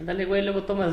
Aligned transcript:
Dale, 0.00 0.26
güey, 0.26 0.42
luego 0.42 0.62
tomas. 0.62 0.92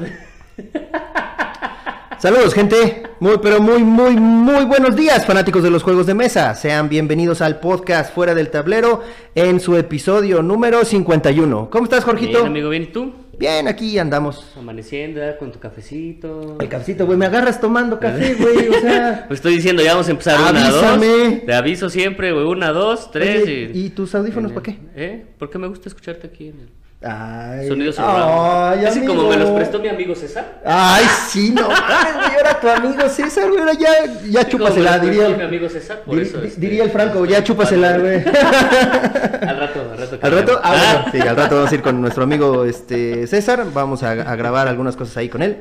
Saludos, 2.18 2.55
gente. 2.55 3.04
Muy, 3.20 3.38
pero 3.41 3.62
muy, 3.62 3.84
muy, 3.84 4.16
muy 4.16 4.66
buenos 4.66 4.95
días, 4.95 5.25
fanáticos 5.27 5.62
de 5.62 5.70
los 5.70 5.84
juegos 5.84 6.07
de 6.07 6.16
mesa. 6.16 6.55
Sean 6.55 6.89
bienvenidos 6.89 7.41
al 7.41 7.59
podcast 7.59 8.13
Fuera 8.16 8.34
del 8.34 8.49
Tablero 8.49 9.04
en 9.36 9.59
su 9.59 9.77
episodio 9.77 10.41
número 10.41 10.84
51. 10.84 11.70
¿Cómo 11.70 11.84
estás, 11.84 12.04
Jorgito? 12.04 12.39
Bien, 12.39 12.48
amigo, 12.48 12.70
bien, 12.70 12.84
¿y 12.84 12.88
tú? 12.88 13.13
Bien, 13.38 13.68
aquí 13.68 13.99
andamos. 13.99 14.52
Amaneciendo 14.57 15.22
con 15.38 15.52
tu 15.52 15.59
cafecito. 15.59 16.58
El 16.59 16.67
cafecito, 16.67 17.05
güey, 17.05 17.17
me 17.17 17.27
agarras 17.27 17.62
tomando 17.62 17.99
café, 17.99 18.34
güey, 18.34 18.70
o 18.70 18.80
sea. 18.81 19.26
Pues 19.27 19.38
estoy 19.38 19.55
diciendo, 19.58 19.84
ya 19.84 19.91
vamos 19.91 20.08
a 20.08 20.12
empezar 20.12 20.40
una, 20.40 20.66
Avísame. 20.66 21.08
dos. 21.08 21.45
Te 21.45 21.53
aviso 21.53 21.90
siempre, 21.91 22.31
güey, 22.31 22.45
una, 22.45 22.72
dos, 22.72 23.12
tres 23.12 23.44
Oye, 23.44 23.72
y... 23.72 23.85
¿Y 23.85 23.90
tus 23.91 24.16
audífonos 24.16 24.52
para 24.52 24.63
qué? 24.63 24.80
¿Eh? 24.95 25.26
Porque 25.38 25.59
me 25.59 25.67
gusta 25.67 25.90
escucharte 25.90 26.26
aquí 26.26 26.48
en 26.48 26.59
el 26.62 26.84
Ay, 27.08 27.68
sonido 27.68 27.94
surround. 27.94 28.80
Ay, 28.80 28.86
Así 28.86 29.05
como 29.05 29.30
me 29.30 29.38
los 29.38 29.52
prestó 29.52 29.77
mi 29.80 29.90
amigo 29.90 30.16
César. 30.16 30.59
Ay, 30.66 31.05
sí, 31.30 31.52
no 31.52 31.66
güey, 31.66 31.77
ahora 31.77 32.59
tu 32.59 32.68
amigo 32.70 33.08
César, 33.09 33.48
güey, 33.48 33.59
ahora 33.59 33.73
ya, 33.73 33.90
ya 34.27 34.40
me 34.41 34.48
chúpasela, 34.50 34.98
diría. 35.00 35.30
mi 35.30 35.44
amigo 35.44 35.70
César, 35.70 36.02
por 36.04 36.16
Dir- 36.16 36.22
eso, 36.23 36.41
este, 36.41 36.60
diría 36.60 36.84
el 36.84 36.90
Franco, 36.90 37.23
ya 37.26 37.44
chúpasela, 37.44 37.98
güey. 37.99 38.23
Al 38.26 39.60
rato, 39.60 39.82
al 39.91 39.98
rato. 39.99 40.20
Al 40.22 40.32
rato, 40.32 40.60
ah, 40.63 40.73
Ah. 40.73 40.94
bueno, 41.04 41.12
sí, 41.23 41.27
al 41.30 41.36
rato 41.36 41.55
vamos 41.55 41.72
a 41.72 41.76
ir 41.76 41.82
con 41.84 42.02
nuestro 42.02 42.23
amigo 42.23 42.66
este 42.66 43.27
César, 43.27 43.63
vamos 43.72 44.02
a, 44.02 44.12
a 44.12 44.35
grabar 44.35 44.68
algunas 44.68 44.96
cosas 44.96 45.16
ahí 45.18 45.30
con 45.30 45.44
él. 45.44 45.58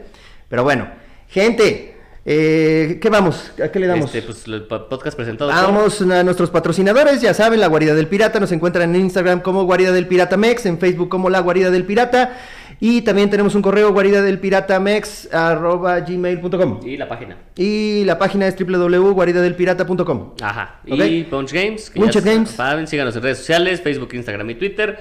Pero 0.48 0.62
bueno, 0.64 0.88
gente, 1.28 1.93
eh, 2.26 2.98
¿qué 3.00 3.10
vamos? 3.10 3.52
¿A 3.62 3.68
qué 3.68 3.78
le 3.78 3.86
damos? 3.86 4.06
Este, 4.06 4.22
pues 4.22 4.46
el 4.46 4.62
po- 4.64 4.88
podcast 4.88 5.16
presentado 5.16 5.50
por- 5.50 5.60
Vamos 5.62 6.00
a 6.02 6.22
nuestros 6.24 6.50
patrocinadores, 6.50 7.20
ya 7.20 7.34
saben, 7.34 7.60
La 7.60 7.66
Guarida 7.66 7.94
del 7.94 8.06
Pirata, 8.08 8.40
nos 8.40 8.50
encuentran 8.52 8.94
en 8.94 9.00
Instagram 9.02 9.40
como 9.40 9.64
Guarida 9.64 9.92
del 9.92 10.06
Pirata 10.06 10.36
Mex, 10.36 10.64
en 10.66 10.78
Facebook 10.78 11.08
como 11.08 11.28
La 11.30 11.40
Guarida 11.40 11.70
del 11.70 11.84
Pirata, 11.84 12.38
y 12.80 13.02
también 13.02 13.30
tenemos 13.30 13.54
un 13.54 13.62
correo 13.62 13.92
guarida 13.92 14.20
del 14.20 14.40
pirata 14.40 14.80
mex 14.80 15.32
arroba 15.32 16.00
gmail.com. 16.00 16.80
Y 16.84 16.96
la 16.96 17.08
página. 17.08 17.36
Y 17.56 18.02
la 18.04 18.18
página 18.18 18.48
es 18.48 18.56
www.guaridadelpirata.com. 18.58 20.32
Ajá. 20.42 20.80
Y 20.84 21.22
Punch 21.24 21.52
Games. 21.52 21.90
que 21.90 22.00
ya 22.00 22.20
Games. 22.20 22.50
Saben, 22.50 22.86
síganos 22.88 23.14
en 23.16 23.22
redes 23.22 23.38
sociales, 23.38 23.80
Facebook, 23.80 24.10
Instagram 24.14 24.50
y 24.50 24.54
Twitter. 24.56 24.98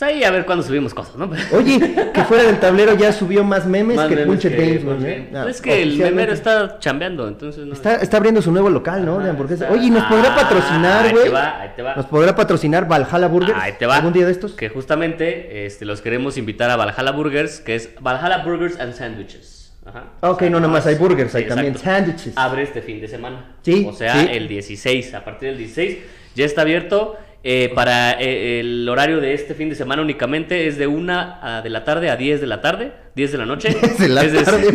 Pues 0.00 0.12
ahí 0.14 0.24
a 0.24 0.30
ver 0.30 0.46
cuándo 0.46 0.64
subimos 0.64 0.94
cosas, 0.94 1.14
¿no? 1.16 1.30
Oye, 1.52 2.10
que 2.14 2.24
fuera 2.24 2.44
del 2.44 2.58
tablero 2.58 2.94
ya 2.94 3.12
subió 3.12 3.44
más 3.44 3.66
memes 3.66 3.96
Más 3.96 4.08
que 4.08 4.14
memes 4.16 4.28
Punched 4.28 4.56
que 4.56 4.78
Games. 4.78 5.04
¿eh? 5.04 5.28
Ah, 5.34 5.46
es 5.46 5.60
que 5.60 5.82
el 5.82 5.98
memero 5.98 6.32
está 6.32 6.78
chambeando, 6.78 7.28
entonces 7.28 7.66
no. 7.66 7.74
Está, 7.74 7.96
está 7.96 8.16
abriendo 8.16 8.40
su 8.40 8.50
nuevo 8.50 8.70
local, 8.70 9.04
¿no? 9.04 9.16
De 9.18 9.24
Ajá, 9.24 9.30
hamburguesas. 9.32 9.62
está- 9.68 9.74
Oye, 9.74 9.88
¿y 9.88 9.90
nos 9.90 10.04
podrá 10.04 10.32
Ah, 10.32 10.36
patrocinar, 10.36 11.04
ahí 11.04 11.12
güey? 11.12 11.24
te 11.24 11.30
va, 11.30 11.60
ahí 11.60 11.70
te 11.76 11.82
va. 11.82 11.94
¿Nos 11.96 12.06
podrá 12.06 12.34
patrocinar 12.34 12.88
Valhalla 12.88 13.28
Burgers? 13.28 13.58
Ahí 13.60 13.74
te 13.78 13.84
va. 13.84 13.96
¿Algún 13.96 14.14
día 14.14 14.24
de 14.24 14.32
estos? 14.32 14.52
Que 14.52 14.70
justamente 14.70 15.66
este, 15.66 15.84
los 15.84 16.00
queremos 16.00 16.38
invitar 16.38 16.70
a 16.70 16.76
Valhalla 16.76 17.10
Burgers, 17.10 17.60
que 17.60 17.74
es 17.74 17.90
Valhalla 18.00 18.38
Burgers 18.42 18.80
and 18.80 18.94
Sandwiches. 18.94 19.74
Ajá. 19.84 20.04
Ah, 20.22 20.30
ok, 20.30 20.42
no, 20.44 20.60
nada 20.60 20.72
más 20.72 20.86
hay 20.86 20.94
burgers, 20.94 21.34
hay 21.34 21.46
también 21.46 21.74
exacto. 21.74 21.90
sándwiches. 22.06 22.32
Abre 22.38 22.62
este 22.62 22.80
fin 22.80 23.02
de 23.02 23.08
semana. 23.08 23.56
Sí, 23.60 23.86
O 23.86 23.92
sea, 23.92 24.14
sí. 24.14 24.28
el 24.30 24.48
16. 24.48 25.12
A 25.12 25.24
partir 25.26 25.50
del 25.50 25.58
16 25.58 25.98
ya 26.34 26.46
está 26.46 26.62
abierto. 26.62 27.18
Eh, 27.42 27.72
para 27.74 28.20
eh, 28.20 28.60
el 28.60 28.88
horario 28.88 29.20
de 29.20 29.32
este 29.32 29.54
fin 29.54 29.70
de 29.70 29.74
semana 29.74 30.02
únicamente 30.02 30.66
es 30.66 30.76
de 30.76 30.86
1 30.86 31.62
de 31.62 31.70
la 31.70 31.84
tarde 31.84 32.10
a 32.10 32.16
10 32.16 32.40
de 32.40 32.46
la 32.46 32.60
tarde, 32.60 32.92
10 33.14 33.32
de 33.32 33.38
la 33.38 33.46
noche. 33.46 33.76
De 33.98 34.08
la 34.08 34.22
Es 34.24 34.44
tarde, 34.44 34.68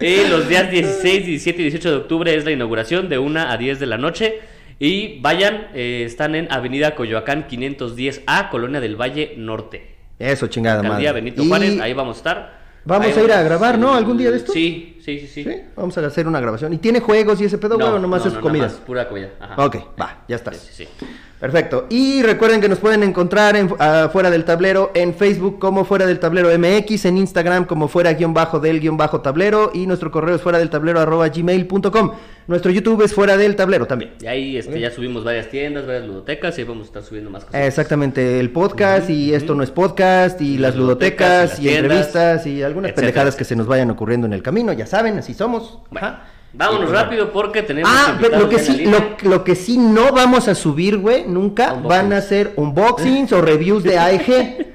y 0.00 0.28
los 0.28 0.48
días 0.48 0.70
16, 0.70 1.26
17 1.26 1.60
y 1.60 1.64
18 1.64 1.90
de 1.90 1.96
octubre 1.96 2.34
es 2.34 2.44
la 2.44 2.50
inauguración 2.50 3.08
de 3.08 3.18
1 3.18 3.40
a 3.40 3.56
10 3.56 3.80
de 3.80 3.86
la 3.86 3.96
noche. 3.96 4.40
Y 4.78 5.20
vayan, 5.20 5.68
eh, 5.74 6.02
están 6.04 6.34
en 6.34 6.50
Avenida 6.52 6.94
Coyoacán 6.94 7.46
510A, 7.48 8.50
Colonia 8.50 8.80
del 8.80 9.00
Valle 9.00 9.34
Norte. 9.36 9.94
Eso, 10.18 10.48
chingada 10.48 10.80
Alcaldía 10.80 11.10
madre. 11.10 11.22
Benito 11.22 11.42
Y 11.42 11.48
Juárez, 11.48 11.80
ahí 11.80 11.94
vamos 11.94 12.16
a 12.16 12.18
estar. 12.18 12.63
Vamos 12.84 13.16
a 13.16 13.22
ir 13.22 13.32
a 13.32 13.42
grabar, 13.42 13.78
¿no? 13.78 13.94
¿Algún 13.94 14.18
día 14.18 14.30
de 14.30 14.36
estos? 14.36 14.54
Sí, 14.54 14.98
sí, 15.02 15.20
sí, 15.20 15.26
sí. 15.26 15.44
Sí, 15.44 15.60
vamos 15.74 15.96
a 15.96 16.06
hacer 16.06 16.28
una 16.28 16.40
grabación. 16.40 16.72
¿Y 16.72 16.78
tiene 16.78 17.00
juegos 17.00 17.40
y 17.40 17.44
ese 17.44 17.58
pedo, 17.58 17.76
güey, 17.76 17.88
o 17.88 17.98
nomás 17.98 18.22
no, 18.22 18.28
es 18.28 18.34
no, 18.34 18.40
comida? 18.40 18.66
nada 18.66 18.74
más 18.74 18.86
pura 18.86 19.08
comida. 19.08 19.30
Ajá. 19.40 19.64
Ok, 19.64 19.76
va, 20.00 20.24
ya 20.28 20.36
estás. 20.36 20.56
Sí, 20.56 20.84
sí, 20.84 20.88
sí. 20.98 21.06
Perfecto. 21.44 21.84
Y 21.90 22.22
recuerden 22.22 22.62
que 22.62 22.70
nos 22.70 22.78
pueden 22.78 23.02
encontrar 23.02 23.54
en, 23.54 23.68
ah, 23.78 24.08
fuera 24.10 24.30
del 24.30 24.46
tablero 24.46 24.90
en 24.94 25.12
Facebook 25.12 25.58
como 25.58 25.84
fuera 25.84 26.06
del 26.06 26.18
tablero 26.18 26.48
MX, 26.58 27.04
en 27.04 27.18
Instagram 27.18 27.66
como 27.66 27.86
fuera 27.86 28.14
guion 28.14 28.32
bajo 28.32 28.60
del 28.60 28.80
guion 28.80 28.96
bajo 28.96 29.20
tablero 29.20 29.70
y 29.74 29.86
nuestro 29.86 30.10
correo 30.10 30.36
es 30.36 30.40
fuera 30.40 30.58
del 30.58 30.70
tablero 30.70 31.00
arroba 31.00 31.28
gmail.com. 31.28 32.12
Nuestro 32.46 32.70
YouTube 32.70 33.02
es 33.02 33.12
fuera 33.12 33.36
del 33.36 33.56
tablero 33.56 33.84
también. 33.84 34.12
Y 34.22 34.26
ahí 34.26 34.56
este, 34.56 34.80
ya 34.80 34.90
subimos 34.90 35.22
varias 35.22 35.50
tiendas, 35.50 35.86
varias 35.86 36.06
ludotecas 36.06 36.56
y 36.56 36.62
ahí 36.62 36.66
vamos 36.66 36.84
a 36.84 36.86
estar 36.86 37.02
subiendo 37.02 37.30
más 37.30 37.44
cosas. 37.44 37.60
Exactamente, 37.66 38.40
el 38.40 38.48
podcast 38.48 39.10
y 39.10 39.34
esto 39.34 39.54
no 39.54 39.62
es 39.62 39.70
podcast 39.70 40.40
y 40.40 40.56
las 40.56 40.74
ludotecas 40.76 41.58
y, 41.58 41.64
y 41.64 41.68
tiendas, 41.68 41.82
entrevistas 41.84 42.46
y 42.46 42.62
algunas 42.62 42.92
etcétera. 42.92 43.06
pendejadas 43.08 43.36
que 43.36 43.44
se 43.44 43.54
nos 43.54 43.66
vayan 43.66 43.90
ocurriendo 43.90 44.26
en 44.26 44.32
el 44.32 44.42
camino, 44.42 44.72
ya 44.72 44.86
saben, 44.86 45.18
así 45.18 45.34
somos. 45.34 45.80
Bueno, 45.90 46.06
Ajá. 46.06 46.24
Vámonos 46.54 46.90
pues, 46.90 47.00
rápido 47.00 47.32
porque 47.32 47.62
tenemos. 47.62 47.90
Ah, 47.92 48.16
pero 48.20 48.38
lo 48.38 48.48
que 48.48 48.58
sí, 48.58 48.86
lo, 48.86 48.98
lo 49.22 49.44
que 49.44 49.54
sí 49.54 49.76
no 49.78 50.12
vamos 50.12 50.48
a 50.48 50.54
subir, 50.54 50.98
güey, 50.98 51.24
nunca 51.26 51.74
Unboxings. 51.74 51.88
van 51.88 52.12
a 52.12 52.20
ser 52.20 52.52
unboxings 52.56 53.32
o 53.32 53.40
reviews 53.40 53.82
de 53.82 53.98
AEG. 53.98 54.74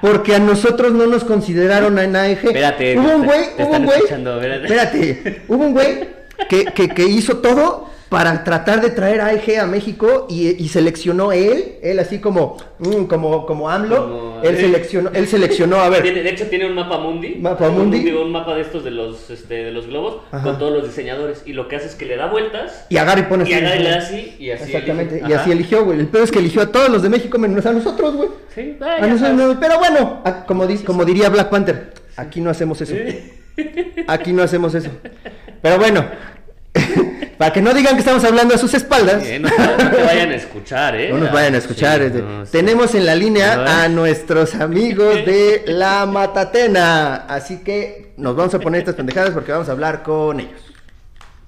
Porque 0.00 0.36
a 0.36 0.38
nosotros 0.38 0.92
no 0.92 1.06
nos 1.06 1.24
consideraron 1.24 1.98
en 1.98 2.14
AEG. 2.14 2.44
Espérate, 2.44 2.96
hubo 2.96 3.16
un 3.16 3.24
güey, 3.24 3.40
hubo 3.58 3.76
un 3.76 3.84
güey. 3.84 4.00
Espérate, 4.62 5.42
hubo 5.48 5.64
un 5.64 5.72
güey 5.72 6.08
que, 6.48 6.66
que, 6.66 6.88
que 6.88 7.02
hizo 7.02 7.38
todo 7.38 7.90
para 8.08 8.42
tratar 8.42 8.80
de 8.80 8.88
traer 8.90 9.20
AEG 9.20 9.58
a 9.60 9.66
México 9.66 10.26
y, 10.30 10.48
y 10.62 10.68
seleccionó 10.68 11.30
él, 11.32 11.74
él 11.82 11.98
así 11.98 12.20
como, 12.20 12.56
mm, 12.78 13.04
como, 13.04 13.44
como 13.44 13.68
AMLO, 13.68 13.96
Como- 13.96 14.40
él 14.42 14.56
seleccionó, 14.56 15.10
él 15.12 15.26
seleccionó, 15.26 15.76
a 15.80 15.88
ver, 15.90 16.02
Tiene- 16.02 16.22
de 16.22 16.30
hecho 16.30 16.46
tiene 16.46 16.66
un 16.66 16.74
mapa 16.74 16.98
mundi. 16.98 17.34
Mapa 17.34 17.68
un 17.68 17.76
mundi. 17.78 18.10
Un 18.12 18.32
mapa 18.32 18.54
de 18.54 18.62
estos 18.62 18.82
de 18.84 18.92
los, 18.92 19.28
este, 19.28 19.64
de 19.64 19.72
los 19.72 19.86
globos 19.88 20.22
Ajá. 20.30 20.42
con 20.42 20.58
todos 20.58 20.72
los 20.72 20.86
diseñadores. 20.86 21.42
Y 21.44 21.52
lo 21.52 21.68
que 21.68 21.76
hace 21.76 21.86
es 21.86 21.94
que 21.96 22.06
le 22.06 22.16
da 22.16 22.26
vueltas. 22.30 22.86
y 22.88 22.96
agarra 22.96 23.20
y 23.20 23.24
pone 23.24 23.44
Y 23.48 23.52
así. 23.52 23.62
agarra 23.64 23.76
y 23.76 23.82
le 23.82 23.90
da 23.90 23.98
así 23.98 24.36
y 24.38 24.50
así. 24.52 24.64
Exactamente, 24.64 25.14
elige. 25.18 25.30
y 25.30 25.34
así 25.34 25.50
eligió, 25.52 25.84
güey. 25.84 26.00
El 26.00 26.06
pedo 26.08 26.24
es 26.24 26.30
que 26.30 26.38
eligió 26.38 26.62
a 26.62 26.72
todos 26.72 26.88
los 26.88 27.02
de 27.02 27.08
México 27.10 27.38
menos 27.38 27.66
a 27.66 27.72
nosotros, 27.72 28.14
güey. 28.16 28.28
Sí, 28.54 28.76
A 28.80 29.00
ya 29.00 29.06
nosotros 29.06 29.56
pero 29.60 29.78
bueno, 29.78 30.22
a- 30.24 30.46
como, 30.46 30.66
di- 30.66 30.78
como 30.78 31.04
diría 31.04 31.28
Black 31.28 31.50
Panther, 31.50 31.92
aquí 32.16 32.40
no 32.40 32.48
hacemos 32.48 32.80
eso. 32.80 32.94
Aquí 34.06 34.32
no 34.32 34.42
hacemos 34.44 34.74
eso. 34.74 34.88
Pero 35.60 35.78
bueno, 35.78 36.06
para 37.38 37.52
que 37.52 37.62
no 37.62 37.72
digan 37.72 37.94
que 37.94 38.00
estamos 38.00 38.24
hablando 38.24 38.54
a 38.54 38.58
sus 38.58 38.74
espaldas, 38.74 39.22
no, 39.40 39.48
no 39.48 39.90
te 39.90 40.02
vayan 40.02 40.30
a 40.30 40.34
escuchar, 40.34 40.96
¿eh? 40.96 41.10
no 41.10 41.18
nos 41.18 41.32
vayan 41.32 41.54
a 41.54 41.60
Sí, 41.60 41.66
escuchar. 41.66 42.00
no, 42.00 42.44
sí. 42.44 42.52
Tenemos 42.52 42.94
en 42.94 43.06
la 43.06 43.14
línea 43.14 43.82
a 43.84 43.88
nuestros 43.88 44.54
amigos 44.56 45.14
de 45.24 45.62
La 45.68 46.04
Matatena. 46.06 47.14
Así 47.28 47.58
que 47.62 48.12
nos 48.16 48.34
vamos 48.36 48.52
a 48.54 48.58
poner 48.58 48.80
estas 48.80 48.96
pendejadas 48.96 49.30
porque 49.30 49.52
vamos 49.52 49.68
a 49.68 49.72
hablar 49.72 50.02
con 50.02 50.40
ellos. 50.40 50.60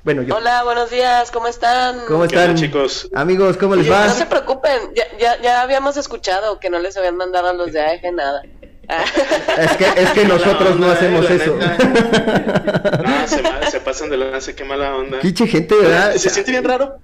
Bueno, 0.03 0.23
yo. 0.23 0.35
Hola, 0.37 0.63
buenos 0.65 0.89
días, 0.91 1.31
¿cómo 1.31 1.47
están? 1.49 1.99
¿Cómo 2.09 2.21
¿Qué 2.27 2.37
onda, 2.37 2.41
están, 2.45 2.57
chicos? 2.57 3.11
Amigos, 3.15 3.59
¿cómo 3.59 3.77
les 3.77 3.91
va? 3.91 4.07
No 4.07 4.15
se 4.15 4.25
preocupen, 4.25 4.95
ya, 4.97 5.05
ya, 5.19 5.39
ya 5.43 5.61
habíamos 5.61 5.99
escuchado 5.99 6.59
que 6.59 6.71
no 6.71 6.79
les 6.79 6.97
habían 6.97 7.17
mandado 7.17 7.49
a 7.49 7.53
los 7.53 7.73
de 7.73 7.81
AEG 7.81 8.15
nada. 8.15 8.43
Es 9.59 9.77
que, 9.77 9.87
es 10.03 10.11
que 10.11 10.25
nosotros 10.25 10.79
no 10.79 10.91
hacemos 10.91 11.27
eh, 11.29 11.29
la 11.29 11.35
eso. 11.45 11.59
No, 13.61 13.71
se, 13.71 13.81
pasan 13.81 14.11
de 14.11 14.17
lance, 14.17 14.55
qué 14.55 14.65
mala 14.65 14.95
onda. 14.97 15.21
Pinche 15.21 15.47
gente, 15.47 15.75
¿verdad? 15.75 16.15
Se 16.17 16.31
siente 16.31 16.51
bien 16.51 16.65
raro 16.65 16.99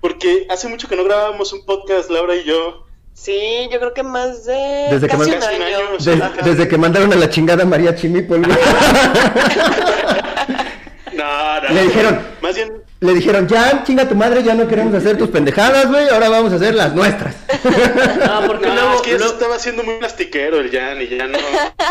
porque 0.00 0.46
hace 0.50 0.68
mucho 0.68 0.88
que 0.88 0.96
no 0.96 1.04
grabábamos 1.04 1.52
un 1.52 1.64
podcast, 1.64 2.10
Laura 2.10 2.34
y 2.34 2.44
yo. 2.44 2.86
Sí, 3.14 3.68
yo 3.70 3.78
creo 3.78 3.94
que 3.94 4.02
más 4.02 4.44
de 4.46 4.88
Desde 4.90 5.06
que 5.06 5.16
casi 5.16 5.30
man- 5.30 5.38
un 5.38 5.40
Casi 5.40 5.56
un 5.56 5.62
año. 5.62 5.76
año, 5.76 5.86
Des- 5.98 6.20
Ajá. 6.20 6.42
desde 6.42 6.68
que 6.68 6.78
mandaron 6.78 7.12
a 7.12 7.16
la 7.16 7.30
chingada 7.30 7.62
a 7.62 7.66
María 7.66 7.94
Chimipol, 7.94 8.42
güey. 8.44 8.58
No, 11.14 11.60
no. 11.60 11.68
Le 11.74 11.82
dijeron- 11.84 12.18
Más 12.40 12.54
bien, 12.56 12.72
Le 13.00 13.14
dijeron, 13.14 13.48
ya, 13.48 13.82
chinga 13.82 14.08
tu 14.08 14.14
madre, 14.14 14.44
ya 14.44 14.54
no 14.54 14.68
queremos 14.68 14.94
hacer 14.94 15.18
tus 15.18 15.28
pendejadas, 15.28 15.88
güey, 15.88 16.08
ahora 16.08 16.28
vamos 16.28 16.52
a 16.52 16.56
hacer 16.56 16.72
las 16.76 16.94
nuestras. 16.94 17.34
No, 17.64 18.42
porque 18.46 18.68
no, 18.68 18.74
luego, 18.74 18.94
es 18.94 19.02
que 19.02 19.14
estaba 19.16 19.56
haciendo 19.56 19.82
muy 19.82 19.96
plastiquero 19.98 20.60
el 20.60 20.70
Jan 20.70 21.02
y 21.02 21.08
ya 21.08 21.26
no. 21.26 21.36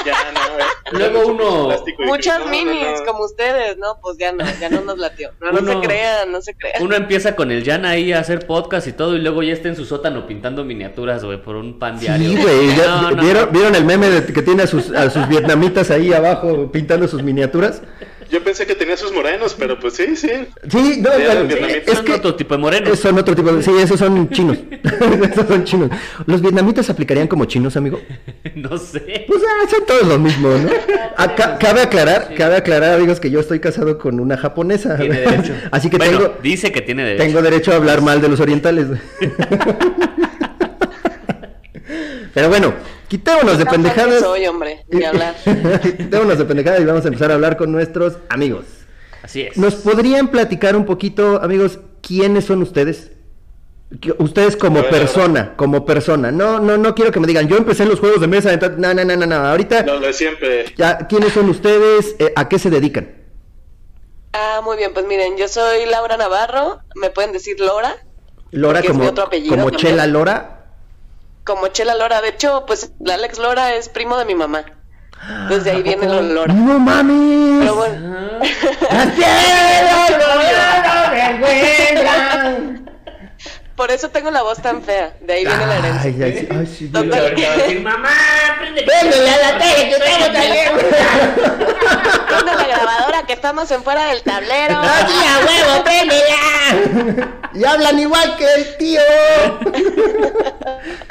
Ya 0.05 0.15
no. 0.33 0.97
Luego 0.97 1.27
uno- 1.27 1.75
Muchas 2.05 2.39
no, 2.39 2.45
no, 2.45 2.51
minis 2.51 2.99
no. 2.99 3.05
como 3.05 3.25
ustedes, 3.25 3.77
¿no? 3.77 3.97
Pues 4.01 4.17
ya 4.19 4.31
no, 4.31 4.45
ya 4.61 4.69
no 4.69 4.81
nos 4.81 4.97
latió. 4.97 5.31
No, 5.41 5.57
se 5.57 5.79
crean, 5.85 6.31
no 6.31 6.41
se 6.41 6.53
crean. 6.55 6.81
Uno 6.81 6.95
empieza 6.95 7.35
con 7.35 7.51
el 7.51 7.65
Jan 7.65 7.85
ahí 7.85 8.13
a 8.13 8.19
hacer 8.19 8.47
podcast 8.47 8.87
y 8.87 8.93
todo, 8.93 9.15
y 9.17 9.19
luego 9.19 9.43
ya 9.43 9.51
está 9.51 9.67
en 9.67 9.75
su 9.75 9.83
sótano 9.85 10.25
pintando 10.25 10.63
miniaturas, 10.63 11.25
güey, 11.25 11.41
por 11.43 11.57
un 11.57 11.77
pan 11.77 11.99
diario. 11.99 12.29
Sí, 12.29 12.37
güey, 12.41 12.67
ya- 12.75 12.87
No, 13.01 13.11
no, 13.11 13.21
¿vieron, 13.21 13.45
no. 13.47 13.51
¿vieron 13.51 13.75
el 13.75 13.83
meme 13.83 14.09
de 14.09 14.33
que 14.33 14.41
tiene 14.41 14.63
a 14.63 14.67
sus, 14.67 14.91
a 14.91 15.09
sus 15.09 15.27
vietnamitas 15.27 15.91
ahí 15.91 16.13
abajo 16.13 16.71
pintando 16.71 17.05
sus 17.09 17.21
miniaturas? 17.21 17.81
Yo 18.31 18.41
pensé 18.43 18.65
que 18.65 18.75
tenía 18.75 18.95
sus 18.95 19.11
morenos, 19.11 19.55
pero 19.59 19.77
pues 19.79 19.95
sí, 19.95 20.15
sí. 20.15 20.29
Sí, 20.69 21.01
no, 21.01 21.09
vietnamitas. 21.17 21.69
es 21.85 21.95
Son 21.95 22.05
que 22.05 22.13
otro 22.13 22.35
tipo 22.35 22.53
de 22.55 22.59
morenos. 22.61 22.97
son 22.99 23.17
otro 23.19 23.35
tipo 23.35 23.51
de... 23.51 23.61
Sí, 23.61 23.71
esos 23.81 23.99
son 23.99 24.29
chinos. 24.29 24.57
esos 25.31 25.47
son 25.47 25.63
chinos. 25.65 25.89
¿Los 26.25 26.41
vietnamitas 26.41 26.89
aplicarían 26.89 27.27
como 27.27 27.43
chinos, 27.45 27.75
amigo? 27.75 27.99
no 28.55 28.77
sé. 28.77 29.25
Pues 29.27 29.41
ah, 29.45 29.67
son 29.69 29.85
todos 29.85 30.07
lo 30.07 30.17
mismo, 30.17 30.49
¿no? 30.49 30.69
Acá- 31.17 31.57
cabe 31.59 31.81
aclarar, 31.81 32.27
Sí. 32.29 32.35
cabe 32.35 32.55
aclarar, 32.55 32.93
amigos, 32.95 33.19
que 33.19 33.29
yo 33.29 33.39
estoy 33.41 33.59
casado 33.59 33.97
con 33.97 34.19
una 34.19 34.37
japonesa. 34.37 34.95
Tiene 34.97 35.19
derecho. 35.19 35.53
Así 35.71 35.89
que 35.89 35.97
Bueno, 35.97 36.17
tengo, 36.19 36.37
dice 36.41 36.71
que 36.71 36.81
tiene 36.81 37.03
derecho. 37.03 37.23
tengo 37.25 37.41
derecho 37.41 37.73
a 37.73 37.75
hablar 37.75 38.01
mal 38.01 38.21
de 38.21 38.29
los 38.29 38.39
orientales. 38.39 38.87
Pero 42.33 42.49
bueno, 42.49 42.73
quitémonos 43.11 43.57
de 43.57 43.65
pendejadas. 43.65 44.21
soy, 44.21 44.45
hombre, 44.47 44.85
ni 44.87 45.03
hablar. 45.03 45.35
quitémonos 45.97 46.37
de 46.37 46.45
pendejadas 46.45 46.79
y 46.79 46.85
vamos 46.85 47.03
a 47.03 47.09
empezar 47.09 47.29
a 47.29 47.33
hablar 47.33 47.57
con 47.57 47.69
nuestros 47.69 48.19
amigos. 48.29 48.63
Así 49.21 49.41
es. 49.41 49.57
¿Nos 49.57 49.75
podrían 49.75 50.29
platicar 50.29 50.77
un 50.77 50.85
poquito, 50.85 51.41
amigos, 51.43 51.79
quiénes 52.01 52.45
son 52.45 52.61
ustedes? 52.61 53.11
Ustedes 54.17 54.55
como 54.55 54.81
persona, 54.83 55.57
como 55.57 55.85
persona. 55.85 56.31
No, 56.31 56.61
no, 56.61 56.77
no 56.77 56.95
quiero 56.95 57.11
que 57.11 57.19
me 57.19 57.27
digan, 57.27 57.49
yo 57.49 57.57
empecé 57.57 57.83
en 57.83 57.89
los 57.89 57.99
juegos 57.99 58.21
de 58.21 58.27
mesa, 58.27 58.53
entonces, 58.53 58.79
no, 58.79 58.93
no, 58.93 59.03
no, 59.03 59.17
no, 59.17 59.25
no. 59.25 59.35
Ahorita, 59.35 59.83
Lo 59.83 59.99
de 59.99 60.13
siempre. 60.13 60.73
ya, 60.77 60.99
¿quiénes 61.09 61.33
son 61.33 61.49
ustedes? 61.49 62.15
Eh, 62.17 62.31
¿A 62.37 62.47
qué 62.47 62.59
se 62.59 62.69
dedican? 62.69 63.13
Ah, 64.31 64.61
muy 64.63 64.77
bien, 64.77 64.93
pues 64.93 65.05
miren, 65.05 65.35
yo 65.35 65.49
soy 65.49 65.85
Laura 65.85 66.15
Navarro, 66.15 66.79
me 66.95 67.09
pueden 67.09 67.33
decir 67.33 67.59
Lora, 67.59 67.97
Lora 68.51 68.81
como, 68.81 69.03
mi 69.03 69.07
otro 69.07 69.25
apellido 69.25 69.53
como 69.53 69.69
también. 69.69 69.81
Chela 69.81 70.07
Lora. 70.07 70.60
Como 71.43 71.67
Chela 71.67 71.95
Lora. 71.95 72.21
De 72.21 72.29
hecho, 72.29 72.65
pues 72.65 72.91
la 72.99 73.15
Alex 73.15 73.39
Lora 73.39 73.73
es 73.75 73.89
primo 73.89 74.17
de 74.17 74.25
mi 74.25 74.35
mamá. 74.35 74.65
Desde 75.49 75.71
ahí 75.71 75.83
viene 75.83 76.07
lo 76.07 76.21
Lora. 76.21 76.53
No 76.53 76.79
mames. 76.79 77.59
Pero 77.59 77.75
bueno, 77.75 78.39
¡Las 78.91 79.07
piedras 79.07 80.11
no 80.11 81.11
me 81.11 81.25
encuentran! 81.29 82.90
Por 83.81 83.89
eso 83.89 84.09
tengo 84.09 84.29
la 84.29 84.43
voz 84.43 84.61
tan 84.61 84.83
fea. 84.83 85.15
De 85.21 85.33
ahí 85.33 85.43
viene 85.43 85.65
la 85.65 85.77
herencia. 85.79 86.03
Ay, 86.03 86.21
ay, 86.23 86.37
sí, 86.39 86.47
ay, 86.51 86.65
sí, 86.67 86.87
Total. 86.89 87.09
dile. 87.09 87.17
Ahorita 87.17 87.47
va 87.47 87.53
a 87.53 87.57
decir, 87.57 87.81
mamá, 87.81 88.09
prende 88.59 88.85
la 88.85 89.57
tele 89.57 89.89
que 89.89 89.95
estamos 89.95 90.31
también. 90.33 90.71
Prende 92.27 92.51
la 92.55 92.67
grabadora 92.67 93.23
que 93.25 93.33
estamos 93.33 93.71
en 93.71 93.83
fuera 93.83 94.05
del 94.05 94.21
tablero. 94.21 94.77
¡Aquí 94.81 95.13
a 95.27 95.39
huevo, 95.47 95.83
préndela! 95.83 97.37
Y 97.55 97.65
hablan 97.65 97.97
igual 97.97 98.37
que 98.37 98.45
el 98.53 98.77
tío. 98.77 99.01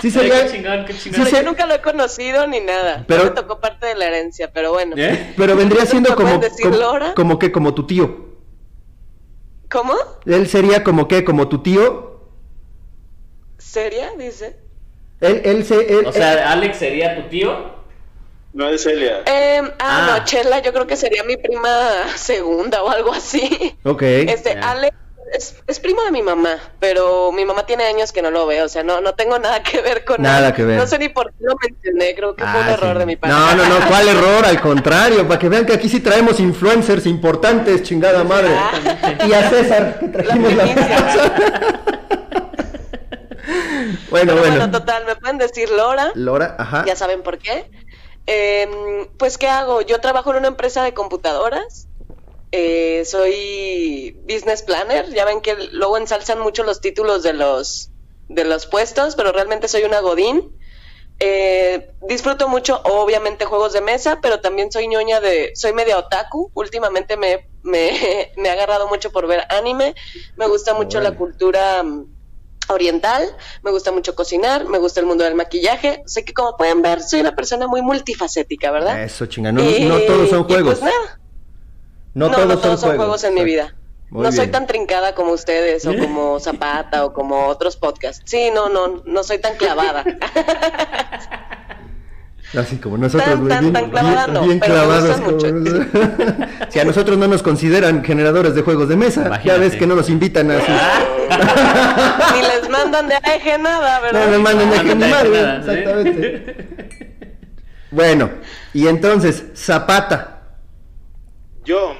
Sí 0.00 0.06
Ay, 0.06 0.10
sería, 0.12 0.44
qué 0.46 0.52
chingón, 0.52 0.84
qué 0.84 0.96
chingón. 0.96 1.24
Sí, 1.24 1.30
se- 1.30 1.36
yo 1.38 1.42
nunca 1.42 1.66
lo 1.66 1.74
he 1.74 1.80
conocido 1.80 2.46
ni 2.46 2.60
nada. 2.60 3.04
Pero- 3.08 3.22
Pero 3.22 3.24
me 3.24 3.30
tocó 3.42 3.58
parte 3.60 3.86
de 3.86 3.96
la 3.96 4.04
herencia, 4.06 4.52
pero 4.52 4.70
bueno. 4.72 4.94
¿Eh? 4.96 5.34
pero 5.36 5.56
vendría 5.56 5.86
siendo 5.86 6.10
¿Me 6.10 6.14
como, 6.14 6.40
como, 6.40 7.14
como 7.16 7.38
que 7.40 7.50
como 7.50 7.74
tu 7.74 7.84
tío. 7.84 8.30
¿Cómo? 9.68 9.94
Él 10.24 10.46
sería 10.48 10.84
como 10.84 11.08
que 11.08 11.24
como 11.24 11.48
tu 11.48 11.62
tío. 11.64 12.09
¿Seria? 13.70 14.10
Dice. 14.18 14.56
Él, 15.20 15.42
él 15.44 15.64
se, 15.64 15.98
él- 15.98 16.06
O 16.06 16.12
sea, 16.12 16.50
Alex 16.52 16.78
sería 16.78 17.14
tu 17.16 17.28
tío. 17.28 17.78
No 18.52 18.68
es 18.68 18.82
Celia. 18.82 19.22
Eh, 19.26 19.60
ah, 19.62 19.72
Ah. 19.78 20.16
no, 20.18 20.24
Chela, 20.24 20.58
yo 20.60 20.72
creo 20.72 20.86
que 20.88 20.96
sería 20.96 21.22
mi 21.22 21.36
prima 21.36 21.70
segunda 22.16 22.82
o 22.82 22.90
algo 22.90 23.12
así. 23.12 23.76
ok. 23.84 24.02
Este, 24.02 24.54
Ya. 24.54 24.70
Alex 24.72 24.96
es, 25.32 25.54
es 25.68 25.78
primo 25.78 26.02
de 26.02 26.10
mi 26.10 26.22
mamá, 26.22 26.56
pero 26.80 27.30
mi 27.30 27.44
mamá 27.44 27.64
tiene 27.64 27.84
años 27.84 28.10
que 28.10 28.20
no 28.22 28.32
lo 28.32 28.48
ve, 28.48 28.62
o 28.62 28.68
sea, 28.68 28.82
no, 28.82 29.00
no 29.00 29.14
tengo 29.14 29.38
nada 29.38 29.62
que 29.62 29.80
ver 29.80 30.04
con 30.04 30.20
Nada 30.20 30.48
él. 30.48 30.54
que 30.54 30.64
ver. 30.64 30.76
No 30.76 30.88
sé 30.88 30.98
ni 30.98 31.08
por 31.08 31.28
qué 31.30 31.44
lo 31.44 31.54
mencioné, 31.62 32.12
creo 32.16 32.34
que 32.34 32.42
fue 32.42 32.60
un 32.60 32.66
Ah, 32.66 32.72
error 32.72 32.92
sí. 32.94 32.98
de 32.98 33.06
mi 33.06 33.14
parte. 33.14 33.36
No, 33.36 33.54
no, 33.54 33.68
no, 33.78 33.86
¿cuál 33.88 34.08
error? 34.08 34.44
Al 34.44 34.60
contrario, 34.60 35.28
para 35.28 35.38
que 35.38 35.48
vean 35.48 35.64
que 35.64 35.74
aquí 35.74 35.88
sí 35.88 36.00
traemos 36.00 36.40
influencers 36.40 37.06
importantes, 37.06 37.84
chingada 37.84 38.24
madre. 38.24 38.50
Ah. 38.52 38.72
Y 39.28 39.32
a 39.32 39.48
César, 39.48 39.98
que 40.00 40.08
trajimos 40.08 40.52
la, 40.54 40.62
primicia. 40.64 41.80
Bueno, 44.10 44.34
bueno. 44.34 44.56
bueno, 44.56 44.70
total, 44.70 45.04
me 45.06 45.16
pueden 45.16 45.38
decir 45.38 45.70
Lora, 45.70 46.12
Lora, 46.14 46.56
ajá. 46.58 46.84
ya 46.86 46.96
saben 46.96 47.22
por 47.22 47.38
qué. 47.38 47.70
Em, 48.26 49.08
pues, 49.18 49.38
¿qué 49.38 49.48
hago? 49.48 49.82
Yo 49.82 50.00
trabajo 50.00 50.30
en 50.30 50.38
una 50.38 50.48
empresa 50.48 50.82
de 50.84 50.94
computadoras. 50.94 51.88
Eh, 52.52 53.04
soy 53.04 54.16
business 54.22 54.62
planner. 54.62 55.08
Ya 55.10 55.24
ven 55.24 55.40
que 55.40 55.56
luego 55.72 55.96
ensalzan 55.96 56.40
mucho 56.40 56.62
los 56.62 56.80
títulos 56.80 57.22
de 57.22 57.32
los, 57.32 57.90
de 58.28 58.44
los 58.44 58.66
puestos, 58.66 59.16
pero 59.16 59.32
realmente 59.32 59.68
soy 59.68 59.84
una 59.84 60.00
godín. 60.00 60.56
Eh, 61.18 61.92
disfruto 62.08 62.48
mucho, 62.48 62.80
obviamente, 62.84 63.44
juegos 63.44 63.72
de 63.72 63.82
mesa, 63.82 64.20
pero 64.22 64.40
también 64.40 64.72
soy 64.72 64.88
ñoña 64.88 65.20
de... 65.20 65.52
Soy 65.54 65.72
media 65.72 65.98
otaku. 65.98 66.50
Últimamente 66.54 67.16
me, 67.16 67.48
me, 67.62 68.30
me 68.36 68.48
he 68.48 68.52
agarrado 68.52 68.88
mucho 68.88 69.10
por 69.10 69.26
ver 69.26 69.44
anime. 69.50 69.94
Me 70.36 70.46
gusta 70.46 70.74
mucho 70.74 71.00
la 71.00 71.16
cultura 71.16 71.82
mm, 71.82 72.06
oriental. 72.68 73.24
Me 73.62 73.70
gusta 73.70 73.92
mucho 73.92 74.14
cocinar. 74.14 74.66
Me 74.66 74.78
gusta 74.78 75.00
el 75.00 75.06
mundo 75.06 75.24
del 75.24 75.34
maquillaje. 75.34 76.02
Sé 76.06 76.24
que, 76.24 76.32
como 76.32 76.56
pueden 76.56 76.82
ver, 76.82 77.02
soy 77.02 77.20
una 77.20 77.34
persona 77.34 77.66
muy 77.66 77.82
multifacética, 77.82 78.70
¿verdad? 78.70 79.02
Eso, 79.02 79.26
chinga. 79.26 79.52
No, 79.52 79.62
no 79.62 79.98
todos 80.00 80.30
son 80.30 80.44
juegos. 80.44 80.78
pues 80.78 80.82
nada. 80.82 81.20
no, 82.14 82.28
No, 82.28 82.34
todos, 82.36 82.46
no 82.48 82.52
son, 82.54 82.62
todos 82.62 82.80
son 82.80 82.88
juegos. 82.90 83.04
juegos 83.06 83.24
en 83.24 83.34
mi 83.34 83.44
vida. 83.44 83.74
Muy 84.10 84.24
no 84.24 84.32
soy 84.32 84.48
tan 84.48 84.66
trincada 84.66 85.14
como 85.14 85.30
ustedes 85.32 85.86
o 85.86 85.96
como 86.00 86.40
Zapata 86.40 87.04
o 87.04 87.12
como 87.12 87.46
otros 87.46 87.76
podcasts. 87.76 88.22
Sí, 88.26 88.50
no, 88.52 88.68
no, 88.68 89.02
no 89.04 89.22
soy 89.22 89.38
tan 89.38 89.56
clavada. 89.56 90.04
Así 92.58 92.76
como 92.78 92.96
nosotros, 92.98 93.28
Tan, 93.28 93.38
güey, 93.40 93.48
tan, 93.48 93.60
bien, 93.60 93.72
tan 93.72 93.90
bien- 94.44 94.58
clavados. 94.58 95.20
como- 95.20 95.40
si 96.70 96.80
a 96.80 96.84
nosotros 96.84 97.16
no 97.16 97.28
nos 97.28 97.42
consideran 97.44 98.02
generadores 98.04 98.54
de 98.56 98.62
juegos 98.62 98.88
de 98.88 98.96
mesa, 98.96 99.20
ya 99.22 99.26
Imagínate. 99.28 99.60
ves 99.60 99.76
que 99.76 99.86
no 99.86 99.94
nos 99.94 100.08
invitan 100.10 100.50
a 100.50 100.58
sus... 100.58 100.68
Ni 102.34 102.42
les 102.42 102.68
mandan 102.68 103.08
de 103.08 103.14
AEG 103.14 103.60
nada, 103.60 104.00
¿verdad? 104.00 104.24
No 104.26 104.30
me 104.32 104.38
manden 104.38 104.68
No, 104.68 104.74
de 104.76 104.94
ni 104.94 104.94
madre, 105.12 105.30
nada, 105.30 105.56
exactamente. 105.58 106.56
Bueno, 107.92 108.30
y 108.72 108.86
entonces, 108.86 109.44
Zapata. 109.56 110.42
Yo, 111.64 111.94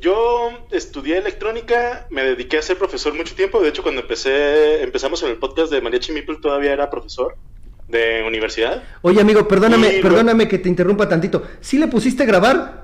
yo 0.00 0.50
estudié 0.70 1.18
electrónica, 1.18 2.06
me 2.10 2.22
dediqué 2.24 2.56
a 2.58 2.62
ser 2.62 2.78
profesor 2.78 3.12
mucho 3.14 3.34
tiempo. 3.34 3.60
De 3.60 3.68
hecho, 3.68 3.82
cuando 3.82 4.00
empecé, 4.00 4.82
empezamos 4.82 5.22
en 5.22 5.28
el 5.30 5.36
podcast 5.36 5.70
de 5.70 5.82
Mariachi 5.82 6.12
Meeple, 6.12 6.36
todavía 6.40 6.72
era 6.72 6.88
profesor 6.88 7.36
de 7.94 8.22
universidad. 8.26 8.82
Oye, 9.02 9.20
amigo, 9.20 9.46
perdóname, 9.48 9.98
Y 9.98 10.02
perdóname 10.02 10.48
que 10.48 10.58
te 10.58 10.68
interrumpa 10.68 11.08
tantito. 11.08 11.44
¿Sí 11.60 11.78
le 11.78 11.86
pusiste 11.86 12.26
grabar? 12.26 12.83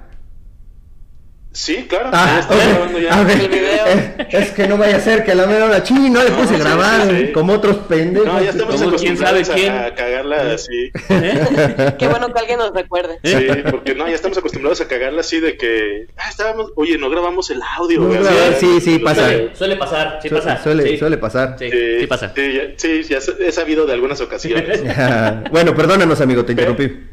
Sí, 1.52 1.86
claro. 1.88 2.10
Ah, 2.12 2.26
ya 2.34 2.40
está 2.40 2.54
ok. 2.54 2.60
grabando 2.70 2.98
ya. 3.00 3.12
A 3.20 3.24
ver, 3.24 3.40
El 3.40 3.48
video. 3.48 3.86
Es, 3.86 4.34
es 4.34 4.50
que 4.52 4.68
no 4.68 4.76
vaya 4.78 4.96
a 4.96 5.00
ser 5.00 5.24
que 5.24 5.32
a 5.32 5.34
la 5.34 5.46
mera 5.46 5.64
hora, 5.64 5.82
ching, 5.82 6.12
no 6.12 6.22
le 6.22 6.30
No, 6.30 6.36
puse 6.36 6.56
grabar, 6.58 7.08
sí, 7.10 7.26
sí. 7.26 7.32
como 7.32 7.54
otros 7.54 7.76
pendejos. 7.88 8.28
No, 8.28 8.40
ya 8.40 8.50
estamos 8.50 8.76
Como 8.80 8.96
quién 8.96 9.16
sabe 9.16 9.40
acostumbrados 9.40 9.50
a, 9.50 9.54
quién. 9.54 9.72
a 9.72 9.94
cagarla 9.96 10.52
así. 10.54 10.92
Qué 11.98 12.06
bueno 12.08 12.32
que 12.32 12.38
alguien 12.38 12.58
nos 12.58 12.72
recuerde. 12.72 13.18
Sí, 13.24 13.34
porque 13.70 13.94
no, 13.96 14.06
ya 14.08 14.14
estamos 14.14 14.38
acostumbrados 14.38 14.80
a 14.80 14.86
cagarla 14.86 15.20
así 15.22 15.40
de 15.40 15.56
que, 15.56 16.06
ah, 16.16 16.30
estábamos, 16.30 16.70
oye, 16.76 16.96
no 16.98 17.10
grabamos 17.10 17.50
el 17.50 17.60
audio. 17.76 18.00
No 18.00 18.12
sí, 18.60 18.80
sí, 18.80 18.98
pasa. 19.00 19.24
Suele, 19.26 19.50
suele 19.56 19.76
pasar, 19.76 20.18
sí 20.22 20.28
Su- 20.28 20.34
pasa. 20.36 20.62
suele, 20.62 20.86
sí. 20.88 20.98
suele 20.98 21.18
pasar. 21.18 21.56
Sí, 21.58 21.68
Sí, 21.70 22.00
sí 22.00 22.06
pasa. 22.06 22.32
Sí, 22.34 22.52
ya, 22.52 22.62
sí, 22.76 23.02
ya 23.02 23.18
he 23.18 23.48
he 23.48 23.52
sabido 23.52 23.86
de 23.86 23.92
algunas 23.92 24.20
ocasiones. 24.20 24.82
bueno, 25.50 25.74
perdónanos, 25.74 26.20
amigo, 26.20 26.44
te 26.44 26.52
interrumpí. 26.52 27.09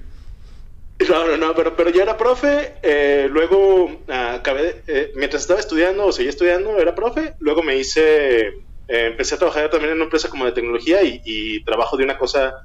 No, 1.10 1.28
no, 1.28 1.38
no, 1.38 1.56
pero, 1.56 1.76
pero 1.76 1.90
ya 1.92 2.04
era 2.04 2.18
profe, 2.18 2.74
eh, 2.82 3.28
luego 3.30 4.02
ah, 4.08 4.36
acabé, 4.36 4.84
eh, 4.88 5.12
mientras 5.16 5.44
estaba 5.44 5.60
estudiando 5.60 6.08
o 6.08 6.12
seguía 6.12 6.32
estudiando, 6.32 6.80
era 6.80 6.96
profe, 6.96 7.36
luego 7.40 7.62
me 7.62 7.78
hice, 7.78 8.48
eh, 8.48 8.54
empecé 8.88 9.36
a 9.36 9.38
trabajar 9.38 9.70
también 9.70 9.92
en 9.92 9.98
una 9.98 10.06
empresa 10.06 10.30
como 10.30 10.46
de 10.46 10.54
tecnología 10.54 11.04
y, 11.04 11.22
y 11.24 11.64
trabajo 11.64 11.98
de 11.98 12.04
una 12.04 12.18
cosa 12.18 12.56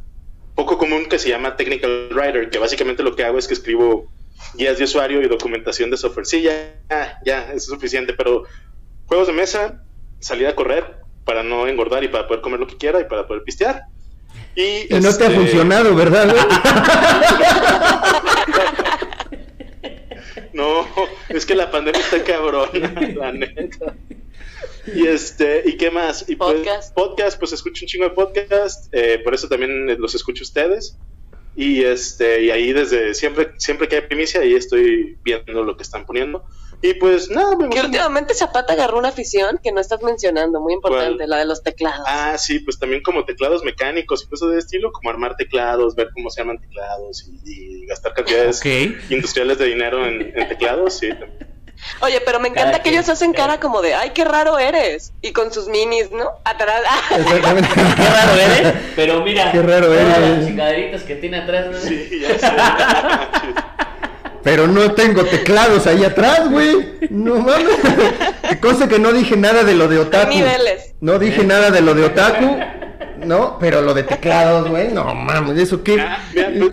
poco 0.55 0.79
común 0.79 1.07
que 1.07 1.19
se 1.19 1.29
llama 1.29 1.57
Technical 1.57 2.09
Writer, 2.11 2.51
que 2.51 2.59
básicamente 2.59 3.03
lo 3.03 3.15
que 3.15 3.25
hago 3.25 3.39
es 3.39 3.47
que 3.47 3.55
escribo 3.55 4.11
guías 4.55 4.79
de 4.79 4.85
usuario 4.85 5.23
y 5.23 5.29
documentación 5.29 5.91
de 5.91 5.97
software. 5.97 6.27
Sí, 6.27 6.43
ya, 6.43 7.19
ya, 7.25 7.53
es 7.53 7.67
suficiente, 7.67 8.12
pero 8.15 8.45
juegos 9.07 9.27
de 9.29 9.33
mesa, 9.33 9.85
salir 10.21 10.47
a 10.47 10.55
correr 10.55 10.99
para 11.25 11.43
no 11.43 11.67
engordar 11.67 12.05
y 12.05 12.09
para 12.09 12.27
poder 12.27 12.43
comer 12.43 12.61
lo 12.61 12.67
que 12.67 12.77
quiera 12.77 13.01
y 13.01 13.05
para 13.05 13.27
poder 13.27 13.43
pistear. 13.45 13.83
Y, 14.54 14.94
Y 14.94 15.00
no 15.00 15.16
te 15.16 15.25
ha 15.25 15.28
este, 15.28 15.30
funcionado, 15.30 15.94
¿verdad? 15.94 16.35
No, 20.52 20.87
es 21.30 21.47
que 21.47 21.54
la 21.54 21.71
pandemia 21.71 22.00
está 22.00 22.23
cabrón, 22.25 22.68
la 23.16 23.32
neta. 23.32 23.97
Y 24.94 25.06
este, 25.06 25.62
¿y 25.64 25.76
qué 25.76 25.90
más? 25.90 26.28
Y 26.28 26.37
pues, 26.37 26.56
Podcast. 26.56 26.94
podcast, 26.94 27.38
pues 27.38 27.52
escucho 27.52 27.85
un 27.85 27.88
chingo 27.88 28.04
de 28.04 28.11
podcast, 28.11 28.92
eh, 28.92 29.18
por 29.25 29.35
eso 29.35 29.49
también 29.49 29.99
los 30.00 30.14
escucho 30.14 30.42
ustedes. 30.42 30.99
Y 31.54 31.82
este, 31.85 32.44
y 32.44 32.50
ahí 32.50 32.73
desde 32.73 33.14
siempre, 33.14 33.52
siempre 33.59 33.88
que 33.88 33.97
hay 33.97 34.02
primicia, 34.02 34.40
ahí 34.40 34.54
estoy 34.54 35.18
viendo 35.23 35.62
lo 35.62 35.76
que 35.76 35.82
están 35.82 36.06
poniendo. 36.06 36.44
Y 36.83 36.95
pues 36.95 37.31
nada, 37.31 37.53
me 37.57 37.65
Que 37.69 37.77
gusta. 37.77 37.85
últimamente 37.87 38.35
Zapata 38.35 38.73
agarró 38.73 38.99
una 38.99 39.09
afición 39.11 39.59
que 39.62 39.71
no 39.73 39.81
estás 39.81 40.03
mencionando, 40.03 40.61
muy 40.61 40.75
importante, 40.75 41.19
¿Cuál? 41.19 41.31
la 41.31 41.37
de 41.39 41.45
los 41.45 41.62
teclados. 41.62 42.05
Ah, 42.09 42.37
sí, 42.37 42.59
pues 42.59 42.79
también 42.79 43.03
como 43.03 43.25
teclados 43.25 43.62
mecánicos 43.62 44.25
y 44.25 44.29
cosas 44.29 44.51
de 44.51 44.59
estilo, 44.59 44.91
como 44.91 45.09
armar 45.11 45.37
teclados, 45.37 45.95
ver 45.95 46.09
cómo 46.12 46.29
se 46.31 46.41
arman 46.41 46.59
teclados 46.61 47.25
y, 47.45 47.83
y 47.83 47.87
gastar 47.87 48.15
cantidades 48.15 48.61
industriales 49.11 49.59
de 49.59 49.67
dinero 49.67 50.05
en, 50.07 50.37
en 50.37 50.49
teclados, 50.49 50.95
sí. 50.99 51.09
también. 51.11 51.53
Oye, 52.01 52.21
pero 52.25 52.39
me 52.39 52.47
encanta 52.49 52.71
Cada 52.71 52.79
que 52.79 52.91
quien. 52.91 52.95
ellos 52.95 53.09
hacen 53.09 53.33
cara 53.33 53.59
como 53.59 53.83
de, 53.83 53.95
ay, 53.95 54.11
qué 54.11 54.25
raro 54.25 54.57
eres. 54.59 55.12
Y 55.21 55.33
con 55.33 55.53
sus 55.53 55.67
minis, 55.69 56.12
¿no? 56.12 56.31
Atrás. 56.45 56.81
Exactamente. 57.11 57.69
Qué 57.75 58.09
raro 58.09 58.33
eres, 58.35 58.75
pero 58.95 59.23
mira. 59.25 59.51
Qué 59.51 59.62
raro 59.62 59.93
eres. 59.93 60.19
las 60.19 60.47
chingaderitas 60.47 61.03
que 61.03 61.17
tiene 61.17 61.39
atrás. 61.39 61.67
¿no? 61.73 61.79
Sí, 61.79 62.21
ya 62.21 62.39
sé. 62.39 62.47
Pero 64.43 64.67
no 64.67 64.93
tengo 64.93 65.25
teclados 65.25 65.87
ahí 65.87 66.05
atrás, 66.05 66.51
güey. 66.51 66.99
No 67.11 67.37
mames. 67.37 67.77
Que 68.49 68.59
cosa 68.61 68.89
que 68.89 68.99
no 68.99 69.13
dije 69.13 69.37
nada 69.37 69.63
de 69.65 69.75
lo 69.75 69.89
de 69.89 69.99
otaku. 69.99 70.31
niveles. 70.35 70.95
No 71.01 71.19
dije 71.19 71.45
nada 71.45 71.71
de 71.71 71.81
lo 71.81 71.95
de 71.95 72.05
otaku. 72.05 72.59
¿no? 73.25 73.57
Pero 73.61 73.83
lo 73.83 73.95
de 73.95 74.03
teclados, 74.03 74.69
güey, 74.69 74.89
no 74.89 75.15
mames, 75.15 75.57
¿eso 75.57 75.85
qué? 75.85 76.01
Ah, 76.01 76.19
mira, 76.35 76.51
pues, 76.59 76.73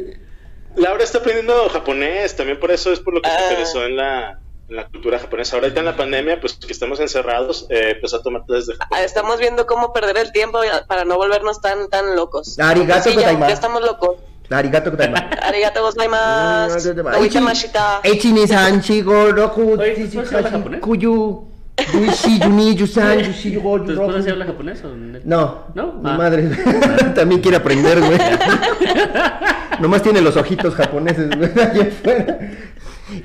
Laura 0.77 1.03
está 1.03 1.19
aprendiendo 1.19 1.69
japonés, 1.69 2.35
también 2.35 2.59
por 2.59 2.71
eso 2.71 2.91
es 2.91 2.99
por 2.99 3.13
lo 3.13 3.21
que 3.21 3.29
se 3.29 3.35
Ah. 3.35 3.41
interesó 3.51 3.85
en 3.85 3.95
la, 3.95 4.39
en 4.67 4.75
la 4.75 4.87
cultura 4.87 5.19
japonesa. 5.19 5.57
Ahorita 5.57 5.79
en 5.79 5.85
la 5.85 5.95
pandemia, 5.95 6.39
pues 6.41 6.53
que 6.53 6.71
estamos 6.73 6.99
encerrados, 7.01 7.67
eh, 7.69 7.91
empezó 7.95 8.15
a 8.17 8.23
tomar 8.23 8.45
clases 8.47 8.65
de 8.67 8.73
Ah, 8.73 8.77
japonés. 8.85 9.05
Estamos 9.05 9.37
viendo 9.39 9.67
cómo 9.67 9.93
perder 9.93 10.17
el 10.17 10.31
tiempo 10.31 10.59
para 10.87 11.05
no 11.05 11.17
volvernos 11.17 11.61
tan 11.61 11.87
tan 11.89 12.15
locos. 12.15 12.57
Arigato 12.57 13.11
Sí, 13.11 13.15
ya, 13.15 13.31
ya 13.37 13.49
estamos 13.53 13.81
locos. 13.83 14.15
Arigato 14.57 14.91
gozaimasu. 14.91 15.25
Arigato 15.43 15.81
gozaimasu. 15.81 16.89
Echi- 16.89 17.19
Oitamashita. 17.21 17.99
Echi-ni-san, 18.03 18.81
chigo, 18.81 19.31
roku, 19.31 19.77
¿tu 19.77 20.79
kuyu, 20.81 21.47
yuishi, 21.93 22.39
yuni, 22.39 22.75
yusan, 22.75 23.19
yushi, 23.19 23.51
yugo, 23.51 23.81
¿Tu 23.81 23.93
roku. 23.95 24.09
esposa 24.11 24.31
habla 24.31 24.45
japonés 24.45 24.83
o 24.83 24.87
no? 24.89 25.19
No, 25.23 25.63
¿No? 25.75 25.93
mi 26.01 26.09
Ah. 26.09 26.17
madre 26.17 26.49
también 27.15 27.41
quiere 27.41 27.57
aprender, 27.57 27.99
güey. 28.01 28.17
Nomás 29.79 30.01
tiene 30.01 30.19
los 30.21 30.35
ojitos 30.35 30.73
japoneses, 30.75 31.29
güey, 31.37 31.51
allá 31.51 31.83
afuera. 31.87 32.37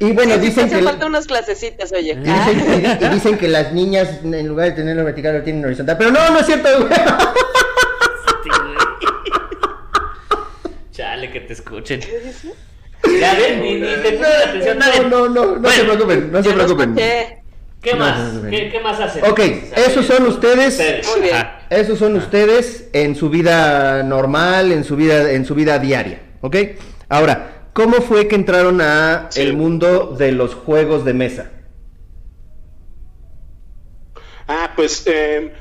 Y 0.00 0.12
bueno, 0.12 0.38
dicen 0.38 0.66
Hace 0.66 0.78
que... 0.78 0.82
falta 0.82 1.04
unas 1.06 1.26
clasecitas, 1.26 1.92
oye. 1.92 2.12
Y 2.12 2.16
dicen, 2.16 2.98
y 3.00 3.08
dicen 3.14 3.38
que 3.38 3.48
las 3.48 3.72
niñas, 3.72 4.20
en 4.24 4.46
lugar 4.48 4.66
de 4.68 4.72
tenerlo 4.72 5.04
vertical, 5.04 5.38
lo 5.38 5.42
tienen 5.42 5.64
horizontal. 5.64 5.96
Pero 5.98 6.10
no, 6.10 6.30
no 6.30 6.38
es 6.38 6.46
cierto, 6.46 6.68
güey. 6.80 6.92
Sí, 8.44 8.48
güey. 8.48 8.74
Chale, 11.24 11.32
que 11.32 11.40
te 11.40 11.52
escuchen. 11.52 12.00
Ya 13.20 13.34
ven, 13.34 13.62
ni, 13.62 13.74
ni 13.74 13.86
te 14.02 14.12
puse 14.12 14.26
atención. 14.48 14.78
No, 14.78 15.08
no, 15.08 15.28
no, 15.28 15.56
no 15.56 15.68
se 15.70 15.84
preocupen, 15.84 16.32
no 16.32 16.42
se 16.42 16.52
preocupen. 16.52 16.94
¿Qué 16.94 17.92
No, 17.92 17.98
más? 17.98 18.18
no, 18.18 18.32
no, 18.32 18.42
no. 18.44 18.50
¿Qué, 18.50 18.70
qué 18.70 18.80
más 18.80 18.98
hacen? 19.00 19.24
Ok, 19.24 19.40
esos 19.76 20.06
son 20.06 20.26
ustedes. 20.26 20.78
Muy 21.12 21.20
bien. 21.20 21.34
Ajá. 21.34 21.60
Esos 21.68 21.98
son 21.98 22.16
ustedes 22.16 22.88
en 22.94 23.14
su 23.14 23.28
vida 23.28 24.02
normal, 24.02 24.72
en 24.72 24.84
su 24.84 24.96
vida, 24.96 25.32
en 25.32 25.44
su 25.44 25.54
vida 25.54 25.78
diaria, 25.78 26.22
¿ok? 26.40 26.56
Ahora, 27.10 27.68
¿cómo 27.74 27.96
fue 28.00 28.26
que 28.26 28.36
entraron 28.36 28.80
a 28.80 29.26
Sí. 29.30 29.42
el 29.42 29.54
mundo 29.54 30.14
de 30.18 30.32
los 30.32 30.54
juegos 30.54 31.04
de 31.04 31.12
mesa? 31.12 31.50
Ah, 34.48 34.72
pues 34.76 35.02
eh, 35.06 35.52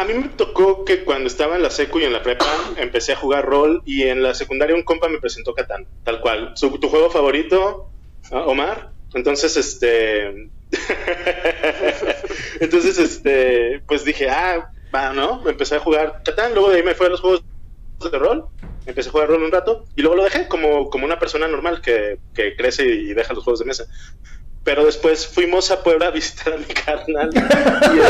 a 0.00 0.04
mí 0.04 0.14
me 0.14 0.28
tocó 0.28 0.84
que 0.84 1.04
cuando 1.04 1.26
estaba 1.26 1.56
en 1.56 1.62
la 1.62 1.70
secu 1.70 1.98
y 1.98 2.04
en 2.04 2.12
la 2.12 2.22
prepa 2.22 2.46
empecé 2.76 3.12
a 3.12 3.16
jugar 3.16 3.44
rol 3.46 3.82
y 3.84 4.02
en 4.04 4.22
la 4.22 4.34
secundaria 4.34 4.74
un 4.76 4.82
compa 4.84 5.08
me 5.08 5.18
presentó 5.18 5.54
Catán, 5.54 5.86
tal 6.04 6.20
cual. 6.20 6.52
Su- 6.54 6.78
¿Tu 6.78 6.88
juego 6.88 7.10
favorito, 7.10 7.90
Omar? 8.30 8.92
Entonces, 9.14 9.56
este... 9.56 10.50
Entonces, 12.60 12.98
este, 12.98 13.82
pues 13.86 14.04
dije, 14.04 14.28
ah, 14.30 14.70
va, 14.94 15.12
¿no? 15.12 15.48
Empecé 15.48 15.76
a 15.76 15.80
jugar 15.80 16.22
Catán, 16.24 16.52
luego 16.54 16.70
de 16.70 16.76
ahí 16.78 16.82
me 16.82 16.94
fui 16.94 17.06
a 17.06 17.10
los 17.10 17.20
juegos 17.20 17.42
de 18.10 18.18
rol, 18.18 18.46
empecé 18.86 19.08
a 19.08 19.12
jugar 19.12 19.28
rol 19.28 19.42
un 19.42 19.50
rato 19.52 19.84
y 19.96 20.02
luego 20.02 20.16
lo 20.16 20.24
dejé 20.24 20.46
como, 20.48 20.88
como 20.90 21.04
una 21.04 21.18
persona 21.18 21.48
normal 21.48 21.80
que, 21.80 22.18
que 22.34 22.54
crece 22.56 22.86
y 22.86 23.14
deja 23.14 23.34
los 23.34 23.44
juegos 23.44 23.60
de 23.60 23.66
mesa. 23.66 23.86
Pero 24.68 24.84
después 24.84 25.26
fuimos 25.26 25.70
a 25.70 25.82
Puebla 25.82 26.08
a 26.08 26.10
visitar 26.10 26.52
a 26.52 26.56
mi 26.58 26.66
carnal 26.66 27.30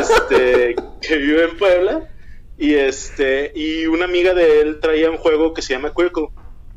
este, 0.00 0.74
que 1.00 1.16
vive 1.16 1.44
en 1.44 1.56
Puebla 1.56 2.08
y 2.56 2.74
este 2.74 3.52
y 3.54 3.86
una 3.86 4.06
amiga 4.06 4.34
de 4.34 4.60
él 4.62 4.80
traía 4.80 5.08
un 5.08 5.18
juego 5.18 5.54
que 5.54 5.62
se 5.62 5.74
llama 5.74 5.92
Quirkle 5.96 6.30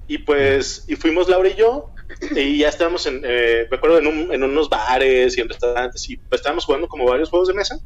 y 0.07 0.19
pues 0.19 0.85
y 0.87 0.95
fuimos 0.97 1.27
Laura 1.29 1.49
y 1.49 1.55
yo 1.55 1.89
y 2.35 2.59
ya 2.59 2.69
estábamos 2.69 3.07
en 3.07 3.23
eh, 3.25 3.65
me 3.71 3.77
acuerdo 3.77 3.97
en, 3.97 4.05
un- 4.05 4.31
en 4.31 4.43
unos 4.43 4.69
bares 4.69 5.35
y 5.37 5.41
en 5.41 5.49
restaurantes 5.49 6.07
y 6.11 6.17
pues, 6.17 6.41
estábamos 6.41 6.65
jugando 6.65 6.87
como 6.87 7.05
varios 7.05 7.29
juegos 7.31 7.47
de 7.47 7.55
mesa. 7.55 7.79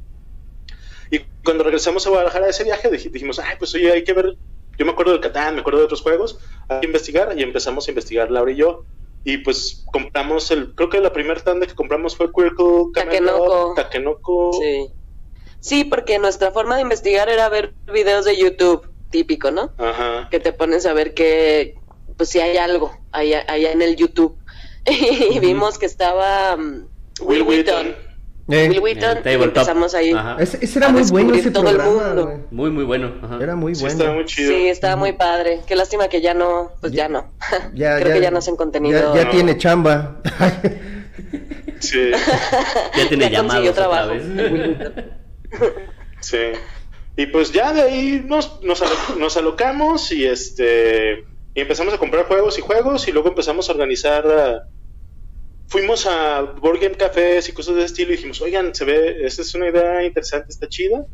Y 1.11 1.19
cuando 1.45 1.63
regresamos 1.63 2.05
a 2.05 2.09
Guadalajara 2.09 2.45
de 2.45 2.51
ese 2.51 2.65
viaje 2.65 2.89
dij- 2.91 3.09
dijimos 3.11 3.39
ay 3.39 3.55
pues 3.57 3.73
oye 3.75 3.89
hay 3.93 4.03
que 4.03 4.11
ver 4.11 4.35
yo 4.77 4.85
me 4.85 4.91
acuerdo 4.91 5.13
del 5.13 5.21
Catán 5.21 5.53
me 5.55 5.61
acuerdo 5.61 5.79
de 5.79 5.85
otros 5.85 6.01
juegos 6.01 6.39
hay 6.67 6.81
que 6.81 6.87
investigar 6.87 7.39
y 7.39 7.43
empezamos 7.43 7.87
a 7.87 7.91
investigar 7.91 8.29
Laura 8.31 8.51
y 8.51 8.57
yo 8.57 8.83
y 9.25 9.39
pues 9.39 9.83
compramos 9.91 10.51
el 10.51 10.73
creo 10.75 10.87
que 10.87 11.01
la 11.01 11.11
primera 11.11 11.41
tanda 11.41 11.65
que 11.65 11.73
compramos 11.73 12.15
fue 12.15 12.31
Quirkle 12.31 12.91
Takenoko. 13.75 14.53
Sí. 14.53 14.91
Sí, 15.59 15.83
porque 15.83 16.19
nuestra 16.19 16.51
forma 16.51 16.75
de 16.75 16.83
investigar 16.83 17.27
era 17.27 17.49
ver 17.49 17.73
videos 17.91 18.23
de 18.23 18.37
YouTube, 18.37 18.87
típico, 19.09 19.49
¿no? 19.49 19.71
ajá 19.79 20.27
Que 20.29 20.39
te 20.39 20.53
pones 20.53 20.85
a 20.85 20.93
ver 20.93 21.15
que, 21.15 21.75
pues 22.17 22.29
si 22.29 22.39
hay 22.39 22.57
algo 22.57 22.95
allá, 23.11 23.43
allá 23.47 23.71
en 23.71 23.81
el 23.81 23.95
YouTube. 23.95 24.37
y 24.85 25.39
vimos 25.39 25.79
que 25.79 25.87
estaba 25.87 26.55
mm, 26.55 26.87
Will 27.21 27.41
Wheaton. 27.41 27.95
Eh, 28.47 28.69
Will 28.69 28.79
Wheaton, 28.79 29.17
y 29.25 29.29
empezamos 29.29 29.95
ahí. 29.95 30.13
Ese, 30.37 30.59
ese 30.63 30.77
era 30.77 30.89
a 30.89 30.91
muy 30.91 31.01
bueno 31.09 31.33
ese 31.33 31.49
todo 31.49 31.67
el 31.67 31.77
programa, 31.77 32.13
mundo. 32.13 32.45
Muy, 32.51 32.69
muy 32.69 32.83
bueno. 32.83 33.13
Ajá. 33.23 33.39
Era 33.41 33.55
muy 33.55 33.73
sí 33.73 33.81
bueno. 33.81 33.97
estaba 33.97 34.13
muy 34.15 34.25
chido 34.25 34.51
Sí, 34.51 34.67
estaba 34.67 34.95
muy 34.95 35.13
padre. 35.13 35.61
Qué 35.65 35.75
lástima 35.75 36.07
que 36.09 36.21
ya 36.21 36.35
no, 36.35 36.71
pues 36.79 36.93
ya 36.93 37.09
no. 37.09 37.31
Ya- 37.73 37.95
Creo 37.97 38.09
ya- 38.09 38.13
que 38.13 38.21
ya 38.21 38.29
no 38.31 38.37
hacen 38.37 38.55
contenido. 38.55 39.15
Ya, 39.15 39.21
ya 39.21 39.25
No. 39.25 39.31
tiene 39.31 39.57
chamba. 39.57 40.21
sí 41.79 42.11
Ya 42.95 43.07
tiene 43.09 43.29
llamados 43.31 43.73
trabajo. 43.73 44.13
Sí. 46.21 46.37
Y 47.17 47.27
pues 47.27 47.51
ya 47.51 47.71
de 47.73 47.81
ahí 47.81 48.23
nos, 48.25 48.61
nos, 48.61 48.81
alo- 48.81 49.15
nos 49.19 49.37
alocamos 49.37 50.11
y 50.11 50.25
este 50.25 51.23
y 51.53 51.61
empezamos 51.61 51.93
a 51.93 51.97
comprar 51.97 52.25
juegos 52.25 52.57
y 52.59 52.61
juegos 52.61 53.07
y 53.07 53.11
luego 53.13 53.29
empezamos 53.29 53.69
a 53.69 53.71
organizar 53.71 54.23
fuimos 55.75 56.05
a 56.05 56.41
board 56.41 56.79
game 56.79 56.95
cafés 56.95 57.49
y 57.49 57.51
cosas 57.51 57.75
de 57.75 57.83
estilo 57.83 58.13
y 58.13 58.15
dijimos, 58.15 58.39
"Oigan, 58.41 58.73
se 58.73 58.85
ve, 58.85 59.25
esta 59.25 59.41
es 59.41 59.53
una 59.55 59.67
idea 59.69 60.05
interesante, 60.05 60.47
está 60.49 60.69
chida." 60.69 61.05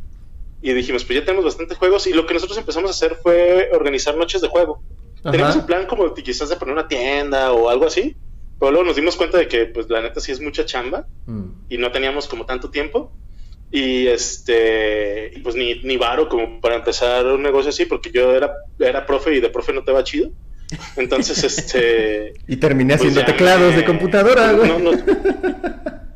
Y 0.61 0.73
dijimos, 0.73 1.03
"Pues 1.03 1.17
ya 1.17 1.25
tenemos 1.25 1.45
bastantes 1.45 1.79
juegos" 1.79 2.05
y 2.05 2.13
lo 2.13 2.27
que 2.27 2.35
nosotros 2.35 2.59
empezamos 2.59 2.91
a 2.91 2.93
hacer 2.93 3.15
fue 3.23 3.69
organizar 3.73 4.15
noches 4.15 4.39
de 4.39 4.47
juego. 4.49 4.83
Ajá. 5.23 5.31
Teníamos 5.31 5.55
un 5.55 5.65
plan 5.65 5.87
como 5.87 6.07
de 6.09 6.21
quizás 6.21 6.49
de 6.49 6.57
poner 6.57 6.73
una 6.73 6.87
tienda 6.87 7.51
o 7.53 7.69
algo 7.69 7.85
así, 7.87 8.15
pero 8.59 8.71
luego 8.71 8.85
nos 8.85 8.95
dimos 8.95 9.15
cuenta 9.15 9.39
de 9.39 9.47
que 9.47 9.65
pues 9.65 9.89
la 9.89 9.99
neta 10.01 10.19
sí 10.19 10.31
es 10.31 10.39
mucha 10.39 10.63
chamba 10.63 11.07
Mm. 11.25 11.49
y 11.69 11.77
no 11.79 11.91
teníamos 11.91 12.27
como 12.27 12.45
tanto 12.45 12.69
tiempo. 12.69 13.11
Y 13.71 14.05
este, 14.07 15.31
pues 15.43 15.55
ni, 15.55 15.75
ni 15.81 15.97
varo 15.97 16.29
como 16.29 16.61
para 16.61 16.75
empezar 16.75 17.25
un 17.25 17.41
negocio 17.41 17.69
así, 17.69 17.85
porque 17.85 18.11
yo 18.11 18.35
era, 18.35 18.53
era 18.77 19.05
profe 19.07 19.33
y 19.35 19.39
de 19.39 19.49
profe 19.49 19.73
no 19.73 19.83
te 19.83 19.91
va 19.91 20.03
chido. 20.03 20.29
Entonces, 20.95 21.43
este. 21.43 22.33
Y 22.47 22.57
terminé 22.57 22.97
pues 22.97 23.09
haciendo 23.09 23.25
teclados 23.31 23.71
me- 23.71 23.77
de 23.77 23.85
computadora, 23.85 24.51
güey. 24.53 24.69
No, 24.69 24.79
no. 24.79 24.91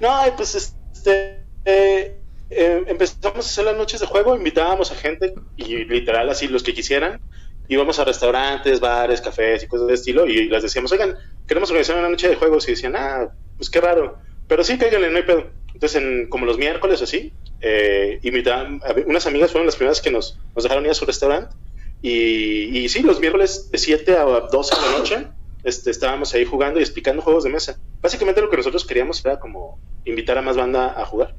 no, 0.00 0.36
pues 0.36 0.54
este. 0.54 1.42
eh, 1.64 2.16
eh, 2.50 2.84
empezamos 2.86 3.46
a 3.46 3.50
hacer 3.50 3.64
las 3.64 3.76
noches 3.76 4.00
de 4.00 4.06
juego, 4.06 4.36
invitábamos 4.36 4.92
a 4.92 4.94
gente 4.94 5.34
y 5.56 5.84
literal 5.84 6.28
así 6.30 6.48
los 6.48 6.62
que 6.62 6.74
quisieran. 6.74 7.20
Íbamos 7.68 7.98
a 7.98 8.04
restaurantes, 8.04 8.78
bares, 8.78 9.20
cafés 9.20 9.64
y 9.64 9.66
cosas 9.66 9.88
de 9.88 9.94
estilo 9.94 10.26
y 10.26 10.48
les 10.48 10.62
decíamos, 10.62 10.92
oigan, 10.92 11.16
queremos 11.48 11.68
organizar 11.70 11.98
una 11.98 12.08
noche 12.08 12.28
de 12.28 12.36
juegos 12.36 12.68
y 12.68 12.72
decían, 12.72 12.94
ah, 12.96 13.28
pues 13.56 13.70
qué 13.70 13.80
raro. 13.80 14.18
Pero 14.46 14.62
sí, 14.62 14.78
cáiganle, 14.78 15.10
no 15.10 15.16
hay 15.16 15.24
pedo. 15.24 15.48
Entonces, 15.74 16.00
en, 16.00 16.28
como 16.28 16.46
los 16.46 16.58
miércoles 16.58 17.02
así, 17.02 17.32
eh, 17.60 18.20
invitaban, 18.22 18.80
unas 19.06 19.26
amigas 19.26 19.50
fueron 19.50 19.66
las 19.66 19.74
primeras 19.74 20.00
que 20.00 20.12
nos, 20.12 20.38
nos 20.54 20.62
dejaron 20.62 20.84
ir 20.84 20.92
a 20.92 20.94
su 20.94 21.04
restaurante. 21.04 21.56
Y, 22.02 22.78
y 22.78 22.88
sí, 22.88 23.02
los 23.02 23.20
miércoles 23.20 23.70
de 23.70 23.78
7 23.78 24.16
a 24.16 24.24
12 24.24 24.74
de 24.74 24.80
la 24.80 24.98
noche 24.98 25.28
este, 25.66 25.90
estábamos 25.90 26.32
ahí 26.32 26.44
jugando 26.44 26.78
y 26.78 26.82
explicando 26.82 27.22
juegos 27.22 27.42
de 27.42 27.50
mesa. 27.50 27.80
Básicamente 28.00 28.40
lo 28.40 28.48
que 28.48 28.56
nosotros 28.56 28.86
queríamos 28.86 29.24
era 29.24 29.40
como 29.40 29.80
invitar 30.04 30.38
a 30.38 30.42
más 30.42 30.56
banda 30.56 30.94
a 30.96 31.04
jugar. 31.04 31.34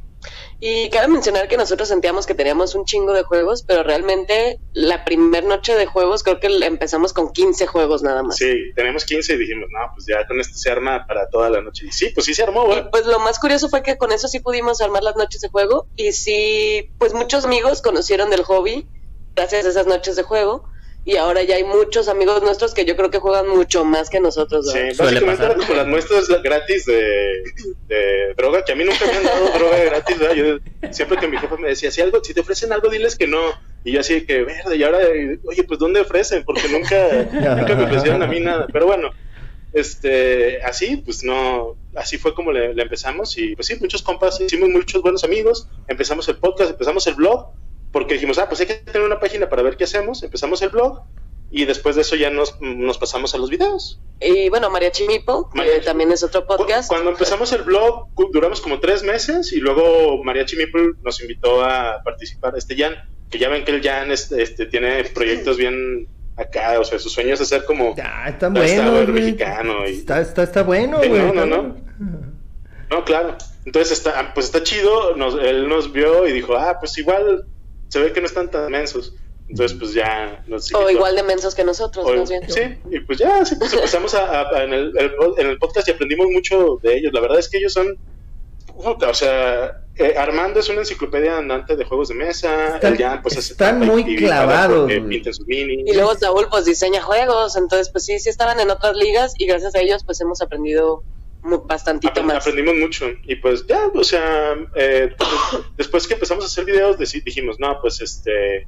Y 0.59 0.89
cabe 0.89 1.07
mencionar 1.07 1.47
que 1.47 1.55
nosotros 1.55 1.87
sentíamos 1.87 2.25
que 2.25 2.33
teníamos 2.33 2.73
un 2.75 2.83
chingo 2.83 3.13
de 3.13 3.23
juegos, 3.23 3.63
pero 3.63 3.83
realmente 3.83 4.59
la 4.73 5.05
primer 5.05 5.45
noche 5.45 5.75
de 5.75 5.85
juegos 5.85 6.23
creo 6.23 6.39
que 6.39 6.47
empezamos 6.47 7.13
con 7.13 7.31
15 7.31 7.67
juegos 7.67 8.03
nada 8.03 8.23
más. 8.23 8.35
Sí, 8.35 8.73
tenemos 8.75 9.05
15 9.05 9.33
y 9.33 9.37
dijimos, 9.37 9.69
no, 9.71 9.79
pues 9.93 10.07
ya 10.07 10.25
con 10.27 10.39
esto 10.41 10.57
se 10.57 10.71
arma 10.71 11.05
para 11.07 11.29
toda 11.29 11.49
la 11.49 11.61
noche. 11.61 11.85
Y 11.87 11.91
sí, 11.91 12.09
pues 12.13 12.25
sí 12.25 12.33
se 12.33 12.43
armó, 12.43 12.65
güey. 12.65 12.79
Y 12.79 12.83
pues 12.91 13.05
lo 13.05 13.19
más 13.19 13.39
curioso 13.39 13.69
fue 13.69 13.83
que 13.83 13.97
con 13.97 14.11
eso 14.11 14.27
sí 14.27 14.39
pudimos 14.39 14.81
armar 14.81 15.03
las 15.03 15.15
noches 15.15 15.41
de 15.41 15.49
juego 15.49 15.87
y 15.95 16.11
sí, 16.11 16.89
pues 16.97 17.13
muchos 17.13 17.45
amigos 17.45 17.81
conocieron 17.81 18.29
del 18.31 18.43
hobby 18.43 18.87
gracias 19.37 19.65
a 19.65 19.69
esas 19.69 19.87
noches 19.87 20.15
de 20.15 20.23
juego 20.23 20.67
y 21.05 21.15
ahora 21.15 21.41
ya 21.43 21.55
hay 21.55 21.63
muchos 21.63 22.09
amigos 22.09 22.43
nuestros 22.43 22.73
que 22.73 22.83
yo 22.83 22.97
creo 22.97 23.09
que 23.09 23.19
juegan 23.19 23.47
mucho 23.47 23.85
más 23.85 24.09
que 24.09 24.19
nosotros. 24.19 24.69
Sí, 24.69 24.77
¿verdad? 24.77 24.95
Suele 24.95 25.11
básicamente 25.21 25.41
pasar. 25.41 25.55
era 25.55 25.65
como 25.65 25.77
las 25.77 25.87
muestras 25.87 26.43
gratis 26.43 26.85
de, 26.85 27.43
de 27.87 28.33
droga, 28.35 28.65
que 28.65 28.73
a 28.73 28.75
mí 28.75 28.83
nunca 28.83 29.05
me 29.05 29.13
han 29.13 29.23
dado 29.23 29.49
droga 29.57 29.77
gratis, 29.85 30.19
¿verdad? 30.19 30.35
Yo 30.35 30.91
siempre 30.91 31.17
que 31.17 31.29
mi 31.29 31.37
jefe 31.37 31.57
me 31.57 31.69
decía, 31.69 31.91
si 31.91 32.01
algo, 32.01 32.21
si 32.21 32.33
te 32.33 32.41
ofrecen 32.41 32.73
algo, 32.73 32.89
diles 32.89 33.15
que 33.15 33.25
no. 33.25 33.39
Y 33.85 33.93
yo 33.93 34.01
así 34.01 34.25
que, 34.25 34.43
verde, 34.43 34.75
y 34.75 34.83
ahora, 34.83 34.97
oye, 35.45 35.63
pues 35.63 35.79
¿dónde 35.79 36.01
ofrecen? 36.01 36.43
Porque 36.43 36.67
nunca, 36.67 36.97
nunca 37.31 37.75
me 37.75 37.85
ofrecieron 37.85 38.21
a 38.21 38.27
mí 38.27 38.41
nada. 38.41 38.67
Pero 38.73 38.87
bueno, 38.87 39.11
este, 39.71 40.61
así, 40.63 40.97
pues 40.97 41.23
no, 41.23 41.77
así 41.95 42.17
fue 42.17 42.33
como 42.33 42.51
le, 42.51 42.73
le 42.73 42.83
empezamos. 42.83 43.37
Y 43.37 43.55
pues 43.55 43.67
sí, 43.67 43.77
muchos 43.79 44.01
compas, 44.01 44.41
hicimos 44.41 44.67
muchos 44.67 45.01
buenos 45.01 45.23
amigos, 45.23 45.69
empezamos 45.87 46.27
el 46.27 46.35
podcast, 46.35 46.71
empezamos 46.71 47.07
el 47.07 47.15
blog, 47.15 47.47
porque 47.97 48.13
dijimos, 48.13 48.37
ah, 48.37 48.47
pues 48.47 48.61
hay 48.61 48.67
que 48.67 48.75
tener 48.75 49.01
una 49.07 49.19
página 49.19 49.49
para 49.49 49.63
ver 49.63 49.75
qué 49.75 49.85
hacemos. 49.85 50.21
Empezamos 50.21 50.61
el 50.61 50.69
blog. 50.69 51.01
Y 51.49 51.63
después 51.65 51.95
de 51.95 52.01
eso 52.01 52.15
ya 52.15 52.29
nos, 52.29 52.59
nos 52.61 52.97
pasamos 52.97 53.33
a 53.33 53.37
los 53.37 53.49
videos. 53.49 54.01
Y 54.19 54.49
bueno, 54.49 54.69
Mariachi 54.69 55.07
que 55.07 55.23
Mariachi. 55.53 55.85
también 55.85 56.11
es 56.11 56.21
otro 56.21 56.45
podcast. 56.45 56.89
Cuando 56.89 57.09
empezamos 57.09 57.51
el 57.53 57.63
blog, 57.63 58.09
duramos 58.33 58.59
como 58.61 58.79
tres 58.79 59.01
meses 59.01 59.51
y 59.53 59.59
luego 59.61 60.21
Mariachi 60.23 60.57
Meeple 60.57 60.91
nos 61.01 61.21
invitó 61.21 61.63
a 61.63 62.01
participar, 62.03 62.53
este 62.57 62.75
Jan 62.75 62.95
que 63.31 63.39
ya 63.39 63.49
ven 63.49 63.63
que 63.65 63.71
el 63.71 63.81
Jan 63.81 64.11
este, 64.11 64.41
este, 64.43 64.65
tiene 64.67 65.03
proyectos 65.05 65.57
bien 65.57 66.07
acá, 66.35 66.79
o 66.79 66.83
sea, 66.83 66.99
su 66.99 67.09
sueño 67.09 67.33
es 67.33 67.41
hacer 67.41 67.65
como 67.65 67.95
Ah, 68.03 68.29
está 68.29 68.49
bueno. 68.49 68.91
güey. 68.91 69.07
mexicano 69.07 69.87
y- 69.87 69.95
Está, 69.95 70.19
está, 70.21 70.43
está 70.43 70.63
bueno, 70.63 70.97
güey. 70.99 71.09
no, 71.11 71.33
no, 71.33 71.45
no. 71.45 71.75
No, 72.89 73.03
claro. 73.05 73.35
Entonces 73.65 73.97
está, 73.97 74.33
pues 74.33 74.45
está 74.47 74.63
chido, 74.63 75.15
nos- 75.15 75.35
él 75.41 75.67
nos 75.67 75.91
vio 75.91 76.27
y 76.27 76.31
dijo, 76.33 76.55
ah, 76.57 76.77
pues 76.79 76.97
igual 76.97 77.45
se 77.89 77.99
ve 77.99 78.11
que 78.13 78.19
no 78.21 78.27
están 78.27 78.49
tan 78.51 78.71
mensos. 78.71 79.13
Entonces 79.49 79.77
pues 79.79 79.93
ya 79.93 80.43
nos 80.47 80.73
O 80.73 80.89
igual 80.89 81.15
de 81.15 81.23
mensos 81.23 81.55
que 81.55 81.63
nosotros, 81.63 82.05
O- 82.05 82.13
más 82.15 82.29
bien. 82.29 82.43
sí, 82.49 82.61
y 82.91 82.99
pues 82.99 83.17
ya, 83.19 83.45
sí, 83.45 83.55
pues 83.55 83.71
empezamos 83.73 84.13
a, 84.13 84.41
a- 84.41 84.63
en, 84.65 84.73
el, 84.73 84.91
en 85.37 85.47
el 85.47 85.57
podcast 85.57 85.87
y 85.87 85.91
aprendimos 85.91 86.27
mucho 86.31 86.79
de 86.83 86.97
ellos. 86.97 87.13
La 87.13 87.21
verdad 87.21 87.39
es 87.39 87.47
que 87.47 87.57
ellos 87.59 87.71
son, 87.71 87.95
puta, 88.83 89.09
o 89.09 89.13
sea, 89.13 89.83
eh, 89.95 90.15
Armando 90.17 90.59
es 90.59 90.67
una 90.67 90.79
enciclopedia 90.79 91.37
andante 91.37 91.77
de 91.77 91.85
juegos 91.85 92.09
de 92.09 92.15
mesa, 92.15 92.75
Están- 92.75 92.91
el 92.93 92.99
Jan 92.99 93.21
pues 93.21 93.37
están 93.37 93.79
muy 93.79 94.17
clavados. 94.17 94.91
Y 94.91 95.93
luego 95.93 96.13
Saúl 96.15 96.47
pues 96.51 96.65
diseña 96.65 97.01
juegos, 97.01 97.55
entonces 97.55 97.89
pues 97.89 98.03
sí, 98.03 98.19
sí 98.19 98.27
estaban 98.29 98.59
en 98.59 98.69
otras 98.69 98.97
ligas 98.97 99.33
y 99.37 99.47
gracias 99.47 99.73
a 99.75 99.79
ellos 99.79 100.03
pues 100.03 100.19
hemos 100.19 100.41
aprendido 100.41 101.03
bastantito 101.67 102.21
Apre- 102.21 102.23
más. 102.25 102.37
aprendimos 102.37 102.75
mucho 102.75 103.05
y 103.23 103.35
pues 103.35 103.65
ya, 103.67 103.87
o 103.93 104.03
sea, 104.03 104.55
eh, 104.75 105.15
después 105.77 106.07
que 106.07 106.13
empezamos 106.15 106.43
a 106.43 106.47
hacer 106.47 106.65
videos 106.65 106.97
dijimos, 106.97 107.59
no, 107.59 107.79
pues 107.81 108.01
este, 108.01 108.67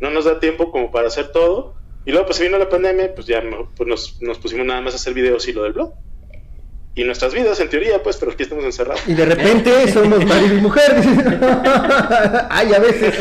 no 0.00 0.10
nos 0.10 0.24
da 0.24 0.38
tiempo 0.40 0.70
como 0.70 0.90
para 0.90 1.08
hacer 1.08 1.32
todo 1.32 1.74
y 2.04 2.10
luego 2.12 2.26
pues 2.26 2.38
se 2.38 2.44
vino 2.44 2.58
la 2.58 2.68
pandemia, 2.68 3.14
pues 3.14 3.26
ya 3.26 3.42
pues, 3.76 3.88
nos, 3.88 4.22
nos 4.22 4.38
pusimos 4.38 4.66
nada 4.66 4.80
más 4.80 4.92
a 4.92 4.96
hacer 4.96 5.14
videos 5.14 5.46
y 5.48 5.52
lo 5.52 5.62
del 5.64 5.72
blog 5.72 5.92
y 6.94 7.04
nuestras 7.04 7.34
vidas 7.34 7.60
en 7.60 7.68
teoría 7.68 8.02
pues, 8.02 8.16
pero 8.16 8.32
aquí 8.32 8.42
estamos 8.44 8.64
encerrados. 8.64 9.02
Y 9.06 9.14
de 9.14 9.26
repente 9.26 9.92
somos 9.92 10.24
marido 10.24 10.56
y 10.56 10.60
mujer. 10.60 10.92
Ay, 12.50 12.72
a 12.72 12.78
veces. 12.78 13.14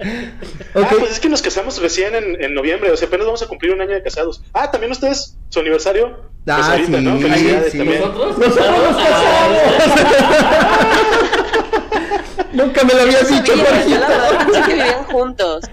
Ah, 0.74 0.86
pues 0.98 1.12
es 1.12 1.20
que 1.20 1.28
nos 1.28 1.42
casamos 1.42 1.80
recién 1.82 2.14
en, 2.14 2.42
en 2.42 2.54
noviembre, 2.54 2.90
o 2.92 2.96
sea, 2.96 3.08
apenas 3.08 3.26
vamos 3.26 3.42
a 3.42 3.46
cumplir 3.48 3.72
un 3.74 3.80
año 3.80 3.90
de 3.92 4.02
casados. 4.02 4.42
Ah, 4.54 4.70
también 4.70 4.92
ustedes, 4.92 5.36
su 5.48 5.60
aniversario. 5.60 6.16
Pues 6.44 6.56
Ah, 6.56 6.72
ahorita, 6.72 6.98
sí, 6.98 7.04
¿no? 7.04 7.18
Felicidades 7.18 7.72
sí. 7.72 7.78
también. 7.78 8.00
¿Nosotros? 8.00 8.38
¡Nosotros 8.38 8.66
nos 8.66 8.96
casamos! 8.96 9.60
Nunca 12.52 12.84
me 12.84 12.94
lo 12.94 13.00
habías 13.02 13.28
Yo 13.28 13.36
dicho, 13.36 13.56
sabía, 13.56 13.86
yo 13.86 14.00
la 14.00 14.08
verdad 14.08 14.28
Jorgito. 14.28 14.52
pensé 14.52 14.68
que 14.68 14.74
vivían 14.74 15.04
juntos. 15.04 15.64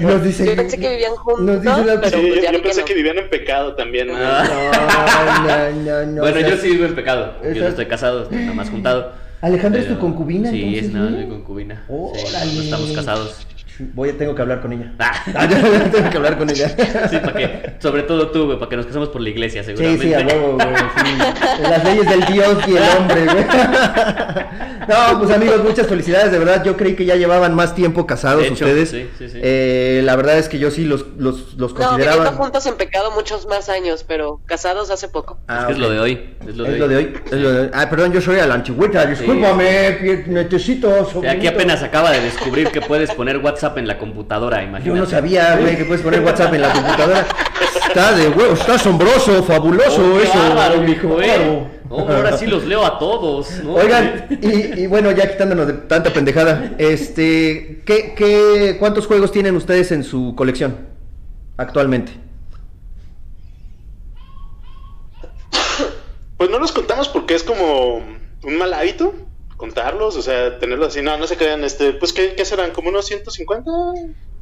Nos 0.00 0.24
dice. 0.24 0.46
Yo 0.46 0.56
pensé 0.56 0.78
que 0.78 0.88
vivían 0.90 1.14
juntos, 1.16 1.44
Nos 1.44 1.62
dice 1.62 1.84
la- 1.84 2.00
pero 2.00 2.18
Sí, 2.18 2.26
pues 2.28 2.42
yo, 2.44 2.50
que 2.52 2.58
pensé 2.60 2.80
no. 2.80 2.86
que 2.86 2.94
vivían 2.94 3.18
en 3.18 3.30
pecado 3.30 3.74
también. 3.74 4.08
¿no? 4.08 4.14
Ah. 4.16 4.44
No, 4.44 5.72
no, 5.72 6.04
no, 6.04 6.06
no. 6.12 6.20
bueno, 6.22 6.36
o 6.36 6.40
sea, 6.40 6.48
yo 6.50 6.56
sí 6.58 6.68
vivo 6.70 6.84
en 6.86 6.94
pecado. 6.94 7.34
Yo 7.42 7.62
no 7.62 7.68
estoy 7.68 7.86
casado, 7.86 8.28
nada 8.30 8.52
más 8.52 8.70
juntado. 8.70 9.12
Alejandra 9.40 9.80
es 9.80 9.86
Pero- 9.86 9.98
tu 9.98 10.02
concubina, 10.06 10.50
Sí, 10.50 10.58
entonces, 10.62 10.84
es 10.84 10.92
nada, 10.92 11.10
¿no? 11.10 11.18
mi 11.18 11.28
concubina. 11.28 11.84
Sí, 11.88 11.92
Órale. 11.92 12.52
no 12.54 12.62
estamos 12.62 12.92
casados. 12.92 13.46
Voy 13.94 14.10
a, 14.10 14.18
tengo 14.18 14.34
que 14.34 14.42
hablar 14.42 14.60
con 14.60 14.72
ella. 14.72 14.92
Ah. 14.98 15.12
Ah, 15.34 15.46
ya, 15.48 15.90
tengo 15.90 16.10
que 16.10 16.16
hablar 16.16 16.36
con 16.38 16.50
ella. 16.50 16.68
Sí, 17.08 17.16
para 17.18 17.32
que, 17.32 17.74
sobre 17.78 18.02
todo 18.02 18.28
tú, 18.30 18.46
güey, 18.46 18.58
para 18.58 18.68
que 18.68 18.76
nos 18.76 18.86
casemos 18.86 19.08
por 19.08 19.20
la 19.22 19.28
iglesia, 19.30 19.62
Sí, 19.62 19.68
seguramente. 19.76 20.06
sí, 20.06 20.14
a 20.14 20.18
huevo, 20.26 20.54
güey. 20.54 20.68
sí. 20.68 21.62
Las 21.62 21.84
leyes 21.84 22.08
del 22.08 22.24
Dios 22.26 22.58
y 22.68 22.76
el 22.76 22.82
hombre, 22.98 23.24
güey. 23.24 23.44
No, 24.88 25.20
pues 25.20 25.30
amigos, 25.30 25.62
muchas 25.62 25.86
felicidades. 25.86 26.32
De 26.32 26.40
verdad, 26.40 26.64
yo 26.64 26.76
creí 26.76 26.96
que 26.96 27.04
ya 27.04 27.14
llevaban 27.14 27.54
más 27.54 27.72
tiempo 27.76 28.04
casados 28.04 28.42
hecho, 28.42 28.54
ustedes. 28.54 28.90
sí, 28.90 29.08
sí, 29.16 29.28
sí. 29.28 29.38
Eh, 29.40 30.00
la 30.04 30.16
verdad 30.16 30.38
es 30.38 30.48
que 30.48 30.58
yo 30.58 30.72
sí 30.72 30.84
los, 30.84 31.06
los, 31.18 31.54
los 31.54 31.72
No, 31.72 31.78
consideraba. 31.78 32.16
viviendo 32.16 32.32
juntos 32.42 32.66
en 32.66 32.74
pecado 32.76 33.12
muchos 33.12 33.46
más 33.46 33.68
años, 33.68 34.04
pero 34.06 34.40
casados 34.44 34.90
hace 34.90 35.06
poco. 35.06 35.38
Ah, 35.46 35.60
es 35.60 35.66
que 35.66 35.72
es 35.74 35.78
lo 35.78 35.88
de 35.88 36.00
hoy. 36.00 36.34
Es 36.48 36.56
lo 36.56 36.64
de 36.64 36.70
Es 36.70 36.74
hoy. 36.74 36.78
lo 36.80 36.88
de 36.88 36.96
hoy. 36.96 37.14
es 37.26 37.32
lo 37.32 37.52
de 37.52 37.60
hoy. 37.60 37.70
Ah, 37.72 37.88
perdón, 37.88 38.12
yo 38.12 38.20
soy 38.20 38.40
a 38.40 38.46
la 38.46 38.54
antigüita. 38.54 39.06
Discúlpame, 39.06 40.24
necesito. 40.26 40.88
O 40.88 40.94
sea, 40.94 41.02
Aquí 41.04 41.12
sobrinito. 41.12 41.50
apenas 41.50 41.82
acaba 41.84 42.10
de 42.10 42.20
descubrir 42.20 42.68
que 42.70 42.80
puedes 42.80 43.12
poner 43.12 43.38
WhatsApp 43.72 43.78
en 43.78 43.88
la 43.88 43.98
computadora, 43.98 44.62
imagínate. 44.62 44.88
Yo 44.88 44.94
no 44.94 45.06
sabía, 45.06 45.56
güey, 45.56 45.76
que 45.76 45.84
puedes 45.84 46.02
poner 46.02 46.20
WhatsApp 46.20 46.52
en 46.54 46.60
la 46.62 46.72
computadora. 46.72 47.26
Está 47.88 48.12
de 48.12 48.28
huevo, 48.28 48.52
está 48.54 48.74
asombroso, 48.74 49.42
fabuloso 49.42 50.14
Oh, 50.14 50.18
qué 50.18 50.24
eso. 50.24 50.38
bárbaro, 50.38 50.80
mijo, 50.82 51.20
eh. 51.22 51.68
Oh, 51.88 52.06
ahora 52.08 52.36
sí 52.36 52.46
los 52.46 52.64
leo 52.64 52.84
a 52.86 52.98
todos, 52.98 53.50
¿no? 53.64 53.74
Oigan, 53.74 54.26
y, 54.40 54.80
y 54.82 54.86
bueno, 54.86 55.10
ya 55.12 55.30
quitándonos 55.30 55.66
de 55.66 55.72
tanta 55.74 56.10
pendejada, 56.10 56.72
este, 56.78 57.82
¿qué, 57.84 58.14
qué, 58.16 58.76
¿cuántos 58.78 59.06
juegos 59.06 59.30
tienen 59.30 59.56
ustedes 59.56 59.92
en 59.92 60.02
su 60.04 60.34
colección 60.34 60.76
actualmente? 61.58 62.12
Pues 66.38 66.50
no 66.50 66.58
los 66.58 66.72
contamos 66.72 67.08
porque 67.08 67.34
es 67.34 67.42
como 67.42 67.96
un 68.42 68.58
mal 68.58 68.72
hábito 68.72 69.14
contarlos, 69.62 70.16
o 70.16 70.22
sea, 70.22 70.58
tenerlos 70.58 70.88
así. 70.88 71.02
No, 71.02 71.16
no 71.16 71.28
se 71.28 71.36
crean, 71.36 71.62
este, 71.62 71.92
pues, 71.92 72.12
¿qué, 72.12 72.34
qué 72.34 72.44
serán? 72.44 72.72
¿Como 72.72 72.88
unos 72.88 73.06
150? 73.06 73.70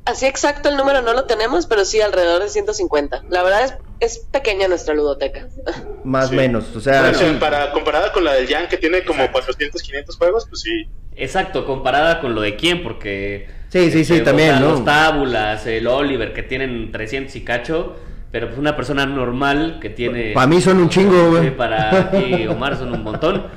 Así 0.07 0.25
exacto 0.25 0.71
el 0.71 0.79
número 0.79 1.03
no 1.03 1.13
lo 1.13 1.27
tenemos, 1.27 1.67
pero 1.67 1.85
sí 1.85 2.01
alrededor 2.01 2.43
de 2.43 2.49
150. 2.49 3.25
La 3.29 3.43
verdad 3.43 3.65
es, 3.65 3.75
es 4.01 4.19
pequeña 4.31 4.67
nuestra 4.67 4.95
ludoteca. 4.95 5.47
Más 6.05 6.27
o 6.27 6.29
Sí. 6.31 6.37
menos, 6.37 6.75
o 6.75 6.81
sea, 6.81 7.03
Bueno, 7.03 7.19
sí. 7.19 7.37
para, 7.39 7.71
comparada 7.73 8.11
con 8.13 8.25
la 8.25 8.33
del 8.33 8.49
Jan, 8.49 8.67
que 8.69 8.79
tiene 8.79 9.05
como 9.05 9.31
400, 9.31 9.83
500 9.83 10.17
juegos, 10.17 10.47
pues 10.49 10.63
sí. 10.63 10.89
Exacto, 11.17 11.67
comparada 11.67 12.19
con 12.23 12.35
lo 12.35 12.41
de 12.41 12.57
quién, 12.57 12.83
porque... 12.83 13.47
Sí, 13.69 13.91
sí, 13.91 14.05
sí, 14.07 14.15
este, 14.15 14.25
también, 14.25 14.59
¿no? 14.59 14.71
Los 14.71 14.85
tábulas, 14.87 15.67
el 15.67 15.87
Oliver, 15.87 16.33
que 16.33 16.43
tienen 16.43 16.91
300 16.93 17.37
y 17.37 17.45
cacho, 17.45 17.95
pero 18.31 18.47
pues 18.49 18.59
una 18.59 18.77
persona 18.77 19.07
normal 19.07 19.79
que 19.81 19.91
tiene... 19.91 20.33
Pa' 20.33 20.47
mí 20.47 20.61
son 20.61 20.79
un 20.79 20.89
chingo, 20.89 21.31
güey. 21.31 21.57
Para 21.57 22.03
aquí 22.13 22.47
Omar 22.47 22.77
son 22.77 22.93
un 22.95 23.03
montón. 23.03 23.47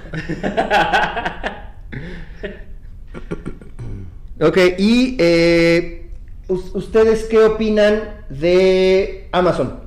Ok, 4.42 4.58
y 4.78 5.16
eh, 5.20 6.10
us- 6.48 6.72
¿ustedes 6.74 7.26
qué 7.26 7.38
opinan 7.44 8.26
de 8.30 9.30
Amazon? 9.32 9.82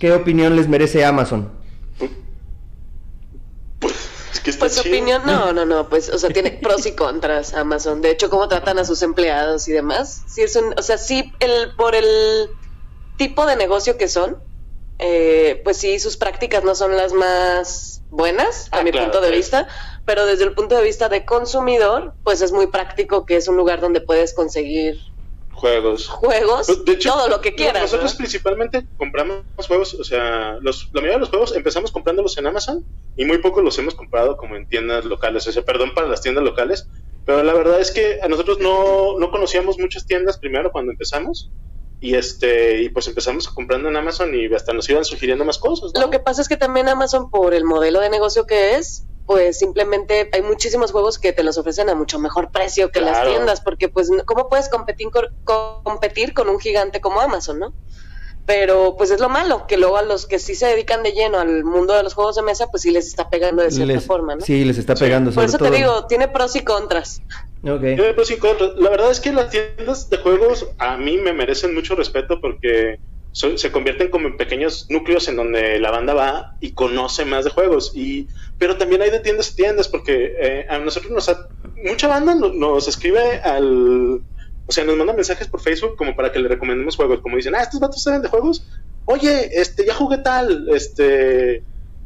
¿Qué 0.00 0.12
opinión 0.12 0.56
les 0.56 0.68
merece 0.68 1.04
Amazon? 1.04 1.50
Es 4.32 4.40
que 4.40 4.50
está 4.50 4.64
Pues 4.64 4.74
su 4.74 4.82
chido. 4.82 4.94
opinión, 4.96 5.22
no, 5.26 5.52
no, 5.52 5.64
no, 5.66 5.88
pues, 5.88 6.08
o 6.08 6.18
sea, 6.18 6.30
tiene 6.30 6.50
pros 6.62 6.86
y 6.86 6.92
contras 6.92 7.54
Amazon. 7.54 8.00
De 8.00 8.10
hecho, 8.10 8.30
cómo 8.30 8.48
tratan 8.48 8.78
a 8.78 8.84
sus 8.84 9.02
empleados 9.02 9.68
y 9.68 9.72
demás. 9.72 10.24
Sí 10.26 10.42
es 10.42 10.56
un, 10.56 10.74
o 10.76 10.82
sea, 10.82 10.98
sí, 10.98 11.32
el, 11.38 11.74
por 11.76 11.94
el 11.94 12.06
tipo 13.18 13.44
de 13.44 13.56
negocio 13.56 13.98
que 13.98 14.08
son, 14.08 14.38
eh, 14.98 15.60
pues 15.64 15.76
sí, 15.76 15.98
sus 15.98 16.16
prácticas 16.16 16.64
no 16.64 16.74
son 16.74 16.96
las 16.96 17.12
más 17.12 18.02
buenas, 18.10 18.68
a 18.72 18.78
Ah, 18.78 18.82
mi 18.82 18.90
claro, 18.90 19.08
punto 19.08 19.20
de 19.20 19.28
sí. 19.28 19.34
vista, 19.36 19.68
pero 20.06 20.24
desde 20.24 20.44
el 20.44 20.54
punto 20.54 20.74
de 20.76 20.82
vista 20.82 21.10
de 21.10 21.26
consumidor, 21.26 22.14
pues 22.24 22.40
es 22.40 22.52
muy 22.52 22.68
práctico 22.68 23.26
que 23.26 23.36
es 23.36 23.48
un 23.48 23.56
lugar 23.56 23.80
donde 23.80 24.00
puedes 24.00 24.34
conseguir 24.34 24.96
Juegos. 25.50 26.06
juegos, 26.08 26.66
Pues, 26.68 26.84
de 26.84 26.92
hecho, 26.92 27.10
todo 27.10 27.28
lo 27.28 27.40
que 27.40 27.54
quieras. 27.56 27.82
Nosotros 27.82 28.12
¿no? 28.12 28.18
principalmente 28.18 28.86
compramos 28.96 29.42
juegos, 29.66 29.94
o 29.94 30.04
sea, 30.04 30.56
los, 30.60 30.88
la 30.92 31.00
mayoría 31.00 31.16
de 31.16 31.20
los 31.20 31.30
juegos 31.30 31.54
empezamos 31.56 31.90
comprándolos 31.90 32.38
en 32.38 32.46
Amazon 32.46 32.84
y 33.16 33.24
muy 33.24 33.38
pocos 33.38 33.64
los 33.64 33.76
hemos 33.80 33.94
comprado 33.96 34.36
como 34.36 34.54
en 34.54 34.68
tiendas 34.68 35.04
locales. 35.04 35.46
O 35.48 35.52
sea, 35.52 35.64
perdón 35.64 35.94
para 35.94 36.06
las 36.06 36.22
tiendas 36.22 36.44
locales, 36.44 36.88
pero 37.26 37.42
la 37.42 37.54
verdad 37.54 37.80
es 37.80 37.90
que 37.90 38.20
a 38.22 38.28
nosotros 38.28 38.60
no, 38.60 39.18
no 39.18 39.30
conocíamos 39.32 39.78
muchas 39.80 40.06
tiendas 40.06 40.38
primero 40.38 40.70
cuando 40.70 40.92
empezamos 40.92 41.50
y 42.00 42.14
este 42.14 42.82
y 42.82 42.88
pues 42.90 43.08
empezamos 43.08 43.48
comprando 43.48 43.88
en 43.88 43.96
Amazon 43.96 44.34
y 44.34 44.46
hasta 44.54 44.72
nos 44.72 44.88
iban 44.88 45.04
sugiriendo 45.04 45.44
más 45.44 45.58
cosas. 45.58 45.92
¿no? 45.94 46.00
Lo 46.00 46.10
que 46.10 46.20
pasa 46.20 46.42
es 46.42 46.48
que 46.48 46.56
también 46.56 46.88
Amazon, 46.88 47.30
por 47.30 47.54
el 47.54 47.64
modelo 47.64 48.00
de 48.00 48.10
negocio 48.10 48.46
que 48.46 48.76
es, 48.76 49.04
pues 49.26 49.58
simplemente 49.58 50.30
hay 50.32 50.42
muchísimos 50.42 50.90
juegos 50.90 51.18
que 51.18 51.32
te 51.32 51.42
los 51.42 51.58
ofrecen 51.58 51.90
a 51.90 51.94
mucho 51.94 52.18
mejor 52.18 52.50
precio 52.50 52.90
que 52.90 53.00
las 53.00 53.26
tiendas, 53.26 53.60
porque 53.60 53.88
pues, 53.88 54.10
¿cómo 54.24 54.48
puedes 54.48 54.70
competir 54.70 55.08
competir 55.44 56.32
con 56.32 56.48
un 56.48 56.58
gigante 56.58 57.00
como 57.00 57.20
Amazon, 57.20 57.58
no? 57.58 57.74
Pero 58.48 58.94
pues 58.96 59.10
es 59.10 59.20
lo 59.20 59.28
malo, 59.28 59.66
que 59.68 59.76
luego 59.76 59.98
a 59.98 60.02
los 60.02 60.24
que 60.24 60.38
sí 60.38 60.54
se 60.54 60.64
dedican 60.68 61.02
de 61.02 61.12
lleno 61.12 61.38
al 61.38 61.64
mundo 61.64 61.92
de 61.94 62.02
los 62.02 62.14
juegos 62.14 62.34
de 62.34 62.40
mesa, 62.42 62.66
pues 62.68 62.82
sí 62.82 62.90
les 62.90 63.06
está 63.06 63.28
pegando 63.28 63.62
de 63.62 63.70
cierta 63.70 63.92
Les- 63.92 64.06
forma, 64.06 64.36
¿no? 64.36 64.40
Sí, 64.40 64.64
les 64.64 64.78
está 64.78 64.96
Sí. 64.96 65.04
pegando 65.04 65.30
Por 65.32 65.44
eso 65.44 65.58
todo. 65.58 65.70
te 65.70 65.76
digo, 65.76 66.06
tiene 66.06 66.28
pros 66.28 66.56
y 66.56 66.62
contras. 66.64 67.20
Ok. 67.62 67.80
Tiene 67.82 68.14
pros 68.14 68.30
y 68.30 68.38
contras. 68.38 68.70
La 68.78 68.88
verdad 68.88 69.10
es 69.10 69.20
que 69.20 69.32
las 69.32 69.50
tiendas 69.50 70.08
de 70.08 70.16
juegos 70.16 70.66
a 70.78 70.96
mí 70.96 71.18
me 71.18 71.34
merecen 71.34 71.74
mucho 71.74 71.94
respeto 71.94 72.40
porque 72.40 72.98
so- 73.32 73.58
se 73.58 73.70
convierten 73.70 74.08
como 74.10 74.28
en 74.28 74.38
pequeños 74.38 74.86
núcleos 74.88 75.28
en 75.28 75.36
donde 75.36 75.78
la 75.78 75.90
banda 75.90 76.14
va 76.14 76.56
y 76.60 76.72
conoce 76.72 77.26
más 77.26 77.44
de 77.44 77.50
juegos. 77.50 77.92
Y 77.94 78.28
pero 78.56 78.78
también 78.78 79.02
hay 79.02 79.10
de 79.10 79.20
tiendas 79.20 79.50
a 79.52 79.56
tiendas 79.56 79.88
porque 79.88 80.34
eh, 80.40 80.66
a 80.70 80.78
nosotros 80.78 81.12
nos 81.12 81.28
ha- 81.28 81.48
mucha 81.84 82.08
banda 82.08 82.34
no- 82.34 82.48
nos 82.54 82.88
escribe 82.88 83.40
al 83.44 84.22
o 84.68 84.72
sea, 84.72 84.84
nos 84.84 84.96
manda 84.96 85.14
mensajes 85.14 85.48
por 85.48 85.60
Facebook 85.60 85.96
como 85.96 86.14
para 86.14 86.30
que 86.30 86.38
le 86.38 86.48
recomendemos 86.48 86.94
juegos, 86.94 87.20
como 87.20 87.36
dicen, 87.36 87.54
"Ah, 87.54 87.62
estos 87.62 87.80
vatos 87.80 88.02
saben 88.02 88.20
de 88.20 88.28
juegos. 88.28 88.68
Oye, 89.06 89.48
este 89.52 89.86
ya 89.86 89.94
jugué 89.94 90.18
tal, 90.18 90.68
este 90.68 91.62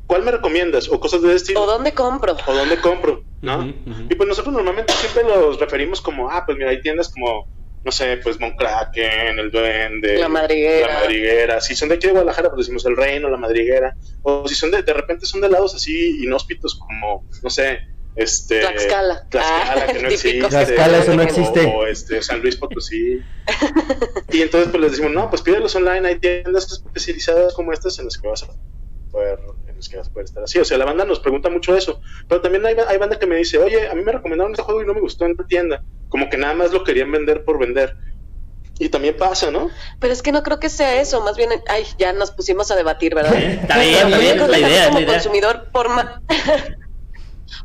¿cuál 0.06 0.22
me 0.22 0.30
recomiendas?" 0.30 0.88
o 0.88 1.00
cosas 1.00 1.22
de 1.22 1.28
ese 1.28 1.36
estilo 1.38 1.62
¿O 1.62 1.66
dónde 1.66 1.92
compro? 1.92 2.36
o 2.46 2.54
dónde 2.54 2.76
compro, 2.78 3.24
¿no? 3.40 3.66
Y 4.08 4.14
pues 4.14 4.28
nosotros 4.28 4.54
normalmente 4.54 4.92
siempre 4.92 5.24
los 5.24 5.58
referimos 5.58 6.00
como, 6.00 6.30
ah, 6.30 6.44
pues 6.46 6.56
mira, 6.56 6.70
hay 6.70 6.80
tiendas 6.80 7.08
como, 7.08 7.48
no 7.84 7.90
sé, 7.90 8.18
pues 8.18 8.38
Monkraken, 8.38 9.40
El 9.40 9.50
Duende, 9.50 10.18
La 10.18 10.28
Madriguera. 10.28 10.86
La 10.86 11.00
Madriguera. 11.00 11.60
Si 11.60 11.74
son 11.74 11.88
de 11.88 11.96
aquí 11.96 12.06
de 12.06 12.12
Guadalajara, 12.12 12.50
pues 12.50 12.66
decimos 12.66 12.86
El 12.86 12.96
Reino, 12.96 13.28
La 13.28 13.38
Madriguera. 13.38 13.96
O 14.22 14.46
si 14.46 14.54
son 14.54 14.70
de, 14.70 14.82
de 14.82 14.94
repente 14.94 15.26
son 15.26 15.40
de 15.40 15.48
lados 15.48 15.74
así 15.74 16.22
inhóspitos 16.22 16.78
como, 16.78 17.26
no 17.42 17.50
sé, 17.50 17.80
este 18.16 18.60
Tlaxcala. 18.60 19.26
Tlaxcala, 19.30 19.82
Ah, 19.82 19.86
que 19.92 20.02
no 20.02 20.08
típico. 20.08 20.46
existe. 20.46 20.48
Tlaxcala, 20.74 20.98
eso 20.98 21.14
no 21.14 21.22
o- 21.22 21.24
existe. 21.24 21.72
O, 21.74 21.86
este, 21.86 22.22
San 22.22 22.40
Luis 22.42 22.56
Potosí. 22.56 23.20
y 24.30 24.42
entonces 24.42 24.70
pues 24.70 24.80
les 24.82 24.90
decimos, 24.92 25.12
no, 25.12 25.30
pues 25.30 25.42
pídelos 25.42 25.74
online, 25.76 26.06
hay 26.08 26.18
tiendas 26.18 26.70
especializadas 26.72 27.54
como 27.54 27.72
estas 27.72 27.98
en 27.98 28.06
las 28.06 28.18
que 28.18 28.28
vas 28.28 28.42
a 28.44 28.48
poder, 29.10 29.38
en 29.68 29.76
las 29.76 29.88
que 29.88 29.96
vas 29.96 30.08
a 30.08 30.12
poder 30.12 30.24
estar 30.24 30.42
así. 30.42 30.58
O 30.58 30.64
sea, 30.64 30.78
la 30.78 30.84
banda 30.84 31.04
nos 31.04 31.20
pregunta 31.20 31.48
mucho 31.50 31.76
eso. 31.76 32.00
Pero 32.28 32.40
también 32.40 32.64
hay, 32.66 32.76
hay 32.86 32.98
banda 32.98 33.18
que 33.18 33.26
me 33.26 33.36
dice, 33.36 33.58
oye, 33.58 33.88
a 33.88 33.94
mí 33.94 34.02
me 34.02 34.12
recomendaron 34.12 34.52
este 34.52 34.62
juego 34.62 34.82
y 34.82 34.86
no 34.86 34.94
me 34.94 35.00
gustó 35.00 35.24
en 35.26 35.36
tu 35.36 35.44
tienda. 35.46 35.82
Como 36.08 36.28
que 36.28 36.36
nada 36.36 36.54
más 36.54 36.72
lo 36.72 36.84
querían 36.84 37.10
vender 37.12 37.44
por 37.44 37.58
vender. 37.58 37.96
Y 38.78 38.88
también 38.88 39.16
pasa, 39.16 39.50
¿no? 39.50 39.70
Pero 40.00 40.12
es 40.12 40.22
que 40.22 40.32
no 40.32 40.42
creo 40.42 40.58
que 40.58 40.68
sea 40.70 41.00
eso, 41.00 41.20
más 41.20 41.36
bien, 41.36 41.50
ay, 41.68 41.84
ya 41.98 42.12
nos 42.14 42.30
pusimos 42.30 42.70
a 42.70 42.74
debatir, 42.76 43.14
¿verdad? 43.14 43.34
Está 43.36 43.78
bien, 43.78 43.94
está 43.94 44.18
bien, 44.18 44.50
la 44.50 44.58
idea, 44.58 44.82
es 44.84 44.86
como 44.88 44.98
la 44.98 45.04
idea. 45.04 45.12
consumidor, 45.14 45.68
por 45.72 45.88
más, 45.90 46.06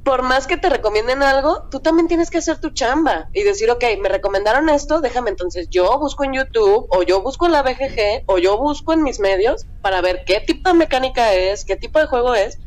por 0.03 0.21
más 0.21 0.47
que 0.47 0.57
te 0.57 0.69
recomienden 0.69 1.23
algo, 1.23 1.67
tú 1.71 1.79
también 1.79 2.07
tienes 2.07 2.29
que 2.29 2.37
hacer 2.39 2.57
tu 2.59 2.71
chamba 2.71 3.29
y 3.33 3.43
decir, 3.43 3.69
ok, 3.71 3.83
me 4.01 4.09
recomendaron 4.09 4.69
esto, 4.69 5.01
déjame 5.01 5.29
entonces, 5.29 5.67
yo 5.69 5.97
busco 5.99 6.23
en 6.23 6.33
YouTube, 6.33 6.87
o 6.89 7.03
yo 7.03 7.21
busco 7.21 7.45
en 7.45 7.51
la 7.53 7.63
BGG, 7.63 8.23
o 8.25 8.37
yo 8.37 8.57
busco 8.57 8.93
en 8.93 9.03
mis 9.03 9.19
medios 9.19 9.65
para 9.81 10.01
ver 10.01 10.23
qué 10.25 10.41
tipo 10.45 10.69
de 10.69 10.75
mecánica 10.75 11.33
es, 11.33 11.63
qué 11.65 11.75
tipo 11.75 11.99
de 11.99 12.07
juego 12.07 12.35
es, 12.35 12.57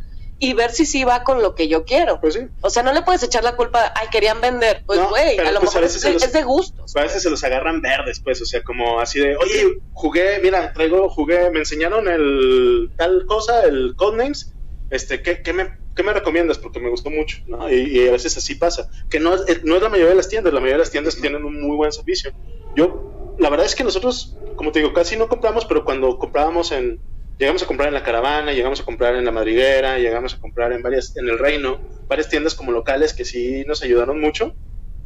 y 0.43 0.55
ver 0.55 0.71
si 0.73 0.87
sí 0.87 1.05
va 1.05 1.23
con 1.23 1.43
lo 1.43 1.55
que 1.55 1.69
yo 1.69 1.85
quiero. 1.85 2.19
Pues 2.19 2.33
sí. 2.33 2.41
O 2.63 2.71
sea, 2.71 2.83
no 2.83 2.95
le 2.95 3.03
puedes 3.03 3.23
echar 3.23 3.45
la 3.45 3.57
culpa, 3.57 3.93
ay, 3.95 4.09
querían 4.11 4.41
vender. 4.41 4.83
Pues, 4.87 4.99
No, 4.99 5.11
güey, 5.11 5.37
pero 5.37 5.51
a 5.51 5.53
lo 5.53 5.61
pues 5.61 5.73
a 5.73 5.81
mejor 5.81 5.83
veces 5.83 5.97
es, 5.97 6.03
de, 6.05 6.13
los- 6.15 6.23
es 6.23 6.33
de 6.33 6.43
gustos. 6.45 6.97
A 6.97 7.03
veces 7.03 7.23
se 7.23 7.29
los 7.29 7.45
agarran 7.45 7.83
verdes, 7.83 8.21
pues, 8.25 8.41
o 8.41 8.47
sea, 8.47 8.63
como 8.63 9.01
así 9.01 9.21
de, 9.21 9.37
oye, 9.37 9.67
jugué, 9.91 10.39
mira, 10.43 10.73
traigo, 10.73 11.11
jugué, 11.11 11.51
me 11.51 11.59
enseñaron 11.59 12.09
el 12.09 12.91
tal 12.97 13.27
cosa, 13.27 13.65
el 13.65 13.95
Codenames, 13.97 14.55
este, 14.89 15.21
¿qué, 15.21 15.43
qué, 15.43 15.53
me, 15.53 15.69
qué 16.01 16.07
me 16.07 16.15
recomiendas? 16.15 16.57
Porque 16.57 16.81
me 16.81 16.89
gustó 16.89 17.11
mucho, 17.11 17.39
¿no? 17.47 17.71
Y, 17.71 17.99
y 17.99 18.09
a 18.09 18.13
veces 18.13 18.35
así 18.37 18.55
pasa, 18.55 18.89
que 19.11 19.21
no 19.21 19.35
es, 19.35 19.65
no 19.65 19.77
es 19.77 19.83
la 19.83 19.91
mayoría 19.91 20.11
de 20.11 20.17
las 20.17 20.31
tiendas, 20.31 20.53
la 20.53 20.61
mayoría 20.61 20.77
de 20.77 20.85
las 20.85 20.91
tiendas 20.91 21.17
tienen 21.17 21.45
un 21.45 21.61
muy 21.61 21.77
buen 21.77 21.93
servicio. 21.93 22.33
Yo, 22.75 23.37
la 23.39 23.51
verdad 23.51 23.67
es 23.67 23.75
que 23.75 23.85
nosotros, 23.85 24.37
como 24.57 24.73
te 24.73 24.79
digo, 24.79 24.95
casi 24.95 25.19
no 25.19 25.29
compramos, 25.29 25.67
pero 25.67 25.85
cuando 25.85 26.19
comprábamos 26.19 26.73
en, 26.73 27.01
llegamos 27.39 27.63
a 27.63 27.67
comprar 27.67 27.89
en 27.89 27.95
la 27.95 28.03
caravana, 28.03 28.53
llegamos 28.53 28.81
a 28.81 28.85
comprar 28.85 29.15
en 29.15 29.27
la 29.27 29.31
madriguera, 29.31 29.99
llegamos 29.99 30.33
a 30.33 30.41
comprar 30.41 30.73
en 30.73 30.83
varias, 30.83 31.15
en 31.17 31.29
el 31.29 31.39
reino, 31.39 31.79
varias 32.09 32.31
tiendas 32.31 32.55
como 32.55 32.73
locales 32.73 33.13
que 33.13 33.27
sí 33.27 33.63
nos 33.67 33.83
ayudaron 33.83 34.19
mucho 34.19 34.55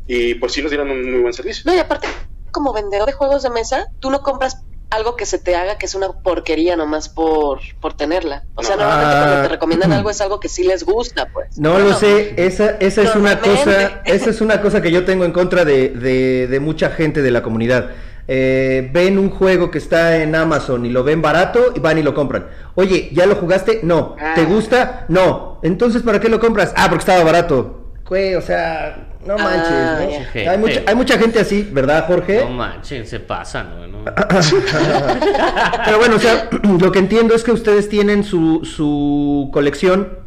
y 0.07 0.35
pues 0.35 0.53
sí 0.53 0.63
nos 0.63 0.71
dieron 0.71 0.91
un 0.91 1.11
muy 1.11 1.23
buen 1.23 1.33
servicio. 1.33 1.65
No, 1.67 1.75
y 1.75 1.79
aparte, 1.81 2.07
como 2.53 2.73
vendedor 2.73 3.07
de 3.07 3.15
juegos 3.15 3.43
de 3.43 3.51
mesa, 3.51 3.87
tú 3.99 4.11
no 4.11 4.21
compras 4.21 4.63
algo 4.95 5.17
que 5.17 5.27
se 5.27 5.39
te 5.39 5.55
haga 5.57 5.77
que 5.79 5.87
es 5.87 5.95
una 5.95 6.09
porquería 6.13 6.77
nomás 6.77 7.09
por, 7.09 7.61
por 7.81 7.95
tenerla. 7.97 8.45
O 8.55 8.63
sea, 8.63 8.77
No. 8.77 8.83
normalmente 8.83 9.17
Ah. 9.17 9.21
cuando 9.27 9.43
te 9.43 9.49
recomiendan 9.49 9.93
algo 9.93 10.11
es 10.11 10.21
algo 10.21 10.41
que 10.41 10.49
sí 10.49 10.65
les 10.65 10.85
gusta, 10.85 11.27
pues. 11.33 11.59
No 11.59 11.73
Bueno, 11.73 11.89
lo 11.91 11.95
sé, 11.97 12.35
esa, 12.37 12.71
esa 12.81 13.03
es 13.03 13.15
una 13.17 13.41
cosa, 13.41 14.03
esa 14.05 14.31
es 14.31 14.41
una 14.41 14.61
cosa 14.61 14.81
que 14.83 14.91
yo 14.91 15.05
tengo 15.05 15.25
en 15.25 15.33
contra 15.33 15.65
de, 15.65 15.91
de- 15.91 16.47
de 16.49 16.61
mucha 16.61 16.91
gente 16.91 17.23
de 17.23 17.31
la 17.31 17.43
comunidad. 17.43 17.91
Eh, 18.27 18.89
ven 18.93 19.19
un 19.19 19.29
juego 19.31 19.71
que 19.71 19.77
está 19.77 20.17
en 20.17 20.35
Amazon 20.35 20.87
y 20.87 20.89
lo 20.91 21.05
ven 21.05 21.21
barato 21.21 21.73
y 21.77 21.81
van 21.81 21.99
y 21.99 22.03
lo 22.03 22.15
compran. 22.15 22.47
Oye, 22.75 23.11
¿ya 23.13 23.27
lo 23.27 23.35
jugaste? 23.35 23.81
No. 23.83 24.17
Ah. 24.19 24.33
¿Te 24.35 24.45
gusta? 24.47 25.05
No. 25.09 25.59
Entonces, 25.63 26.01
¿para 26.03 26.21
qué 26.21 26.29
lo 26.31 26.41
compras? 26.41 26.73
Ah, 26.77 26.87
porque 26.89 27.03
estaba 27.03 27.23
barato. 27.23 27.91
Güey, 28.09 28.35
o 28.35 28.41
sea, 28.41 29.14
no 29.27 29.35
Ah, 29.39 29.99
manches. 29.99 30.45
¿no? 30.45 30.51
Hay, 30.51 30.59
mucha, 30.59 30.83
hay 30.87 30.95
mucha 30.95 31.19
gente 31.19 31.41
así, 31.41 31.63
¿verdad, 31.71 32.07
Jorge? 32.07 32.45
No 32.45 32.51
manches, 32.51 33.09
se 33.09 33.21
pasan, 33.21 33.91
¿no? 33.93 33.99
¿no? 34.05 34.05
Pero 35.85 35.99
bueno, 35.99 36.17
o 36.17 36.19
sea, 36.19 36.49
lo 36.81 36.93
que 36.93 36.99
entiendo 36.99 37.35
es 37.35 37.43
que 37.45 37.53
ustedes 37.53 37.89
tienen 37.89 38.25
su, 38.25 38.65
su 38.65 39.51
colección 39.53 40.19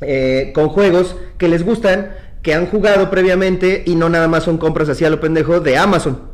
eh, 0.00 0.52
con 0.54 0.68
juegos 0.68 1.16
que 1.38 1.48
les 1.48 1.64
gustan, 1.64 2.16
que 2.42 2.54
han 2.54 2.66
jugado 2.66 3.10
previamente 3.10 3.82
y 3.86 3.94
no 3.96 4.08
nada 4.08 4.28
más 4.28 4.44
son 4.44 4.58
compras 4.58 4.88
así 4.88 5.04
a 5.04 5.10
lo 5.10 5.20
pendejo 5.20 5.60
de 5.60 5.76
Amazon. 5.76 6.30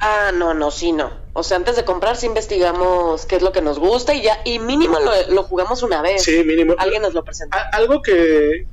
Ah, 0.00 0.32
no, 0.34 0.52
no, 0.52 0.70
sí, 0.72 0.90
no. 0.92 1.10
O 1.32 1.42
sea, 1.44 1.56
antes 1.56 1.76
de 1.76 1.84
comprar 1.84 2.16
sí 2.16 2.26
investigamos 2.26 3.24
qué 3.26 3.36
es 3.36 3.42
lo 3.42 3.52
que 3.52 3.62
nos 3.62 3.78
gusta 3.78 4.12
y 4.14 4.22
ya, 4.22 4.38
y 4.44 4.58
mínimo 4.58 4.98
lo, 4.98 5.12
lo 5.32 5.44
jugamos 5.44 5.82
una 5.84 6.02
vez. 6.02 6.24
Sí, 6.24 6.42
mínimo. 6.44 6.74
Alguien 6.76 7.02
nos 7.02 7.14
lo 7.14 7.22
presentó. 7.24 7.56
A- 7.56 7.76
algo 7.76 8.02
que. 8.02 8.66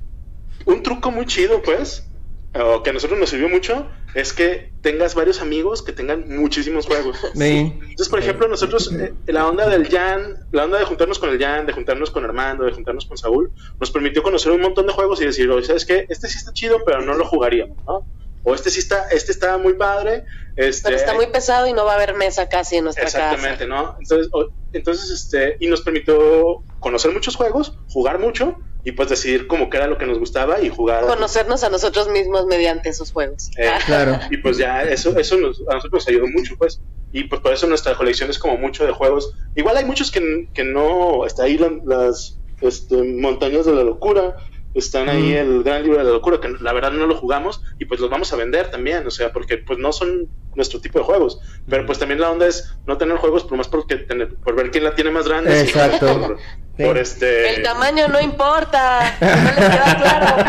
Un 0.69 0.84
truco 0.84 1.12
muy 1.12 1.25
chido, 1.25 1.62
pues, 1.62 2.05
o 2.53 2.82
que 2.84 2.89
a 2.89 2.93
nosotros 2.93 3.19
nos 3.19 3.29
sirvió 3.29 3.49
mucho, 3.49 3.88
es 4.15 4.34
que 4.34 4.71
tengas 4.82 5.13
varios 5.15 5.41
amigos 5.41 5.84
que 5.84 5.91
tengan 5.93 6.27
muchísimos 6.36 6.86
juegos. 6.86 7.17
Sí. 7.36 7.73
Entonces, 7.82 8.10
por 8.10 8.19
ejemplo, 8.19 8.47
nosotros, 8.47 8.91
eh, 8.93 9.13
la 9.27 9.47
onda 9.47 9.67
del 9.69 9.88
Jan, 9.89 10.36
la 10.51 10.65
onda 10.65 10.79
de 10.79 10.86
juntarnos 10.86 11.19
con 11.19 11.29
el 11.29 11.39
Jan, 11.39 11.65
de 11.65 11.73
juntarnos 11.73 12.12
con 12.12 12.23
Armando, 12.23 12.65
de 12.65 12.71
juntarnos 12.71 13.05
con 13.05 13.17
Saúl, 13.17 13.51
nos 13.79 13.91
permitió 13.91 14.23
conocer 14.23 14.51
un 14.51 14.62
montón 14.62 14.88
de 14.88 14.93
juegos 14.93 15.21
y 15.21 15.25
decir, 15.25 15.49
oye, 15.49 15.65
¿sabes 15.65 15.86
qué? 15.86 16.05
Este 16.10 16.27
sí 16.27 16.38
está 16.38 16.51
chido, 16.53 16.79
pero 16.86 17.01
no 17.01 17.13
lo 17.13 17.25
jugaríamos, 17.25 17.77
¿no? 17.88 18.08
O 18.43 18.55
este 18.55 18.69
sí 18.71 18.79
está, 18.79 19.10
este 19.12 19.32
está 19.34 19.58
muy 19.58 19.73
padre, 19.73 20.23
este... 20.55 20.84
Pero 20.86 20.95
está 20.95 21.13
muy 21.13 21.27
pesado 21.27 21.67
y 21.67 21.73
no 21.73 21.84
va 21.86 21.91
a 21.91 21.95
haber 21.95 22.15
mesa 22.15 22.47
casi 22.47 22.77
en 22.77 22.86
nuestra 22.86 23.03
Exactamente, 23.03 23.67
casa. 23.67 23.67
¿no? 23.67 23.95
Entonces, 23.99 24.29
o- 24.32 24.47
entonces, 24.71 25.10
este, 25.12 25.58
y 25.60 25.67
nos 25.67 25.82
permitió 25.82 26.63
conocer 26.79 27.12
muchos 27.12 27.36
juegos, 27.36 27.73
jugar 27.89 28.17
mucho 28.19 28.55
y 28.83 28.91
pues 28.93 29.09
decidir 29.09 29.47
como 29.47 29.69
que 29.69 29.77
era 29.77 29.87
lo 29.87 29.97
que 29.97 30.05
nos 30.05 30.19
gustaba 30.19 30.61
y 30.61 30.69
jugar. 30.69 31.05
Conocernos 31.05 31.63
a 31.63 31.69
nosotros 31.69 32.07
mismos 32.09 32.45
mediante 32.45 32.89
esos 32.89 33.11
juegos. 33.11 33.49
Eh, 33.57 33.67
Ah. 33.67 33.79
Claro. 33.85 34.19
Y 34.31 34.37
pues 34.37 34.57
ya 34.57 34.83
eso, 34.83 35.17
eso 35.17 35.37
nos, 35.37 35.61
a 35.69 35.75
nosotros 35.75 36.01
nos 36.05 36.07
ayudó 36.07 36.27
mucho, 36.27 36.55
pues. 36.57 36.81
Y 37.11 37.23
pues 37.25 37.41
por 37.41 37.53
eso 37.53 37.67
nuestra 37.67 37.95
colección 37.95 38.29
es 38.29 38.37
como 38.39 38.57
mucho 38.57 38.85
de 38.85 38.91
juegos. 38.93 39.33
Igual 39.55 39.77
hay 39.77 39.85
muchos 39.85 40.11
que, 40.11 40.49
que 40.53 40.63
no, 40.63 41.25
está 41.25 41.43
ahí 41.43 41.57
la- 41.57 41.77
las 41.85 42.39
este, 42.61 42.95
montañas 43.03 43.65
de 43.65 43.73
la 43.73 43.83
locura, 43.83 44.35
están 44.73 45.10
ahí 45.10 45.32
Mm. 45.34 45.38
el 45.38 45.63
gran 45.63 45.84
libro 45.84 45.97
de 45.97 46.03
la 46.05 46.12
locura, 46.12 46.39
que 46.39 46.49
la 46.62 46.73
verdad 46.73 46.91
no 46.91 47.08
lo 47.08 47.15
jugamos 47.15 47.62
y 47.79 47.86
pues 47.86 47.99
los 47.99 48.10
vamos 48.10 48.32
a 48.34 48.36
vender 48.36 48.69
también, 48.71 49.05
o 49.08 49.12
sea, 49.12 49.32
porque 49.34 49.58
pues 49.58 49.79
no 49.79 49.91
son 49.91 50.27
nuestro 50.55 50.79
tipo 50.82 50.99
de 50.99 51.05
juegos. 51.05 51.39
Pero 51.69 51.86
pues 51.86 51.97
también 51.99 52.19
la 52.19 52.29
onda 52.32 52.47
es 52.47 52.75
no 52.86 52.97
tener 52.97 53.17
juegos 53.17 53.43
por 53.43 53.58
más 53.58 53.67
porque 53.67 53.95
tener, 53.97 54.36
por 54.36 54.55
ver 54.55 54.71
quién 54.71 54.84
la 54.84 54.93
tiene 54.95 55.12
más 55.12 55.27
grande. 55.27 55.60
Exacto. 55.62 56.19
Por, 56.27 56.38
Sí. 56.79 56.86
por 56.86 56.97
este... 56.97 57.55
El 57.55 57.62
tamaño 57.63 58.08
no 58.08 58.21
importa. 58.21 59.17
No 59.19 59.27
les 59.27 59.53
queda 59.55 59.97
claro. 59.99 60.45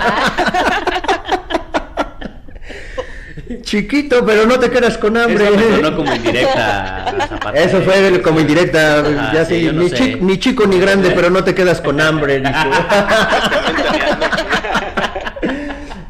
Chiquito, 3.63 4.25
pero 4.25 4.47
no 4.47 4.59
te 4.59 4.71
quedas 4.71 4.97
con 4.99 5.17
hambre. 5.17 5.49
Eso 5.49 5.77
sonó 5.77 5.97
como 5.97 6.15
indirecta. 6.15 7.15
Eso 7.55 7.81
fue 7.83 8.21
como 8.23 8.41
indirecta, 8.41 9.01
Ajá, 9.01 9.33
ya 9.35 9.45
sí, 9.45 9.55
sé, 9.55 9.63
yo 9.63 9.73
no 9.73 9.83
ni, 9.83 9.89
sé. 9.91 10.17
ni 10.21 10.39
chico 10.39 10.67
ni 10.67 10.79
grande, 10.79 11.11
pero 11.15 11.31
no 11.31 11.43
te 11.45 11.55
quedas 11.55 11.81
con 11.81 12.01
hambre. 12.01 12.43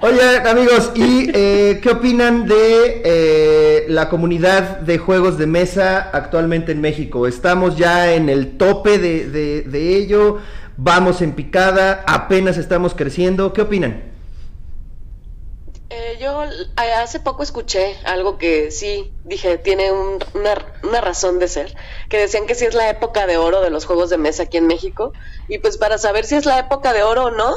Oye, 0.02 0.38
amigos, 0.48 0.92
¿y 0.94 1.30
eh, 1.34 1.78
qué 1.82 1.90
opinan 1.90 2.46
de 2.46 3.02
eh, 3.04 3.84
la 3.88 4.08
comunidad 4.08 4.78
de 4.80 4.96
juegos 4.96 5.36
de 5.36 5.46
mesa 5.46 6.08
actualmente 6.12 6.72
en 6.72 6.80
México? 6.80 7.26
¿Estamos 7.26 7.76
ya 7.76 8.14
en 8.14 8.30
el 8.30 8.56
tope 8.56 8.96
de, 8.98 9.28
de- 9.28 9.62
de 9.62 9.96
ello? 9.96 10.38
¿Vamos 10.78 11.20
en 11.20 11.32
picada? 11.32 12.02
¿Apenas 12.06 12.56
estamos 12.56 12.94
creciendo? 12.94 13.52
¿Qué 13.52 13.60
opinan? 13.60 14.04
Eh, 15.92 16.18
yo 16.20 16.44
hace 16.76 17.18
poco 17.18 17.42
escuché 17.42 17.96
algo 18.04 18.38
que 18.38 18.70
sí 18.70 19.12
dije 19.24 19.58
tiene 19.58 19.90
un- 19.90 20.24
una, 20.34 20.54
una 20.84 21.00
razón 21.00 21.40
de 21.40 21.48
ser, 21.48 21.74
que 22.08 22.18
decían 22.18 22.46
que 22.46 22.54
sí 22.54 22.64
es 22.64 22.74
la 22.74 22.88
época 22.88 23.26
de 23.26 23.36
oro 23.38 23.60
de 23.60 23.70
los 23.70 23.86
juegos 23.86 24.08
de 24.08 24.16
mesa 24.16 24.44
aquí 24.44 24.56
en 24.56 24.68
México 24.68 25.12
y 25.48 25.58
pues 25.58 25.78
para 25.78 25.98
saber 25.98 26.24
si 26.26 26.36
es 26.36 26.46
la 26.46 26.60
época 26.60 26.92
de 26.92 27.02
oro 27.02 27.24
o 27.24 27.30
no, 27.32 27.56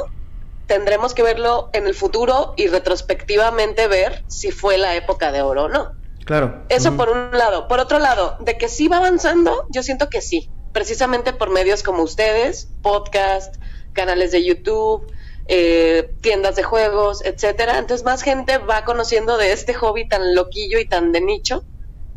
tendremos 0.66 1.14
que 1.14 1.22
verlo 1.22 1.70
en 1.74 1.86
el 1.86 1.94
futuro 1.94 2.54
y 2.56 2.66
retrospectivamente 2.66 3.86
ver 3.86 4.24
si 4.28 4.50
fue 4.50 4.78
la 4.78 4.96
época 4.96 5.30
de 5.30 5.42
oro 5.42 5.64
o 5.64 5.68
no. 5.68 5.92
Claro. 6.24 6.64
Eso 6.70 6.96
por 6.96 7.10
un 7.10 7.30
lado. 7.38 7.68
Por 7.68 7.78
otro 7.78 7.98
lado, 7.98 8.34
de 8.40 8.56
que 8.58 8.68
sí 8.68 8.88
va 8.88 8.96
avanzando, 8.96 9.64
yo 9.68 9.82
siento 9.82 10.08
que 10.08 10.20
sí. 10.22 10.50
Precisamente 10.72 11.32
por 11.34 11.50
medios 11.50 11.82
como 11.82 12.02
ustedes, 12.02 12.66
podcast, 12.82 13.54
canales 13.92 14.32
de 14.32 14.42
YouTube, 14.42 15.04
eh, 15.46 16.14
tiendas 16.20 16.56
de 16.56 16.62
juegos, 16.62 17.24
etcétera. 17.24 17.78
Entonces 17.78 18.04
más 18.04 18.22
gente 18.22 18.58
va 18.58 18.84
conociendo 18.84 19.36
de 19.36 19.52
este 19.52 19.74
hobby 19.74 20.08
tan 20.08 20.34
loquillo 20.34 20.78
y 20.78 20.86
tan 20.86 21.12
de 21.12 21.20
nicho. 21.20 21.64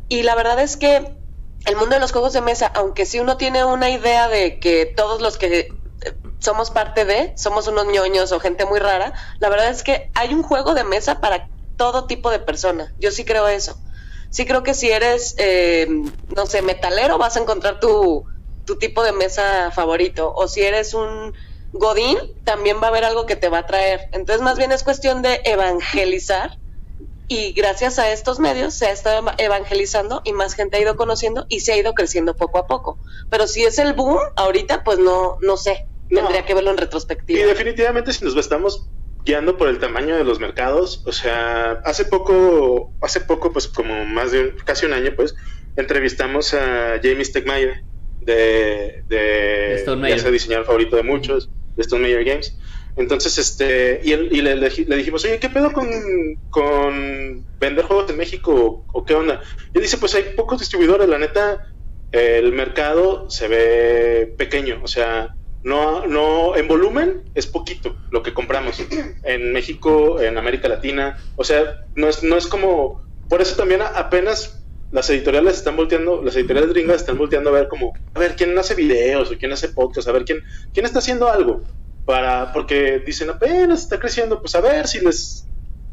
Y 0.09 0.23
la 0.23 0.35
verdad 0.35 0.59
es 0.59 0.77
que 0.77 1.15
el 1.65 1.75
mundo 1.75 1.95
de 1.95 1.99
los 1.99 2.11
juegos 2.11 2.33
de 2.33 2.41
mesa, 2.41 2.67
aunque 2.67 3.05
sí 3.05 3.19
uno 3.19 3.37
tiene 3.37 3.65
una 3.65 3.89
idea 3.89 4.29
de 4.29 4.59
que 4.59 4.85
todos 4.85 5.21
los 5.21 5.37
que 5.37 5.59
eh, 5.59 6.13
somos 6.39 6.71
parte 6.71 7.03
de, 7.03 7.33
somos 7.35 7.67
unos 7.67 7.87
ñoños 7.87 8.31
o 8.31 8.39
gente 8.39 8.65
muy 8.65 8.79
rara, 8.79 9.13
la 9.39 9.49
verdad 9.49 9.69
es 9.69 9.83
que 9.83 10.09
hay 10.13 10.33
un 10.33 10.43
juego 10.43 10.73
de 10.73 10.85
mesa 10.85 11.19
para 11.19 11.49
todo 11.75 12.05
tipo 12.05 12.29
de 12.31 12.39
persona. 12.39 12.93
Yo 12.99 13.11
sí 13.11 13.25
creo 13.25 13.47
eso. 13.47 13.77
Sí 14.29 14.45
creo 14.45 14.63
que 14.63 14.73
si 14.73 14.89
eres, 14.89 15.35
eh, 15.37 15.87
no 16.35 16.45
sé, 16.45 16.61
metalero, 16.61 17.17
vas 17.17 17.37
a 17.37 17.41
encontrar 17.41 17.79
tu, 17.79 18.25
tu 18.65 18.77
tipo 18.77 19.03
de 19.03 19.11
mesa 19.11 19.71
favorito. 19.71 20.33
O 20.35 20.47
si 20.47 20.61
eres 20.61 20.93
un 20.93 21.33
godín, 21.79 22.17
también 22.43 22.77
va 22.81 22.87
a 22.87 22.89
haber 22.89 23.03
algo 23.05 23.25
que 23.25 23.35
te 23.35 23.49
va 23.49 23.59
a 23.59 23.65
traer. 23.65 24.01
Entonces, 24.11 24.41
más 24.41 24.57
bien 24.57 24.71
es 24.71 24.83
cuestión 24.83 25.21
de 25.21 25.41
evangelizar 25.45 26.51
y 27.27 27.51
gracias 27.53 27.99
a 27.99 28.11
estos 28.11 28.39
medios 28.39 28.73
se 28.73 28.87
ha 28.87 28.91
estado 28.91 29.19
eva- 29.19 29.35
evangelizando 29.37 30.21
y 30.23 30.31
más 30.33 30.53
gente 30.55 30.77
ha 30.77 30.81
ido 30.81 30.95
conociendo 30.95 31.45
y 31.49 31.59
se 31.59 31.73
ha 31.73 31.77
ido 31.77 31.93
creciendo 31.93 32.35
poco 32.35 32.57
a 32.57 32.67
poco. 32.67 32.99
Pero 33.29 33.47
si 33.47 33.63
es 33.65 33.79
el 33.79 33.93
boom 33.93 34.19
ahorita, 34.37 34.83
pues 34.83 34.99
no, 34.99 35.35
no 35.41 35.57
sé. 35.57 35.79
No. 36.09 36.21
tendría 36.21 36.45
que 36.45 36.53
verlo 36.53 36.69
en 36.71 36.77
Y 36.77 36.79
retrospectiva. 36.79 37.45
definitivamente 37.47 38.13
si 38.13 38.23
nos 38.23 38.33
estamos 38.37 38.89
guiando 39.25 39.57
por 39.57 39.67
el 39.67 39.77
tamaño 39.77 40.15
de 40.15 40.23
los 40.23 40.39
mercados, 40.39 41.03
o 41.05 41.11
sea, 41.11 41.71
hace 41.83 42.05
poco, 42.05 42.93
hace 43.01 43.19
poco, 43.19 43.51
pues 43.51 43.67
como 43.67 44.05
más 44.05 44.31
de 44.31 44.39
un- 44.39 44.55
casi 44.65 44.85
un 44.85 44.93
año, 44.93 45.11
pues, 45.17 45.35
entrevistamos 45.75 46.53
a 46.53 46.97
Jamie 47.03 47.25
Stegmaier 47.25 47.83
de, 48.21 49.03
de 49.09 49.75
Stone 49.75 50.09
ya 50.09 50.17
sea 50.17 50.31
diseñador 50.31 50.65
favorito 50.65 50.95
de 50.95 51.03
muchos, 51.03 51.51
de 51.77 51.83
Stone 51.83 52.03
Meyer 52.03 52.25
Games. 52.25 52.57
Entonces, 52.95 53.37
este, 53.37 54.01
y, 54.03 54.13
él- 54.13 54.29
y 54.31 54.41
le, 54.41 54.55
le- 54.57 54.97
dijimos, 54.97 55.23
oye, 55.25 55.39
¿qué 55.39 55.49
pedo 55.49 55.71
con, 55.73 55.87
con 56.49 57.47
vender 57.59 57.85
juegos 57.85 58.09
en 58.09 58.17
México 58.17 58.85
o 58.91 59.05
qué 59.05 59.13
onda? 59.15 59.41
Y 59.73 59.77
él 59.79 59.83
dice, 59.83 59.97
pues 59.99 60.15
hay 60.15 60.23
pocos 60.35 60.59
distribuidores, 60.59 61.07
la 61.07 61.19
neta, 61.19 61.61
el 62.11 62.51
mercado 62.53 63.29
se 63.29 63.47
ve 63.47 64.35
pequeño, 64.37 64.81
o 64.83 64.87
sea, 64.87 65.35
no, 65.63 66.05
no, 66.07 66.55
en 66.55 66.67
volumen 66.67 67.23
es 67.33 67.47
poquito 67.47 67.97
lo 68.11 68.23
que 68.23 68.33
compramos 68.33 68.77
en 69.23 69.51
México, 69.53 70.21
en 70.21 70.37
América 70.37 70.67
Latina, 70.69 71.17
o 71.35 71.43
sea, 71.43 71.75
no 71.95 72.07
es, 72.09 72.23
no 72.23 72.37
es 72.37 72.47
como, 72.47 73.01
por 73.27 73.41
eso 73.41 73.55
también 73.55 73.81
apenas 73.81 74.66
las 74.91 75.10
editoriales 75.10 75.58
están 75.58 75.76
volteando, 75.76 76.21
las 76.23 76.36
editoriales 76.36 76.71
gringas 76.71 76.97
están 76.97 77.17
volteando 77.17 77.50
a 77.50 77.54
ver 77.54 77.67
como, 77.67 77.93
a 78.13 78.19
ver 78.19 78.36
quién 78.36 78.58
hace 78.58 78.76
videos 78.76 79.32
o 79.32 79.38
quién 79.38 79.52
hace 79.52 79.69
podcast, 79.69 80.08
a 80.08 80.12
ver 80.12 80.23
quién, 80.26 80.41
quién 80.73 80.86
está 80.86 81.00
haciendo 81.00 81.30
algo, 81.30 81.62
para, 82.06 82.54
porque 82.54 83.00
dicen 83.06 83.30
apenas 83.30 83.82
está 83.82 84.00
creciendo, 84.00 84.39
pues 84.39 84.56
a 84.56 84.62
ver 84.62 84.88
si 84.88 85.00
les, 85.02 85.45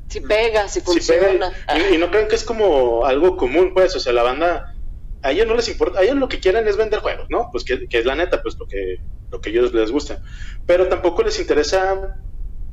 Si 0.09 0.21
pega, 0.21 0.69
si 0.69 0.81
si 0.81 1.01
pega 1.01 1.27
funciona. 1.29 1.53
y, 1.91 1.95
y 1.95 1.99
no 1.99 2.11
creen 2.11 2.29
que 2.29 2.37
es 2.37 2.45
como 2.45 3.05
algo 3.05 3.37
común, 3.37 3.73
pues, 3.75 3.97
o 3.97 4.01
sea, 4.01 4.13
la 4.13 4.23
banda, 4.23 4.75
a 5.23 5.33
ellos 5.33 5.47
no 5.47 5.55
les 5.57 5.69
importa, 5.69 5.99
a 5.99 6.03
ellos 6.05 6.17
lo 6.17 6.29
que 6.29 6.39
quieren 6.39 6.69
es 6.69 6.77
vender 6.77 7.01
juegos, 7.01 7.27
¿no? 7.31 7.49
Pues 7.51 7.65
que, 7.65 7.89
que 7.89 7.99
es 7.99 8.05
la 8.05 8.15
neta, 8.15 8.43
pues 8.43 8.57
lo 8.59 8.67
que, 8.69 8.99
lo 9.33 9.41
que 9.41 9.51
a 9.51 9.53
ellos 9.53 9.75
les 9.75 9.91
gusta. 9.91 10.21
Pero 10.67 10.87
tampoco 10.89 11.25
les 11.25 11.41
interesa, 11.41 12.17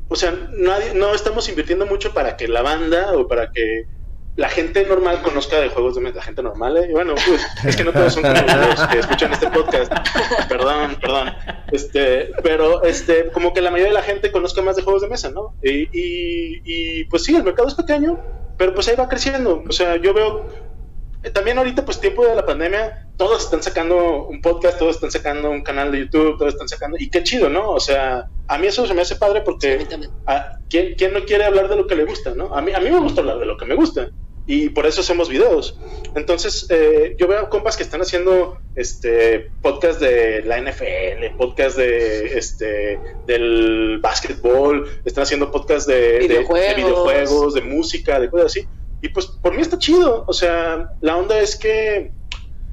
o 0.07 0.15
sea, 0.15 0.49
nadie, 0.53 0.93
no 0.93 1.15
estamos 1.15 1.49
invirtiendo 1.49 1.87
mucho 1.87 2.13
para 2.13 2.37
que 2.37 2.47
la 2.47 2.61
banda 2.61 3.13
o 3.13 3.27
para 3.27 3.51
que 3.51 3.87
la 4.35 4.49
gente 4.49 4.85
normal 4.85 5.21
conozca 5.21 5.59
de 5.59 5.69
juegos 5.69 5.95
de 5.95 6.01
mesa, 6.01 6.17
la 6.17 6.21
gente 6.23 6.41
normal, 6.41 6.77
¿eh? 6.77 6.89
Bueno, 6.91 7.15
pues, 7.15 7.45
es 7.65 7.75
que 7.75 7.83
no 7.83 7.91
todos 7.91 8.13
son 8.13 8.23
como 8.23 8.33
los 8.33 8.87
que 8.87 8.99
escuchan 8.99 9.33
este 9.33 9.47
podcast, 9.47 9.91
perdón, 10.47 10.97
perdón, 11.01 11.33
este, 11.71 12.31
pero 12.41 12.83
este, 12.83 13.29
como 13.31 13.53
que 13.53 13.61
la 13.61 13.71
mayoría 13.71 13.93
de 13.93 13.99
la 13.99 14.03
gente 14.03 14.31
conozca 14.31 14.61
más 14.61 14.75
de 14.75 14.83
juegos 14.83 15.01
de 15.01 15.09
mesa, 15.09 15.31
¿no? 15.31 15.55
Y, 15.61 15.89
y, 15.91 16.61
y, 16.63 17.03
pues 17.05 17.23
sí, 17.23 17.35
el 17.35 17.43
mercado 17.43 17.67
es 17.67 17.75
pequeño, 17.75 18.19
pero 18.57 18.73
pues 18.73 18.87
ahí 18.87 18.95
va 18.95 19.09
creciendo, 19.09 19.63
o 19.67 19.71
sea, 19.71 19.97
yo 19.97 20.13
veo, 20.13 20.45
también 21.33 21.57
ahorita 21.57 21.85
pues 21.85 21.99
tiempo 21.99 22.25
de 22.25 22.35
la 22.35 22.45
pandemia, 22.45 23.07
todos 23.17 23.43
están 23.43 23.61
sacando 23.61 24.25
un 24.27 24.41
podcast, 24.41 24.79
todos 24.79 24.95
están 24.95 25.11
sacando 25.11 25.51
un 25.51 25.61
canal 25.61 25.91
de 25.91 25.99
YouTube, 25.99 26.37
todos 26.37 26.53
están 26.53 26.67
sacando, 26.67 26.97
y 26.99 27.09
qué 27.09 27.21
chido, 27.23 27.49
¿no? 27.49 27.69
O 27.71 27.79
sea, 27.79 28.25
a 28.47 28.57
mí 28.57 28.67
eso 28.67 28.87
se 28.87 28.93
me 28.93 29.01
hace 29.03 29.15
padre 29.15 29.35
Sí, 29.39 29.41
a 29.41 29.43
porque... 29.45 29.77
mí 29.77 29.85
también. 29.85 30.11
¿A 30.25 30.53
¿quién, 30.69 30.95
quién 30.97 31.13
no 31.13 31.23
quiere 31.25 31.43
hablar 31.45 31.69
de 31.69 31.75
lo 31.75 31.85
que 31.87 31.95
le 31.95 32.05
gusta, 32.05 32.33
no? 32.35 32.55
A 32.55 32.61
mí, 32.61 32.71
a 32.73 32.79
mí 32.79 32.89
me 32.89 32.99
gusta 32.99 33.21
hablar 33.21 33.37
de 33.39 33.45
lo 33.45 33.57
que 33.57 33.65
me 33.65 33.75
gusta 33.75 34.09
y 34.47 34.69
por 34.69 34.87
eso 34.87 35.01
hacemos 35.01 35.29
videos. 35.29 35.77
Entonces, 36.15 36.65
eh, 36.69 37.15
yo 37.19 37.27
veo 37.27 37.47
compas 37.49 37.77
que 37.77 37.83
están 37.83 38.01
haciendo 38.01 38.57
este 38.75 39.51
podcast 39.61 39.99
de 40.01 40.41
la 40.43 40.57
NFL, 40.59 41.37
podcast 41.37 41.77
de 41.77 42.37
este 42.37 42.99
del 43.27 43.99
básquetbol, 44.01 44.89
están 45.05 45.21
haciendo 45.23 45.51
podcast 45.51 45.87
de, 45.87 45.93
de- 45.95 46.09
de 46.11 46.27
Videojuegos. 46.27 46.75
videojuegos, 46.75 47.53
de 47.53 47.61
música, 47.61 48.19
de 48.19 48.29
cosas 48.29 48.47
así. 48.47 48.67
Y 49.01 49.09
pues 49.09 49.25
por 49.27 49.53
mí 49.55 49.61
está 49.61 49.77
chido. 49.77 50.25
O 50.27 50.33
sea, 50.33 50.91
la 51.01 51.17
onda 51.17 51.39
es 51.39 51.55
que 51.55 52.11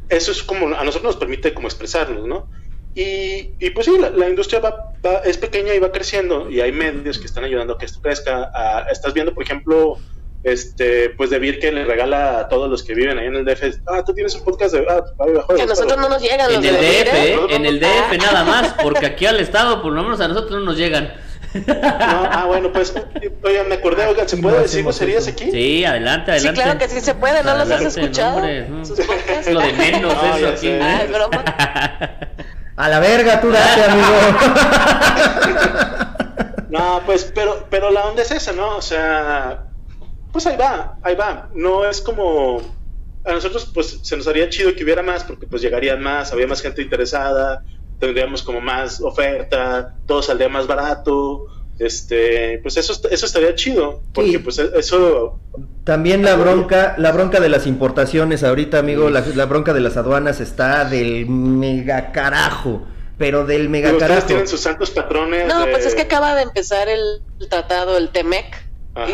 eso 0.08 0.30
es 0.32 0.42
como 0.42 0.66
a 0.74 0.84
nosotros 0.84 1.02
nos 1.14 1.16
permite 1.16 1.54
como 1.54 1.68
expresarnos, 1.68 2.26
¿no? 2.26 2.48
Y, 2.94 3.52
y 3.60 3.70
pues 3.70 3.86
sí, 3.86 3.96
la, 3.98 4.10
la 4.10 4.28
industria 4.28 4.60
va, 4.60 4.92
va- 5.04 5.18
es 5.24 5.38
pequeña 5.38 5.74
y 5.74 5.78
va 5.78 5.92
creciendo 5.92 6.50
y 6.50 6.60
hay 6.60 6.72
medios 6.72 7.18
que 7.18 7.26
están 7.26 7.44
ayudando 7.44 7.74
a 7.74 7.78
que 7.78 7.86
esto 7.86 8.00
crezca. 8.02 8.50
Ah, 8.54 8.86
estás 8.90 9.12
viendo, 9.14 9.32
por 9.34 9.44
ejemplo, 9.44 9.98
este, 10.42 11.10
pues 11.10 11.30
de 11.30 11.38
Vir 11.38 11.58
que 11.60 11.70
le 11.72 11.84
regala 11.84 12.40
a 12.40 12.48
todos 12.48 12.68
los 12.70 12.82
que 12.82 12.94
viven 12.94 13.18
ahí 13.18 13.26
en 13.26 13.36
el 13.36 13.44
DF, 13.44 13.62
ah, 13.86 14.02
tú 14.04 14.14
tienes 14.14 14.34
un 14.34 14.44
podcast 14.44 14.74
de 14.74 14.86
ah, 14.88 15.02
videojuegos, 15.26 15.56
Que 15.56 15.62
a 15.62 15.66
nosotros 15.66 15.98
no 15.98 16.08
nos 16.08 16.22
llegan 16.22 16.50
En 16.50 16.64
el 16.64 16.74
DF. 16.74 17.14
¿eh? 17.14 17.38
En 17.50 17.66
el 17.66 17.80
DF 17.80 18.16
nada 18.18 18.44
más, 18.44 18.74
porque 18.82 19.06
aquí 19.06 19.26
al 19.26 19.38
Estado, 19.40 19.82
por 19.82 19.92
lo 19.92 20.02
menos 20.02 20.20
a 20.20 20.28
nosotros 20.28 20.52
no 20.52 20.60
nos 20.60 20.76
llegan. 20.76 21.12
No, 21.54 21.74
ah, 22.30 22.44
bueno, 22.46 22.70
pues, 22.72 22.92
oye, 23.42 23.64
me 23.64 23.76
acordé, 23.76 24.06
oigan, 24.06 24.28
¿se 24.28 24.36
puede 24.36 24.56
no 24.56 24.62
decir 24.62 24.82
groserías 24.82 25.22
eso. 25.26 25.30
aquí? 25.32 25.50
Sí, 25.50 25.84
adelante, 25.84 26.32
Sí, 26.32 26.46
adelante. 26.48 26.60
claro 26.62 26.78
que 26.78 26.88
sí 26.88 27.00
se 27.00 27.14
puede, 27.14 27.42
¿no 27.42 27.56
los 27.56 27.70
has 27.70 27.80
escuchado? 27.82 28.40
no. 28.40 28.82
Es 28.82 29.50
lo 29.52 29.60
de 29.60 29.72
menos 29.72 30.14
No, 30.14 30.36
eso 30.36 30.48
aquí. 30.48 30.58
sé. 30.60 30.78
¿eh? 30.78 30.82
Ay, 30.82 31.06
broma. 31.08 31.44
A 32.76 32.88
la 32.88 33.00
verga, 33.00 33.40
tú 33.40 33.50
date, 33.50 33.82
amigo. 33.84 34.06
No, 36.70 37.00
pues, 37.06 37.32
pero, 37.34 37.66
pero 37.70 37.90
la 37.90 38.04
onda 38.04 38.20
es 38.22 38.30
esa, 38.30 38.52
¿no? 38.52 38.76
O 38.76 38.82
sea, 38.82 39.64
pues 40.32 40.46
ahí 40.46 40.56
va, 40.58 40.98
ahí 41.02 41.14
va. 41.14 41.48
No 41.54 41.88
es 41.88 42.00
como 42.02 42.60
a 43.24 43.32
nosotros, 43.32 43.70
pues, 43.72 44.00
se 44.02 44.16
nos 44.18 44.26
haría 44.28 44.50
chido 44.50 44.74
que 44.74 44.84
hubiera 44.84 45.02
más, 45.02 45.24
porque 45.24 45.46
pues 45.46 45.62
llegarían 45.62 46.02
más, 46.02 46.30
había 46.32 46.46
más 46.46 46.60
gente 46.60 46.82
interesada, 46.82 47.62
tendríamos 47.98 48.42
como 48.42 48.60
más 48.60 49.00
oferta, 49.00 49.94
todo 50.06 50.22
saldría 50.22 50.48
más 50.48 50.66
barato. 50.66 51.46
Este, 51.78 52.58
pues 52.62 52.76
eso, 52.76 52.92
eso 53.08 53.26
estaría 53.26 53.54
chido, 53.54 54.02
porque 54.12 54.32
Sí. 54.32 54.38
pues 54.38 54.58
eso 54.58 55.38
También 55.84 56.24
la 56.24 56.34
bronca, 56.34 56.94
la 56.98 57.12
bronca 57.12 57.38
de 57.40 57.48
las 57.48 57.66
importaciones 57.68 58.42
ahorita, 58.42 58.78
amigo, 58.80 59.08
la, 59.10 59.20
la 59.34 59.46
bronca 59.46 59.72
de 59.72 59.80
las 59.80 59.96
aduanas 59.96 60.40
está 60.40 60.84
del 60.84 61.26
mega 61.28 62.10
carajo, 62.10 62.82
pero 63.16 63.46
del 63.46 63.68
mega 63.68 63.90
ustedes 63.92 64.08
carajo. 64.08 64.26
tienen 64.26 64.48
sus 64.48 64.60
santos 64.60 64.90
patrones. 64.90 65.46
No, 65.46 65.64
de- 65.66 65.70
pues 65.70 65.86
es 65.86 65.94
que 65.94 66.02
acaba 66.02 66.34
de 66.34 66.42
empezar 66.42 66.88
el, 66.88 67.00
el 67.40 67.48
tratado, 67.48 67.96
el 67.96 68.08
TEMEC, 68.10 68.46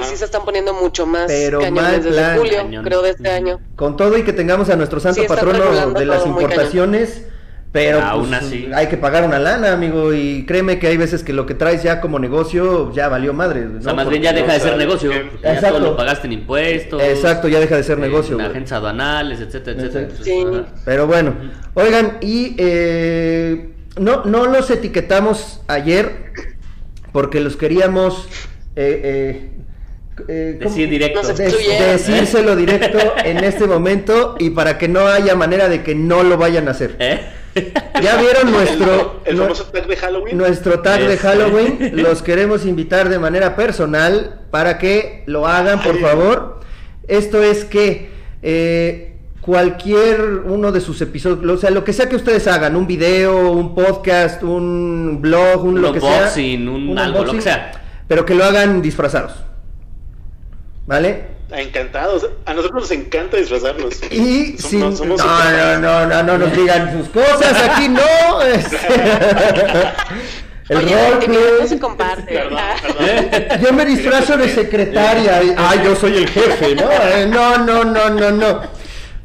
y 0.00 0.02
sí 0.02 0.16
se 0.16 0.24
están 0.24 0.46
poniendo 0.46 0.72
mucho 0.72 1.04
más 1.04 1.26
Pero 1.26 1.60
cañones 1.60 2.02
desde 2.04 2.16
plan. 2.18 2.38
julio, 2.38 2.56
Cañón. 2.56 2.84
creo, 2.84 3.02
de 3.02 3.10
este 3.10 3.30
año. 3.30 3.60
Con 3.76 3.96
todo 3.98 4.16
y 4.16 4.22
que 4.22 4.32
tengamos 4.32 4.70
a 4.70 4.76
nuestro 4.76 4.98
santo 5.00 5.20
Sí, 5.20 5.28
patrono 5.28 5.90
de 5.92 6.06
las 6.06 6.24
importaciones, 6.26 7.26
pero 7.74 8.00
Aún 8.00 8.28
pues, 8.28 8.40
así. 8.40 8.68
hay 8.72 8.86
que 8.86 8.96
pagar 8.96 9.24
una 9.24 9.40
lana, 9.40 9.72
amigo, 9.72 10.14
y 10.14 10.46
créeme 10.46 10.78
que 10.78 10.86
hay 10.86 10.96
veces 10.96 11.24
que 11.24 11.32
lo 11.32 11.44
que 11.44 11.54
traes 11.54 11.82
ya 11.82 12.00
como 12.00 12.20
negocio 12.20 12.92
ya 12.92 13.08
valió 13.08 13.32
madre. 13.32 13.62
¿no? 13.62 13.80
O 13.80 13.82
sea, 13.82 13.94
más 13.94 14.08
bien 14.08 14.22
ya 14.22 14.32
deja 14.32 14.52
de 14.52 14.60
ser 14.60 14.76
negocio. 14.76 15.10
que- 15.10 15.18
porque 15.22 15.42
Ya 15.42 15.54
Exacto. 15.54 15.78
todo 15.78 15.90
lo 15.90 15.96
pagaste 15.96 16.28
en 16.28 16.34
impuestos. 16.34 17.02
Exacto, 17.02 17.48
ya 17.48 17.58
deja 17.58 17.76
de 17.76 17.82
ser 17.82 17.96
en 17.96 18.02
negocio. 18.02 18.36
güey. 18.36 18.46
agentes 18.46 18.70
aduanales, 18.70 19.40
etcétera, 19.40 19.82
etcétera. 19.82 20.14
Sí. 20.22 20.44
Pero 20.84 21.08
bueno, 21.08 21.34
oigan, 21.74 22.18
y 22.20 22.54
eh, 22.58 23.70
no, 23.98 24.24
no 24.24 24.46
los 24.46 24.70
etiquetamos 24.70 25.60
ayer 25.66 26.26
porque 27.10 27.40
los 27.40 27.56
queríamos 27.56 28.28
eh, 28.76 29.50
eh, 30.28 30.58
decírselo 31.92 32.56
directo 32.56 32.98
en 33.24 33.42
este 33.44 33.66
momento 33.66 34.36
y 34.38 34.50
para 34.50 34.78
que 34.78 34.88
no 34.88 35.06
haya 35.08 35.34
manera 35.34 35.68
de 35.68 35.82
que 35.82 35.94
no 35.94 36.22
lo 36.22 36.36
vayan 36.36 36.68
a 36.68 36.72
hacer. 36.72 36.96
¿Eh? 36.98 37.20
Ya 38.02 38.16
vieron 38.16 38.50
nuestro, 38.52 39.20
el 39.24 39.36
nu- 39.36 39.42
famoso 39.42 39.64
tag 39.66 39.86
de 39.86 39.96
Halloween. 39.96 40.36
nuestro 40.36 40.80
tag 40.80 41.00
de 41.00 41.14
Ese. 41.14 41.18
Halloween. 41.18 41.90
Los 42.02 42.22
queremos 42.22 42.66
invitar 42.66 43.08
de 43.08 43.18
manera 43.18 43.54
personal 43.56 44.40
para 44.50 44.78
que 44.78 45.22
lo 45.26 45.46
hagan, 45.46 45.80
por 45.82 45.94
Ay. 45.94 46.00
favor. 46.00 46.60
Esto 47.06 47.42
es 47.42 47.64
que 47.64 48.10
eh, 48.42 49.16
cualquier 49.40 50.20
uno 50.46 50.72
de 50.72 50.80
sus 50.80 51.00
episodios, 51.02 51.58
o 51.58 51.58
sea, 51.60 51.70
lo 51.70 51.84
que 51.84 51.92
sea 51.92 52.08
que 52.08 52.16
ustedes 52.16 52.46
hagan, 52.48 52.74
un 52.76 52.86
video, 52.86 53.50
un 53.52 53.74
podcast, 53.74 54.42
un 54.42 55.18
blog, 55.20 55.64
un, 55.64 55.74
Un 55.76 55.82
lo 55.82 55.92
que 55.92 56.00
sea. 56.00 56.10
unboxing, 56.18 56.68
un 56.68 56.98
algo, 56.98 57.24
lo 57.24 57.32
que 57.32 57.40
sea. 57.42 57.72
Pero 58.08 58.24
que 58.26 58.34
lo 58.34 58.44
hagan 58.44 58.82
disfrazados. 58.82 59.32
¿Vale? 60.86 61.34
Encantados. 61.50 62.26
A 62.46 62.54
nosotros 62.54 62.82
nos 62.82 62.90
encanta 62.90 63.36
disfrazarnos. 63.36 63.94
Y 64.10 64.56
Som- 64.56 64.68
sin... 64.68 64.80
no, 64.80 64.90
No, 64.90 64.96
somos 64.96 65.20
no, 65.24 65.78
no, 65.78 66.06
no, 66.06 66.22
no 66.22 66.38
nos 66.38 66.56
digan 66.56 66.92
sus 66.98 67.08
cosas, 67.10 67.54
aquí 67.70 67.88
no. 67.88 68.42
este. 68.42 68.76
El 70.68 70.80
roleplay. 70.82 71.38
no 71.60 71.66
se 71.66 71.78
comparte. 71.78 72.38
Ah. 72.38 72.76
Yo 73.62 73.72
me 73.72 73.84
disfrazo 73.84 74.36
de 74.36 74.48
secretaria. 74.48 75.42
y- 75.42 75.54
Ay, 75.56 75.80
yo 75.84 75.94
soy 75.94 76.16
el 76.16 76.28
jefe, 76.28 76.74
¿no? 76.74 76.90
Eh, 76.90 77.26
No, 77.28 77.58
no, 77.58 77.84
no, 77.84 78.08
no, 78.10 78.30
no. 78.30 78.60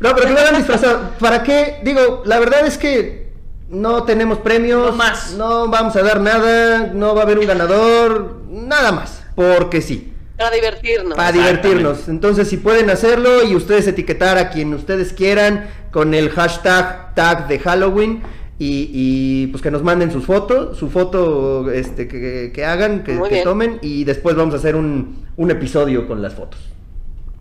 No, 0.02 0.16
pero 0.16 0.28
que 0.28 0.34
lo 0.34 0.40
hagan 0.40 0.58
disfrazado. 0.58 1.12
¿Para 1.20 1.44
qué? 1.44 1.80
Digo, 1.84 2.24
la 2.26 2.40
verdad 2.40 2.66
es 2.68 2.78
que 2.78 3.30
no 3.70 4.04
tenemos 4.04 4.40
premios. 4.40 4.92
No 4.92 4.98
más. 4.98 5.32
No 5.32 5.68
vamos 5.70 5.96
a 5.96 6.02
dar 6.04 6.20
nada. 6.20 6.90
No 6.94 7.16
va 7.16 7.22
a 7.22 7.24
haber 7.24 7.40
un 7.40 7.48
ganador. 7.48 8.42
Nada 8.50 8.92
más. 8.92 9.22
Porque 9.36 9.82
sí. 9.82 10.09
Para 10.40 10.56
divertirnos. 10.56 11.16
Para 11.16 11.32
divertirnos. 11.34 12.08
Entonces, 12.08 12.48
si 12.48 12.58
pueden 12.58 12.90
hacerlo 12.90 13.44
y 13.44 13.56
ustedes 13.56 13.88
etiquetar 13.88 14.38
a 14.38 14.50
quien 14.50 14.74
ustedes 14.74 15.14
quieran 15.14 15.68
con 15.92 16.14
el 16.14 16.30
hashtag 16.30 17.14
tag 17.14 17.48
de 17.50 17.60
Halloween 17.60 18.24
y, 18.58 18.90
y, 18.94 19.48
pues 19.48 19.62
que 19.62 19.70
nos 19.70 19.84
manden 19.84 20.12
sus 20.12 20.26
fotos, 20.26 20.78
su 20.78 20.90
foto 20.90 21.70
este, 21.72 22.08
que, 22.08 22.52
que 22.54 22.66
hagan, 22.66 23.04
que, 23.04 23.18
tomen 23.44 23.80
y 23.82 24.04
después 24.06 24.36
vamos 24.36 24.54
a 24.54 24.58
hacer 24.58 24.76
un, 24.76 25.26
un 25.38 25.52
episodio 25.52 26.08
con 26.08 26.22
las 26.22 26.34
fotos. 26.36 26.60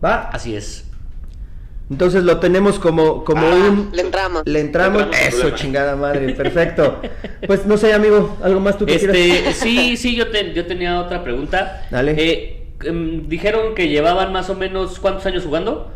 ¿Va? 0.03 0.29
Así 0.31 0.55
es. 0.55 0.85
Entonces 1.89 2.23
lo 2.23 2.39
tenemos 2.39 2.77
como, 2.79 3.23
como 3.23 3.47
Ah, 3.47 3.55
un... 3.69 3.89
le 3.93 4.01
entramos. 4.03 4.43
Le 4.45 4.59
entramos. 4.59 5.01
Le 5.01 5.09
entramos, 5.09 5.15
sin 5.15 5.27
Eso, 5.27 5.37
problema. 5.39 5.57
chingada 5.61 5.95
madre, 5.95 6.33
perfecto. 6.33 7.01
Pues 7.47 7.65
no 7.65 7.77
sé, 7.77 7.93
amigo, 7.93 8.37
algo 8.43 8.59
más 8.59 8.77
tú 8.77 8.85
que 8.85 8.95
Este, 8.95 9.11
quieras. 9.11 9.55
sí, 9.55 9.97
sí, 9.97 10.15
yo, 10.15 10.29
te- 10.29 10.53
yo 10.53 10.67
tenía 10.67 10.99
otra 11.01 11.23
pregunta. 11.23 11.87
Dale. 11.89 12.13
Eh, 12.17 12.58
em, 12.85 13.27
dijeron 13.27 13.75
que 13.75 13.87
llevaban 13.87 14.31
más 14.33 14.49
o 14.49 14.55
menos 14.55 14.99
cuántos 14.99 15.25
años 15.25 15.43
jugando. 15.43 15.91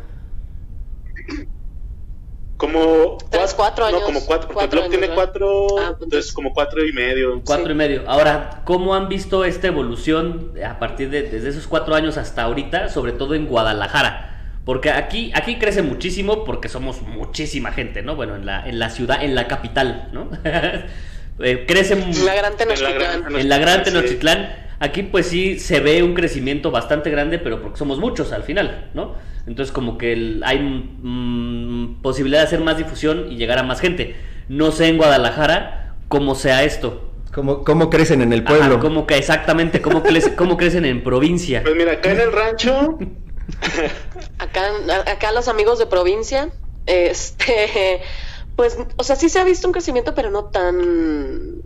Como 2.58 3.18
Tres, 3.30 3.54
cuatro 3.56 3.86
años. 3.86 4.00
No, 4.02 4.06
como 4.06 4.26
cuatro, 4.26 4.48
porque 4.48 4.54
Cuatro 4.54 4.80
el 4.80 4.86
blog 4.88 4.90
tiene 4.92 5.06
años, 5.08 5.18
¿verdad? 5.18 5.32
cuatro, 5.34 5.68
Ah, 5.80 5.96
pues 5.98 6.04
entonces 6.04 6.32
como 6.34 6.54
cuatro 6.54 6.86
y 6.86 6.94
medio. 6.94 7.42
Cuatro 7.46 7.66
Sí. 7.66 7.72
y 7.72 7.76
medio. 7.76 8.04
Ahora, 8.08 8.62
¿cómo 8.64 8.96
han 8.96 9.10
visto 9.10 9.44
esta 9.44 9.68
evolución 9.68 10.54
a 10.66 10.80
partir 10.80 11.10
de 11.10 11.24
desde 11.24 11.50
esos 11.50 11.68
cuatro 11.68 11.96
años 11.96 12.18
hasta 12.18 12.44
ahorita, 12.44 12.90
sobre 12.90 13.12
todo 13.12 13.34
en 13.36 13.48
Guadalajara? 13.48 14.30
Porque 14.66 14.92
aquí, 14.92 15.32
aquí 15.36 15.58
crece 15.58 15.82
muchísimo 15.82 16.46
porque 16.46 16.70
somos 16.70 17.02
muchísima 17.02 17.74
gente, 17.74 18.02
¿no? 18.02 18.16
Bueno, 18.16 18.36
en 18.38 18.46
la, 18.46 18.66
en 18.66 18.80
la 18.80 18.90
ciudad, 18.90 19.22
en 19.24 19.36
la 19.36 19.48
capital, 19.48 20.10
¿no? 20.14 20.30
Eh, 21.40 21.66
crece 21.68 21.96
mu- 21.96 22.14
La 22.26 22.36
gran 22.36 22.54
En 22.54 22.58
la 22.60 22.66
Tenochtitlán. 22.76 23.22
gran- 23.24 23.36
en 23.42 23.50
la 23.50 23.58
gran 23.58 23.78
Sí. 23.80 23.84
Tenochtitlán. 23.86 24.50
Aquí 24.86 25.04
pues 25.04 25.28
sí 25.28 25.60
se 25.60 25.80
ve 25.80 26.04
un 26.04 26.14
crecimiento 26.14 26.70
bastante 26.70 27.10
grande, 27.10 27.40
pero 27.40 27.62
porque 27.62 27.78
somos 27.78 28.00
muchos 28.00 28.34
al 28.34 28.44
final, 28.44 28.92
¿no? 28.94 29.16
Entonces 29.48 29.72
como 29.72 29.98
que 29.98 30.12
el- 30.12 30.44
hay 30.46 30.60
mm, 30.60 32.02
posibilidad 32.02 32.42
de 32.42 32.48
hacer 32.48 32.60
más 32.60 32.78
difusión 32.78 33.32
y 33.32 33.38
llegar 33.38 33.60
a 33.60 33.64
más 33.64 33.80
gente. 33.80 34.16
No 34.50 34.72
sé 34.72 34.88
en 34.88 34.98
Guadalajara 34.98 35.96
cómo 36.10 36.36
sea 36.36 36.64
esto. 36.64 37.10
¿Cómo, 37.34 37.64
cómo 37.64 37.90
crecen 37.90 38.22
en 38.22 38.34
el 38.34 38.42
Ajá, 38.46 38.50
pueblo? 38.58 38.80
cómo 38.80 39.08
que 39.08 39.16
exactamente, 39.18 39.82
cómo, 39.82 40.04
crece- 40.04 40.36
cómo 40.42 40.58
crecen 40.58 40.86
en 40.86 41.02
provincia. 41.04 41.62
Pues 41.64 41.76
mira, 41.76 41.94
acá 41.94 42.12
en 42.12 42.20
el 42.20 42.32
rancho, 42.34 42.98
Acá, 44.40 44.64
acá 45.12 45.32
los 45.32 45.48
amigos 45.48 45.80
de 45.80 45.86
provincia, 45.86 46.50
este, 46.86 48.02
pues, 48.56 48.78
o 48.98 49.04
sea, 49.04 49.16
sí 49.16 49.30
se 49.30 49.40
ha 49.40 49.44
visto 49.44 49.68
un 49.68 49.74
crecimiento, 49.74 50.14
pero 50.14 50.30
no 50.30 50.46
tan, 50.46 51.62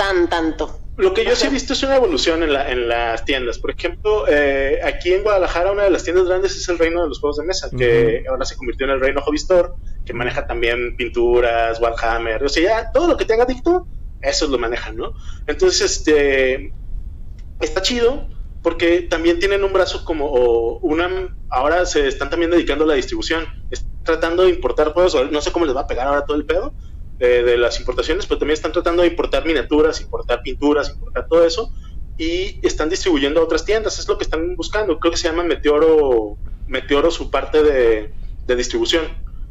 tan, 0.00 0.30
tanto. 0.30 0.80
lo 0.96 1.12
que 1.12 1.26
yo 1.26 1.36
sí 1.36 1.46
he 1.46 1.50
visto 1.50 1.74
es 1.74 1.82
una 1.82 1.96
evolución 1.96 2.42
en, 2.42 2.54
la, 2.54 2.70
en 2.70 2.88
las 2.88 3.22
tiendas. 3.26 3.58
Por 3.58 3.70
ejemplo, 3.70 4.24
eh, 4.28 4.80
aquí 4.82 5.12
en 5.12 5.22
Guadalajara 5.22 5.72
una 5.72 5.84
de 5.84 5.90
las 5.90 6.04
tiendas 6.04 6.26
grandes 6.26 6.56
es 6.56 6.66
el 6.70 6.78
Reino 6.78 7.02
de 7.02 7.08
los 7.08 7.20
Juegos 7.20 7.36
de 7.36 7.44
Mesa, 7.44 7.68
que 7.76 8.24
ahora 8.26 8.46
se 8.46 8.56
convirtió 8.56 8.86
en 8.86 8.92
el 8.92 9.00
Reino 9.00 9.20
Hobby 9.20 9.36
Store, 9.36 9.68
que 10.06 10.14
maneja 10.14 10.46
también 10.46 10.96
pinturas, 10.96 11.78
Warhammer, 11.80 12.42
o 12.42 12.48
sea, 12.48 12.62
ya 12.62 12.92
todo 12.92 13.08
lo 13.08 13.16
que 13.18 13.26
tenga 13.26 13.44
adicto, 13.44 13.86
eso 14.22 14.48
lo 14.48 14.58
manejan, 14.58 14.96
¿no? 14.96 15.12
Entonces, 15.46 15.82
este, 15.82 16.72
está 17.60 17.82
chido 17.82 18.28
porque 18.62 19.02
también 19.02 19.38
tienen 19.38 19.64
un 19.64 19.74
brazo 19.74 20.04
como 20.04 20.26
o 20.26 20.78
una 20.80 21.28
ahora 21.50 21.84
se 21.84 22.08
están 22.08 22.30
también 22.30 22.50
dedicando 22.50 22.84
a 22.84 22.88
la 22.88 22.94
distribución 22.94 23.46
están 23.70 23.90
tratando 24.04 24.42
de 24.42 24.50
importar 24.50 24.92
juegos 24.92 25.30
no 25.30 25.40
sé 25.40 25.50
cómo 25.50 25.64
les 25.64 25.74
va 25.74 25.82
a 25.82 25.86
pegar 25.86 26.06
ahora 26.06 26.26
todo 26.26 26.36
el 26.36 26.44
pedo 26.44 26.74
eh, 27.20 27.42
de 27.44 27.56
las 27.56 27.78
importaciones 27.78 28.26
pero 28.26 28.38
también 28.38 28.54
están 28.54 28.72
tratando 28.72 29.02
de 29.02 29.08
importar 29.08 29.44
miniaturas 29.46 30.00
importar 30.00 30.40
pinturas 30.42 30.88
importar 30.90 31.26
todo 31.28 31.44
eso 31.44 31.70
y 32.16 32.58
están 32.66 32.88
distribuyendo 32.90 33.40
a 33.40 33.44
otras 33.44 33.64
tiendas 33.64 33.98
es 33.98 34.08
lo 34.08 34.18
que 34.18 34.24
están 34.24 34.56
buscando 34.56 34.98
creo 34.98 35.12
que 35.12 35.18
se 35.18 35.28
llama 35.28 35.44
Meteoro 35.44 36.38
Meteoro 36.66 37.10
su 37.10 37.30
parte 37.30 37.62
de, 37.62 38.12
de 38.46 38.56
distribución 38.56 39.04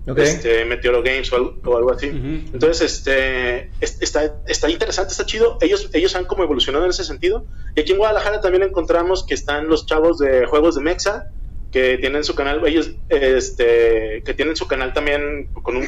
Ok. 0.08 0.17
este, 0.19 0.65
Meteoro 0.65 1.03
Games 1.03 1.32
o 1.32 1.36
algo, 1.36 1.55
o 1.63 1.77
algo 1.77 1.91
así 1.91 2.08
entonces, 2.51 2.82
este, 2.93 3.69
es- 3.79 4.01
está, 4.01 4.41
está 4.47 4.67
interesante, 4.71 5.12
está 5.12 5.23
chido. 5.25 5.58
Ellos, 5.62 5.88
ellos 5.93 6.15
han 6.15 6.25
como 6.25 6.41
evolucionado 6.43 6.84
en 6.86 6.89
ese 6.89 7.03
sentido. 7.03 7.45
Y 7.75 7.82
aquí 7.82 7.91
en 7.91 7.99
Guadalajara 7.99 8.41
también 8.41 8.63
encontramos 8.63 9.23
que 9.27 9.36
están 9.36 9.67
los 9.67 9.86
chavos 9.86 10.17
de 10.17 10.47
juegos 10.47 10.73
de 10.75 10.82
Mexa, 10.82 11.25
que 11.69 11.99
tienen 11.99 12.23
su 12.23 12.34
canal, 12.34 12.65
ellos, 12.65 12.89
este, 13.10 14.23
que 14.25 14.34
tienen 14.34 14.55
su 14.55 14.67
canal 14.67 14.93
también 14.93 15.49
con 15.62 15.77
un, 15.77 15.88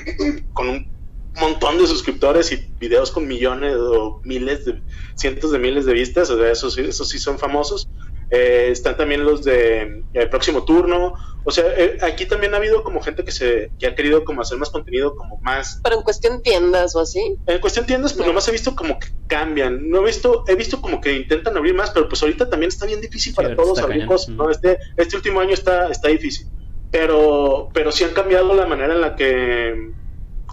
con 0.54 0.70
un 0.70 0.88
montón 1.36 1.78
de 1.78 1.88
suscriptores 1.88 2.52
y 2.52 2.74
videos 2.80 3.12
con 3.12 3.28
millones 3.28 3.76
o 3.78 4.20
miles 4.24 4.65
de, 4.65 4.82
cientos 5.15 5.52
de 5.52 5.60
miles 5.60 5.86
de 5.86 5.94
vistas, 5.94 6.30
o 6.30 6.38
sea, 6.38 6.52
esos, 6.52 6.74
sí- 6.74 6.82
esos 6.88 7.08
sí 7.10 7.20
son 7.20 7.39
famosos. 7.39 7.88
Eh, 8.34 8.70
están 8.72 8.96
también 8.96 9.26
los 9.26 9.44
de 9.44 10.06
eh, 10.13 10.28
Próximo 10.28 10.63
Turno. 10.63 11.13
O 11.44 11.52
sea, 11.52 11.65
eh, 11.76 11.98
aquí 12.02 12.26
también 12.26 12.54
ha 12.54 12.58
habido 12.58 12.82
como 12.84 13.02
gente 13.02 13.26
que 13.26 13.32
se 13.32 13.72
que 13.78 13.88
ha 13.88 13.96
querido 13.96 14.24
como 14.24 14.41
hacer 14.41 14.58
más 14.58 14.70
contenido 14.70 15.15
como 15.15 15.38
más 15.41 15.82
Pero 15.84 15.98
en 15.98 16.02
cuestión 16.04 16.41
tiendas 16.41 16.96
o 16.96 17.02
así, 17.02 17.36
en 17.46 17.60
cuestión 17.60 17.86
tiendas, 17.86 18.13
pues 18.13 18.22
No. 18.26 18.28
nomás 18.32 18.48
he 18.48 18.52
visto 18.54 18.74
como 18.76 18.98
que 19.00 19.08
cambian. 19.28 19.89
No 19.89 20.02
he 20.02 20.06
visto, 20.06 20.44
he 20.48 20.56
visto 20.56 20.80
como 20.82 21.02
que 21.02 21.12
intentan 21.13 21.58
abrir 21.58 21.74
más, 21.74 21.91
pero 21.91 22.08
pues 22.08 22.22
ahorita 22.22 22.50
también 22.50 22.70
está 22.70 22.86
bien 22.86 23.02
difícil 23.02 23.34
para 23.34 23.50
ahorita 23.50 23.63
todos 23.63 23.80
abrir 23.80 23.98
cañón. 23.98 24.08
cosas, 24.08 24.30
¿no? 24.30 24.50
Este, 24.50 24.78
este 24.96 25.15
último 25.17 25.39
año 25.41 25.54
está, 25.54 25.89
está 25.89 26.08
difícil. 26.08 26.48
Pero, 26.89 27.70
pero 27.74 27.91
sí 27.91 28.04
han 28.04 28.12
cambiado 28.13 28.54
la 28.54 28.65
manera 28.65 28.94
en 28.94 29.02
la 29.02 29.15
que 29.15 29.76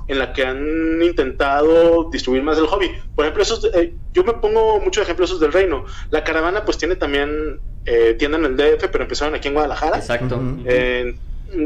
en 0.09 0.19
la 0.19 0.33
que 0.33 0.45
han 0.45 1.01
intentado 1.03 2.09
distribuir 2.11 2.43
más 2.43 2.59
el 2.59 2.67
hobby. 2.67 2.91
Por 3.15 3.25
ejemplo, 3.25 3.43
esos, 3.43 3.63
de- 3.63 3.71
eh, 3.81 3.95
yo 4.13 4.25
me 4.25 4.33
pongo 4.35 4.81
muchos 4.81 5.03
ejemplos 5.05 5.31
esos 5.31 5.41
del 5.41 5.53
reino. 5.53 5.85
La 6.11 6.25
caravana 6.25 6.65
pues 6.65 6.79
tiene 6.79 6.97
también 6.97 7.61
eh, 7.85 8.15
tienda 8.19 8.39
en 8.39 8.45
el 8.47 8.57
DF, 8.57 8.89
pero 8.91 9.05
empezaron 9.05 9.35
aquí 9.35 9.49
en 9.49 9.55
Guadalajara. 9.55 9.99
Exacto. 9.99 10.41
Eh, 10.67 11.15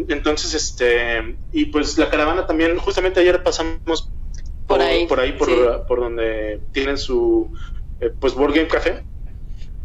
entonces, 0.08 0.54
este, 0.54 1.36
y 1.50 1.66
pues 1.66 1.98
la 1.98 2.08
caravana 2.10 2.46
también, 2.46 2.76
justamente 2.78 3.18
ayer 3.20 3.42
pasamos 3.42 4.12
Por 4.66 4.80
ahí, 4.80 5.06
por, 5.06 5.18
ahí, 5.18 5.32
por, 5.32 5.48
sí. 5.48 5.56
por 5.88 6.00
donde 6.00 6.60
tienen 6.72 6.96
su, 6.98 7.52
eh, 8.00 8.10
pues, 8.18 8.34
Board 8.34 8.54
Game 8.54 8.68
Café. 8.68 9.04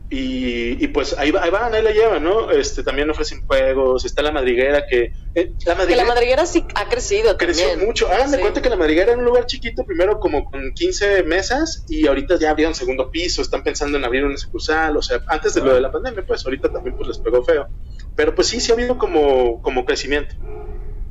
Y, 0.09 0.81
y 0.81 0.87
pues 0.87 1.17
ahí, 1.17 1.31
va- 1.31 1.43
ahí 1.43 1.49
van, 1.49 1.73
ahí 1.73 1.83
la 1.83 1.91
llevan, 1.91 2.23
¿no? 2.23 2.49
Este, 2.49 2.81
también 2.81 3.09
ofrecen 3.09 3.41
juegos, 3.45 4.05
está 4.05 4.21
la 4.21 4.31
madriguera 4.31 4.85
que... 4.89 5.11
eh, 5.35 5.51
la 5.65 5.85
que 5.85 5.95
la 5.97 6.05
madriguera 6.05 6.45
sí 6.45 6.63
ha 6.75 6.87
crecido 6.87 7.37
creció 7.37 7.67
también. 7.67 7.87
mucho. 7.89 8.07
Hagan 8.07 8.31
de 8.31 8.37
Sí. 8.37 8.41
cuenta 8.41 8.61
que 8.61 8.69
la 8.69 8.77
madriguera 8.77 9.11
era 9.11 9.19
un 9.19 9.25
lugar 9.25 9.45
chiquito, 9.47 9.83
primero 9.83 10.19
como 10.21 10.45
con 10.45 10.71
15 10.73 11.23
mesas 11.23 11.83
y 11.89 12.07
ahorita 12.07 12.39
ya 12.39 12.51
abrieron 12.51 12.73
segundo 12.73 13.11
piso, 13.11 13.41
están 13.41 13.63
pensando 13.63 13.97
en 13.97 14.05
abrir 14.05 14.23
una 14.23 14.37
sucursal, 14.37 14.95
o 14.95 15.01
sea, 15.01 15.19
antes 15.27 15.53
de 15.55 15.61
lo 15.61 15.73
de 15.73 15.81
la 15.81 15.91
pandemia, 15.91 16.23
pues 16.25 16.45
ahorita 16.45 16.71
también 16.71 16.95
pues 16.95 17.09
les 17.09 17.17
pegó 17.17 17.43
feo. 17.43 17.67
Pero 18.15 18.33
pues 18.33 18.47
sí, 18.47 18.61
sí 18.61 18.71
ha 18.71 18.75
habido 18.75 18.97
como, 18.97 19.61
como 19.61 19.83
crecimiento. 19.83 20.35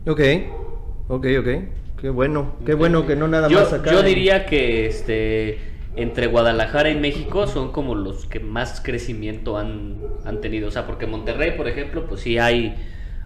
Ok, 0.06 0.20
ok, 1.08 1.26
ok. 1.40 1.48
Qué 2.00 2.08
bueno, 2.10 2.56
qué 2.64 2.72
bueno 2.74 3.06
que 3.06 3.14
no 3.16 3.28
nada 3.28 3.48
yo, 3.48 3.60
más 3.60 3.72
acá. 3.74 3.92
yo 3.92 4.02
diría 4.02 4.46
que 4.46 4.86
este 4.86 5.75
entre 5.96 6.26
Guadalajara 6.26 6.90
y 6.90 6.94
México 6.96 7.46
son 7.46 7.72
como 7.72 7.94
los 7.94 8.26
que 8.26 8.38
más 8.40 8.80
crecimiento 8.82 9.56
han, 9.58 9.96
han 10.24 10.40
tenido. 10.40 10.68
O 10.68 10.70
sea, 10.70 10.86
porque 10.86 11.06
Monterrey, 11.06 11.52
por 11.56 11.68
ejemplo, 11.68 12.06
pues 12.06 12.20
sí 12.20 12.38
hay 12.38 12.76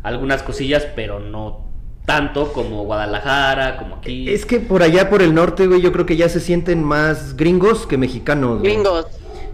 algunas 0.02 0.42
cosillas, 0.42 0.86
pero 0.94 1.18
no 1.20 1.68
tanto 2.06 2.52
como 2.52 2.84
Guadalajara, 2.84 3.76
como 3.76 3.96
aquí. 3.96 4.28
Es 4.32 4.46
que 4.46 4.58
por 4.60 4.82
allá 4.82 5.10
por 5.10 5.22
el 5.22 5.34
norte, 5.34 5.66
güey, 5.66 5.80
yo 5.80 5.92
creo 5.92 6.06
que 6.06 6.16
ya 6.16 6.28
se 6.28 6.40
sienten 6.40 6.82
más 6.82 7.36
gringos 7.36 7.86
que 7.86 7.96
mexicanos. 7.98 8.60
güey. 8.60 8.72
Gringos. 8.72 9.06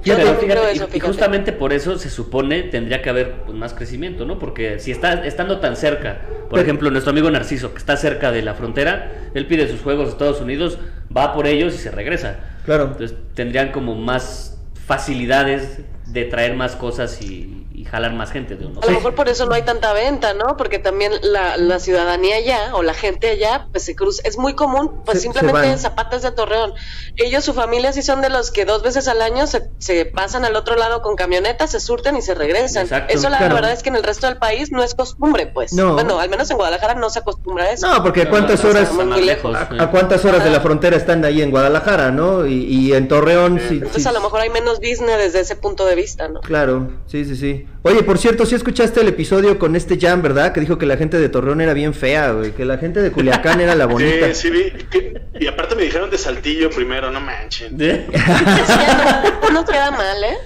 Yo 0.05 0.14
Pero 0.14 0.35
fíjate, 0.37 0.96
y- 0.96 1.00
justamente 1.00 1.50
por 1.52 1.72
eso 1.72 1.98
se 1.98 2.11
supone 2.11 2.62
tendría 2.62 3.02
que 3.02 3.11
haber 3.11 3.42
pues, 3.44 3.59
más 3.59 3.74
crecimiento, 3.74 4.24
¿no? 4.24 4.38
Porque 4.38 4.79
si 4.79 4.92
está 4.92 5.26
estando 5.26 5.59
tan 5.59 5.74
cerca, 5.74 6.20
por 6.42 6.50
Pero- 6.50 6.62
ejemplo, 6.62 6.90
nuestro 6.92 7.11
amigo 7.11 7.29
Narciso, 7.29 7.72
que 7.72 7.79
está 7.79 7.96
cerca 7.96 8.31
de 8.31 8.42
la 8.42 8.55
frontera, 8.55 9.31
él 9.35 9.46
pide 9.46 9.66
sus 9.68 9.81
juegos 9.81 10.07
a 10.09 10.12
Estados 10.12 10.40
Unidos, 10.40 10.79
va 11.14 11.35
por 11.35 11.48
ellos 11.48 11.74
y 11.74 11.79
se 11.79 11.90
regresa. 11.90 12.37
Claro. 12.66 12.88
Entonces 12.88 13.16
tendrían 13.35 13.72
como 13.72 13.94
más 13.94 14.61
facilidades 14.87 15.81
de 16.07 16.24
traer 16.24 16.55
más 16.55 16.76
cosas 16.76 17.22
y, 17.22 17.65
y 17.77 17.85
jalar 17.85 18.15
más 18.15 18.31
gente 18.33 18.57
de 18.57 18.65
uno. 18.67 18.81
A 18.83 18.87
lo 18.87 18.93
mejor 18.93 19.15
por 19.15 19.29
eso 19.29 19.45
no 19.45 19.55
hay 19.55 19.62
tanta 19.62 19.93
venta, 19.93 20.33
¿no? 20.33 20.57
Porque 20.57 20.79
también 20.79 21.12
la, 21.23 21.59
la 21.59 21.79
ciudadanía 21.79 22.37
allá 22.37 22.75
o 22.75 22.83
la 22.83 22.95
gente 22.95 23.29
allá, 23.29 23.69
pues 23.71 23.85
se 23.85 23.95
cruza. 23.95 24.23
Es 24.25 24.39
muy 24.39 24.55
común, 24.55 25.03
pues 25.05 25.19
Se- 25.19 25.23
simplemente 25.25 25.61
van. 25.69 25.79
zapatas 25.79 26.23
de 26.23 26.31
Torreón. 26.33 26.73
Ellos, 27.17 27.45
su 27.45 27.53
familia, 27.53 27.93
sí 27.93 28.03
son 28.03 28.23
de 28.23 28.31
los 28.31 28.51
que 28.51 28.65
dos 28.65 28.83
veces 28.83 29.09
al 29.09 29.21
año 29.21 29.47
se, 29.47 29.71
se 29.79 30.07
pasan 30.07 30.45
al 30.47 30.57
otro 30.57 30.77
lado 30.77 31.03
con 31.03 31.17
camionetas, 31.17 31.71
se 31.73 31.81
surten 31.81 32.17
y 32.17 32.23
se 32.23 32.35
regresan. 32.35 32.85
Exacto. 32.85 33.12
Eso 33.15 33.29
la 33.29 33.39
Claro. 33.39 33.55
verdad 33.57 33.73
es 33.73 33.83
que 33.83 33.91
en 33.91 33.97
el 33.97 34.03
resto 34.03 34.27
del 34.27 34.39
país 34.39 34.73
no 34.73 34.83
es 34.83 34.95
costumbre, 34.95 35.47
pues. 35.47 35.75
No. 35.75 35.93
Bueno, 35.93 36.19
al 36.19 36.31
menos 36.31 36.51
en 36.51 36.57
Guadalajara 36.57 36.95
no 36.95 37.11
se 37.11 37.19
acostumbra 37.19 37.65
a 37.65 37.71
eso. 37.73 37.87
No, 37.93 38.03
porque 38.03 38.27
cuántas 38.29 38.65
No, 38.65 38.71
horas, 38.71 38.92
muy 38.92 39.21
lejos, 39.23 39.55
a, 39.55 39.63
eh. 39.65 39.77
a 39.81 39.90
cuántas 39.90 40.25
horas 40.25 40.42
de 40.42 40.50
la 40.50 40.61
frontera 40.61 40.96
están 40.96 41.23
ahí 41.27 41.42
en 41.42 41.50
Guadalajara, 41.50 42.11
¿no? 42.11 42.46
Y, 42.46 42.65
y 42.65 42.92
en 42.94 43.07
Torreón, 43.09 43.61
sí, 43.69 43.75
Entonces 43.75 44.03
sí, 44.03 44.09
a 44.09 44.13
lo 44.13 44.21
mejor 44.23 44.40
hay 44.40 44.48
menos 44.50 44.79
business 44.79 45.19
desde 45.19 45.40
ese 45.40 45.57
punto 45.57 45.85
de 45.85 45.94
vista, 45.94 46.29
¿no? 46.29 46.40
Claro, 46.40 46.90
sí, 47.07 47.25
sí, 47.27 47.37
sí. 47.37 47.65
Oye, 47.83 48.02
por 48.02 48.19
cierto, 48.19 48.44
sí 48.46 48.56
escuchaste 48.56 49.00
el 49.00 49.06
episodio 49.06 49.60
con 49.60 49.77
este 49.77 49.96
Jan, 50.00 50.21
¿verdad? 50.21 50.52
Que 50.52 50.58
dijo 50.58 50.77
que 50.77 50.87
la 50.87 50.96
gente 50.96 51.19
de 51.21 51.29
Torreón 51.29 51.60
era 51.60 51.73
bien 51.73 51.94
fea, 51.94 52.33
güey, 52.33 52.50
que 52.50 52.64
la 52.64 52.79
gente 52.79 53.00
de 53.00 53.12
Culiacán 53.12 53.60
era 53.60 53.77
la 53.77 53.87
bonita. 53.87 54.27
Sí, 54.35 54.35
sí 54.35 54.50
vi. 54.50 54.71
que- 54.90 55.23
y 55.38 55.46
aparte 55.46 55.77
me 55.77 55.83
dijeron 55.83 56.10
de 56.10 56.19
Saltillo 56.19 56.69
primero, 56.71 57.12
no 57.12 57.21
manchen. 57.21 57.81
¿Eh? 57.81 58.06
Ese 58.12 59.52
no, 59.52 59.64
queda 59.64 59.90
mal, 59.92 60.17
¿eh? 60.25 60.37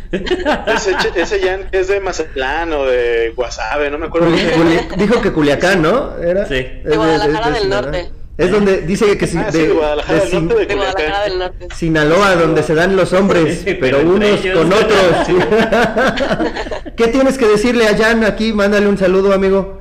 Ese, 0.77 0.95
ese 1.15 1.41
Jan 1.41 1.69
es 1.73 1.89
de 1.89 2.01
Mazatlán 2.01 2.73
o 2.75 2.85
de 2.85 3.33
Guasave, 3.35 3.91
no 3.91 3.97
me 3.99 4.07
acuerdo 4.07 4.29
Culi- 4.29 4.35
bien. 4.35 4.51
Culi- 4.61 4.97
dijo 4.97 5.23
que 5.23 5.33
Culiacán, 5.33 5.81
¿no? 5.81 6.19
Era 6.19 6.45
Sí. 6.47 6.57
es 6.57 6.85
De 6.85 6.97
Guadalajara 6.97 7.51
del 7.53 7.63
Sinaloa. 7.63 7.83
Norte. 7.93 8.11
Es 8.41 8.51
donde 8.51 8.81
dice 8.83 9.17
que 9.19 9.27
sí, 9.27 9.37
Ah, 9.39 9.53
sí, 9.53 9.59
de 9.59 9.69
Guadalajara 9.73 10.19
del 10.21 10.29
Sin- 10.31 10.47
Norte, 10.49 10.61
de 10.61 10.67
De 10.67 10.75
Guadalajara 10.75 11.25
del 11.25 11.39
Norte. 11.39 11.69
Sinaloa, 11.75 12.35
donde 12.37 12.63
se 12.63 12.75
dan 12.75 12.97
los 12.97 13.13
hombres, 13.13 13.61
Sí, 13.65 13.75
pero 13.75 14.01
unos 14.01 14.29
ellos. 14.41 14.59
con 14.59 14.73
otros. 14.73 15.17
sí. 15.27 15.35
¿Qué 16.97 17.09
tienes 17.09 17.37
que 17.39 17.47
decirle 17.47 17.87
a 17.87 17.97
Jan 17.97 18.25
aquí? 18.25 18.53
Mándale 18.53 18.87
un 18.89 18.99
saludo, 18.99 19.33
amigo. 19.33 19.79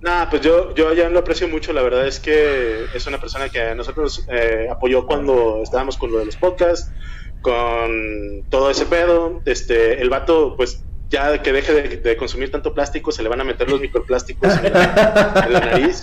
Nah, 0.00 0.26
pues 0.30 0.42
yo, 0.42 0.74
yo 0.74 0.92
ya 0.94 1.08
lo 1.08 1.18
aprecio 1.20 1.48
mucho. 1.48 1.72
La 1.72 1.82
verdad 1.82 2.06
es 2.06 2.20
que 2.20 2.84
es 2.94 3.06
una 3.06 3.18
persona 3.20 3.48
que 3.48 3.60
a 3.60 3.74
nosotros 3.74 4.24
eh, 4.28 4.68
apoyó 4.70 5.06
cuando 5.06 5.60
estábamos 5.62 5.96
con 5.96 6.12
lo 6.12 6.18
de 6.18 6.26
los 6.26 6.36
podcasts, 6.36 6.92
con 7.40 8.44
todo 8.48 8.70
ese 8.70 8.86
pedo. 8.86 9.42
Este, 9.44 10.00
el 10.00 10.08
vato, 10.08 10.54
pues 10.56 10.84
ya 11.10 11.42
que 11.42 11.52
deje 11.52 11.72
de, 11.72 11.96
de 11.96 12.16
consumir 12.16 12.50
tanto 12.50 12.74
plástico, 12.74 13.10
se 13.12 13.22
le 13.22 13.28
van 13.28 13.40
a 13.40 13.44
meter 13.44 13.68
los 13.70 13.80
microplásticos 13.80 14.52
en, 14.58 14.66
en 14.66 14.72
la 15.52 15.60
nariz. 15.60 16.02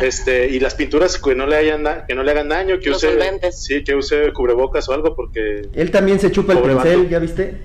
Este, 0.00 0.48
y 0.48 0.58
las 0.58 0.74
pinturas 0.74 1.18
que 1.18 1.34
no 1.36 1.46
le 1.46 1.54
hayan 1.56 1.84
da- 1.84 2.04
que 2.06 2.14
no 2.14 2.22
le 2.24 2.32
hagan 2.32 2.48
daño, 2.48 2.80
que 2.80 2.88
Los 2.90 2.98
use, 2.98 3.10
solventes. 3.12 3.62
sí, 3.64 3.84
que 3.84 3.94
use 3.94 4.32
cubrebocas 4.32 4.88
o 4.88 4.92
algo, 4.92 5.14
porque 5.14 5.62
Él 5.72 5.90
también 5.92 6.18
se 6.18 6.32
chupa 6.32 6.52
el 6.54 6.58
pincel. 6.60 7.08
¿ya 7.08 7.18
viste? 7.20 7.62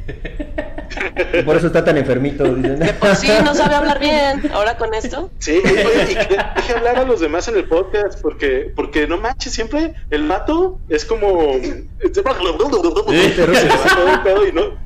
Y 1.34 1.42
por 1.42 1.56
eso 1.58 1.68
está 1.68 1.84
tan 1.84 1.98
enfermito. 1.98 2.44
dicen. 2.44 2.78
De 2.80 2.94
por 2.94 3.16
sí 3.16 3.28
no 3.44 3.56
sabe 3.56 3.74
hablar 3.76 4.00
bien. 4.00 4.52
Ahora 4.54 4.78
con 4.78 4.94
esto. 4.94 5.32
Sí, 5.40 5.58
y 5.58 6.16
que 6.16 6.38
deje 6.56 6.74
hablar 6.76 7.00
a 7.00 7.04
los 7.04 7.20
demás 7.20 7.48
en 7.48 7.56
el 7.58 7.66
podcast, 7.66 8.22
porque, 8.22 8.72
porque 8.76 9.08
no 9.08 9.18
manches, 9.18 9.54
siempre 9.54 9.94
el 10.12 10.28
vato 10.28 10.80
es 10.90 11.06
como. 11.06 11.54
Se 12.14 12.22
todo 12.22 12.34
el 14.14 14.22
pedo 14.24 14.48
y 14.48 14.52
no. 14.52 14.83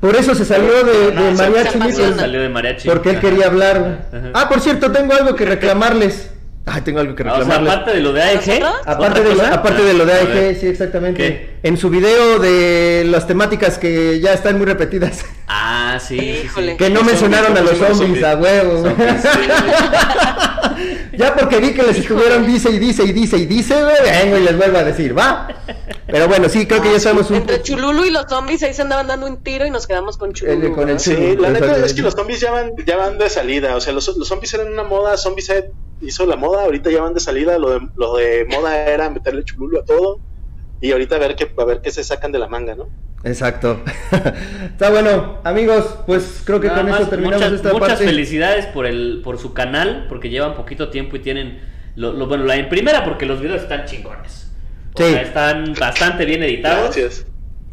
Por 0.00 0.14
eso 0.16 0.34
se 0.34 0.44
salió 0.44 0.84
de, 0.84 1.10
de 1.10 1.12
No, 1.12 1.36
se- 1.36 1.48
mariachi, 1.50 1.92
se. 1.92 2.14
Salió 2.14 2.40
de 2.40 2.48
mariachi. 2.48 2.88
porque 2.88 3.10
él 3.10 3.20
quería 3.20 3.46
hablar. 3.46 4.06
Ajá. 4.12 4.30
Ah, 4.34 4.48
por 4.48 4.60
cierto, 4.60 4.92
tengo 4.92 5.12
algo 5.14 5.34
que 5.34 5.44
reclamarles. 5.44 6.30
Ah, 6.66 6.82
tengo 6.84 7.00
algo 7.00 7.14
que 7.14 7.22
Ah, 7.22 7.26
o 7.32 7.36
sea, 7.36 7.38
reclamarles. 7.58 7.72
aparte 7.72 7.92
de 7.96 8.02
lo 8.02 8.12
de 8.12 8.22
AEG. 8.22 8.62
Aparte 8.84 9.20
¿otra 9.20 9.34
de, 9.48 9.54
aparte 9.54 9.82
de 9.82 9.94
lo 9.94 10.04
de 10.04 10.12
AEG, 10.12 10.60
sí, 10.60 10.66
exactamente. 10.66 11.16
¿Qué? 11.16 11.56
En 11.62 11.76
su 11.78 11.88
video 11.88 12.38
de 12.38 13.06
las 13.08 13.26
temáticas 13.26 13.78
que 13.78 14.20
ya 14.20 14.34
están 14.34 14.58
muy 14.58 14.66
repetidas. 14.66 15.24
Ah, 15.48 15.98
sí, 15.98 16.18
sí, 16.18 16.32
sí. 16.34 16.40
Híjole. 16.44 16.76
Que 16.76 16.90
no 16.90 17.02
mencionaron 17.02 17.56
a 17.56 17.60
los 17.62 17.78
zombies, 17.78 18.22
a 18.22 18.36
huevo. 18.36 18.82
Zombies, 18.82 19.22
ya 21.18 21.34
porque 21.34 21.58
vi 21.58 21.74
que 21.74 21.82
les 21.82 21.98
estuvieron 21.98 22.46
dice 22.46 22.70
y 22.70 22.78
dice 22.78 23.02
y 23.04 23.12
dice 23.12 23.36
y 23.36 23.44
dice, 23.46 23.74
vengo 23.74 24.38
y 24.38 24.40
les 24.42 24.56
vuelvo 24.56 24.78
a 24.78 24.84
decir, 24.84 25.16
va. 25.18 25.48
Pero 26.06 26.26
bueno, 26.28 26.48
sí, 26.48 26.66
creo 26.66 26.80
que 26.80 26.90
ya 26.90 26.96
estamos 26.96 27.28
un 27.30 27.36
Entre 27.36 27.60
Chululu 27.62 28.04
y 28.06 28.10
los 28.10 28.24
zombies 28.28 28.62
ahí 28.62 28.72
se 28.72 28.80
andaban 28.82 29.08
dando 29.08 29.26
un 29.26 29.42
tiro 29.42 29.66
y 29.66 29.70
nos 29.70 29.86
quedamos 29.86 30.16
con 30.16 30.32
Chululu. 30.32 30.66
El- 30.68 30.72
con 30.72 30.88
el 30.88 30.94
¿no? 30.94 31.00
Sí, 31.00 31.36
la 31.38 31.50
neta 31.50 31.76
es 31.84 31.92
que 31.92 32.02
los 32.02 32.14
zombies 32.14 32.40
ya 32.40 32.50
van, 32.52 32.72
ya 32.86 32.96
van 32.96 33.18
de 33.18 33.28
salida. 33.28 33.76
O 33.76 33.80
sea, 33.80 33.92
los, 33.92 34.16
los 34.16 34.26
zombies 34.28 34.54
eran 34.54 34.72
una 34.72 34.84
moda, 34.84 35.16
Zombies 35.16 35.52
hizo 36.00 36.24
la 36.26 36.36
moda, 36.36 36.62
ahorita 36.62 36.90
ya 36.90 37.02
van 37.02 37.12
de 37.14 37.20
salida. 37.20 37.58
Lo 37.58 37.70
de, 37.70 37.80
lo 37.96 38.16
de 38.16 38.46
moda 38.48 38.86
era 38.86 39.10
meterle 39.10 39.44
chululo 39.44 39.80
a 39.80 39.84
todo. 39.84 40.20
Y 40.80 40.92
ahorita 40.92 41.16
a 41.16 41.18
ver 41.18 41.34
qué, 41.36 41.50
a 41.58 41.64
ver 41.64 41.80
qué 41.82 41.90
se 41.90 42.04
sacan 42.04 42.30
de 42.32 42.38
la 42.38 42.46
manga, 42.48 42.74
¿no? 42.76 42.88
Exacto. 43.24 43.80
Está 44.64 44.90
bueno, 44.90 45.38
amigos, 45.44 45.98
pues 46.06 46.42
creo 46.44 46.60
que 46.60 46.68
Nada 46.68 46.82
con 46.82 46.90
más, 46.90 47.00
esto 47.00 47.10
terminamos 47.10 47.42
muchas, 47.42 47.52
esta 47.56 47.72
muchas 47.72 47.88
parte. 47.90 48.04
felicidades 48.04 48.66
por 48.66 48.86
el 48.86 49.20
por 49.24 49.38
su 49.38 49.52
canal, 49.54 50.06
porque 50.08 50.28
llevan 50.30 50.54
poquito 50.54 50.88
tiempo 50.90 51.16
y 51.16 51.18
tienen 51.18 51.60
lo, 51.96 52.12
lo- 52.12 52.26
bueno, 52.28 52.44
la 52.44 52.54
en 52.56 52.68
primera 52.68 53.04
porque 53.04 53.26
los 53.26 53.40
videos 53.40 53.62
están 53.62 53.86
chingones. 53.86 54.52
O 54.94 55.02
Sí. 55.02 55.12
sea, 55.12 55.22
están 55.22 55.74
bastante 55.78 56.24
bien 56.24 56.42
editados. 56.42 56.94
Gracias. 56.96 57.26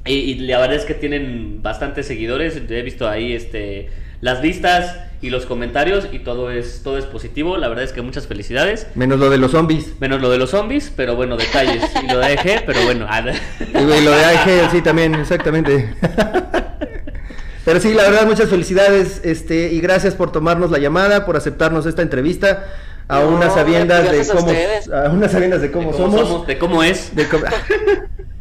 Y, 0.05 0.13
y 0.13 0.35
la 0.39 0.59
verdad 0.59 0.77
es 0.77 0.85
que 0.85 0.93
tienen 0.95 1.61
bastantes 1.63 2.05
seguidores. 2.07 2.59
He 2.69 2.81
visto 2.81 3.07
ahí 3.07 3.33
este 3.33 3.89
las 4.25 4.41
vistas 4.41 4.95
y 5.21 5.29
los 5.29 5.45
comentarios 5.45 6.07
y 6.11 6.17
todo 6.19 6.49
es 6.49 6.81
todo 6.83 6.97
es 6.97 7.05
positivo. 7.05 7.57
La 7.57 7.67
verdad 7.67 7.83
es 7.83 7.93
que 7.93 8.01
muchas 8.01 8.25
felicidades. 8.25 8.87
Menos 8.95 9.19
lo 9.19 9.29
de 9.29 9.37
los 9.37 9.51
zombies. 9.51 9.93
Menos 9.99 10.19
lo 10.19 10.31
de 10.31 10.39
los 10.39 10.49
zombies, 10.49 10.91
pero 10.95 11.15
bueno, 11.15 11.37
detalles. 11.37 11.83
Y 12.03 12.07
lo 12.11 12.17
de 12.17 12.25
AEG, 12.25 12.65
pero 12.65 12.81
bueno. 12.85 13.05
ah, 13.07 13.21
Y 13.21 13.71
lo 14.03 14.11
de 14.11 14.25
AEG, 14.25 14.71
sí, 14.71 14.81
también, 14.81 15.13
exactamente. 15.13 15.93
Pero 17.65 17.79
sí, 17.79 17.93
la 17.95 18.03
verdad, 18.03 18.27
muchas 18.27 18.47
felicidades, 18.49 19.21
este, 19.23 19.71
y 19.73 19.79
gracias 19.81 20.13
por 20.13 20.31
tomarnos 20.31 20.69
la 20.69 20.77
llamada, 20.77 21.25
por 21.25 21.35
acertarnos 21.35 21.87
esta 21.87 22.03
entrevista, 22.03 22.63
a 23.07 23.21
No, 23.21 23.29
unas 23.29 23.55
sabiendas 23.55 24.03
de 24.11 24.21
a 24.21 24.25
cómo, 24.35 24.39
ustedes. 24.45 24.87
a 24.91 25.09
unas 25.09 25.31
sabiendas 25.31 25.61
de 25.61 25.67
de 25.69 25.73
cómo, 25.73 25.91
cómo 25.91 26.17
somos, 26.17 26.45
de 26.47 26.57
cómo 26.59 26.83
es. 26.83 27.15
de 27.15 27.27
cómo- 27.27 27.45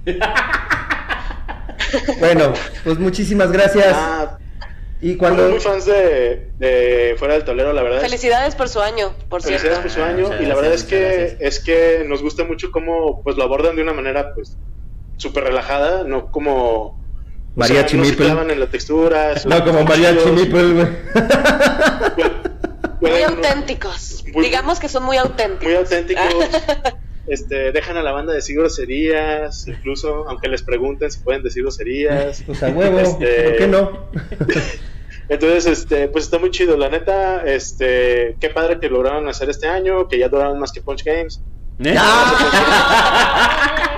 bueno, 2.20 2.52
pues 2.84 2.98
muchísimas 2.98 3.50
gracias. 3.50 3.94
Ah, 3.96 4.36
y 5.10 5.16
Cuando 5.16 5.38
cuando 5.42 5.52
muy 5.56 5.60
fans 5.60 5.84
de, 5.86 6.50
de 6.58 7.14
Fuera 7.18 7.34
del 7.34 7.44
Tablero, 7.44 7.72
la 7.72 7.82
verdad. 7.82 7.98
es- 7.98 8.04
Felicidades 8.04 8.54
por 8.54 8.68
su 8.68 8.80
año, 8.80 9.12
por 9.28 9.42
cierto. 9.42 9.60
Felicidades 9.62 9.78
por 9.80 9.90
su 9.90 10.02
Ah, 10.02 10.08
año. 10.08 10.24
muchas 10.26 10.40
Y 10.40 10.46
la 10.46 10.54
verdad 10.54 10.72
es 10.72 10.84
que 10.84 11.00
gracias. 11.00 11.36
es 11.40 11.60
que 11.64 12.04
nos 12.06 12.22
gusta 12.22 12.44
mucho 12.44 12.70
cómo 12.72 13.22
pues 13.22 13.36
lo 13.36 13.44
abordan 13.44 13.76
de 13.76 13.82
una 13.82 13.92
manera 13.92 14.34
pues 14.34 14.56
súper 15.16 15.44
relajada, 15.44 16.04
no 16.04 16.30
como 16.30 17.02
o 17.56 17.64
sea, 17.64 17.76
Mariachi 17.76 17.96
no 17.98 18.04
en 18.50 18.58
la 18.60 18.66
textura. 18.66 19.34
no 19.46 19.64
como 19.64 19.84
mariachi 19.84 20.30
Meeple, 20.30 20.72
güey. 20.72 20.86
Muy 23.00 23.22
auténticos. 23.22 24.24
Muy- 24.32 24.44
Digamos 24.46 24.80
que 24.80 24.88
son 24.88 25.04
muy 25.04 25.16
auténticos. 25.18 25.64
muy 25.64 25.74
auténticos. 25.74 26.24
este, 27.26 27.70
dejan 27.72 27.96
a 27.96 28.02
la 28.02 28.12
banda 28.12 28.32
decir 28.32 28.56
groserías, 28.56 29.68
incluso 29.68 30.26
aunque 30.28 30.48
les 30.48 30.62
pregunten 30.62 31.10
si 31.10 31.20
pueden 31.20 31.42
decir 31.42 31.62
groserías. 31.62 32.42
Pues 32.46 32.62
a 32.62 32.68
huevo, 32.68 32.98
Este- 32.98 33.42
¿por 33.42 33.56
qué 33.56 33.66
no? 33.66 34.08
Entonces, 35.28 35.66
este, 35.66 36.08
pues 36.08 36.24
está 36.24 36.38
muy 36.38 36.50
chido, 36.50 36.76
la 36.76 36.88
neta, 36.88 37.44
este, 37.44 38.36
qué 38.40 38.50
padre 38.50 38.78
que 38.78 38.88
lograron 38.88 39.28
hacer 39.28 39.48
este 39.48 39.66
año, 39.68 40.06
que 40.08 40.18
ya 40.18 40.28
duraron 40.28 40.58
más 40.58 40.72
que 40.72 40.82
Punch 40.82 41.04
Games. 41.04 41.40
¿Eh? 41.82 41.96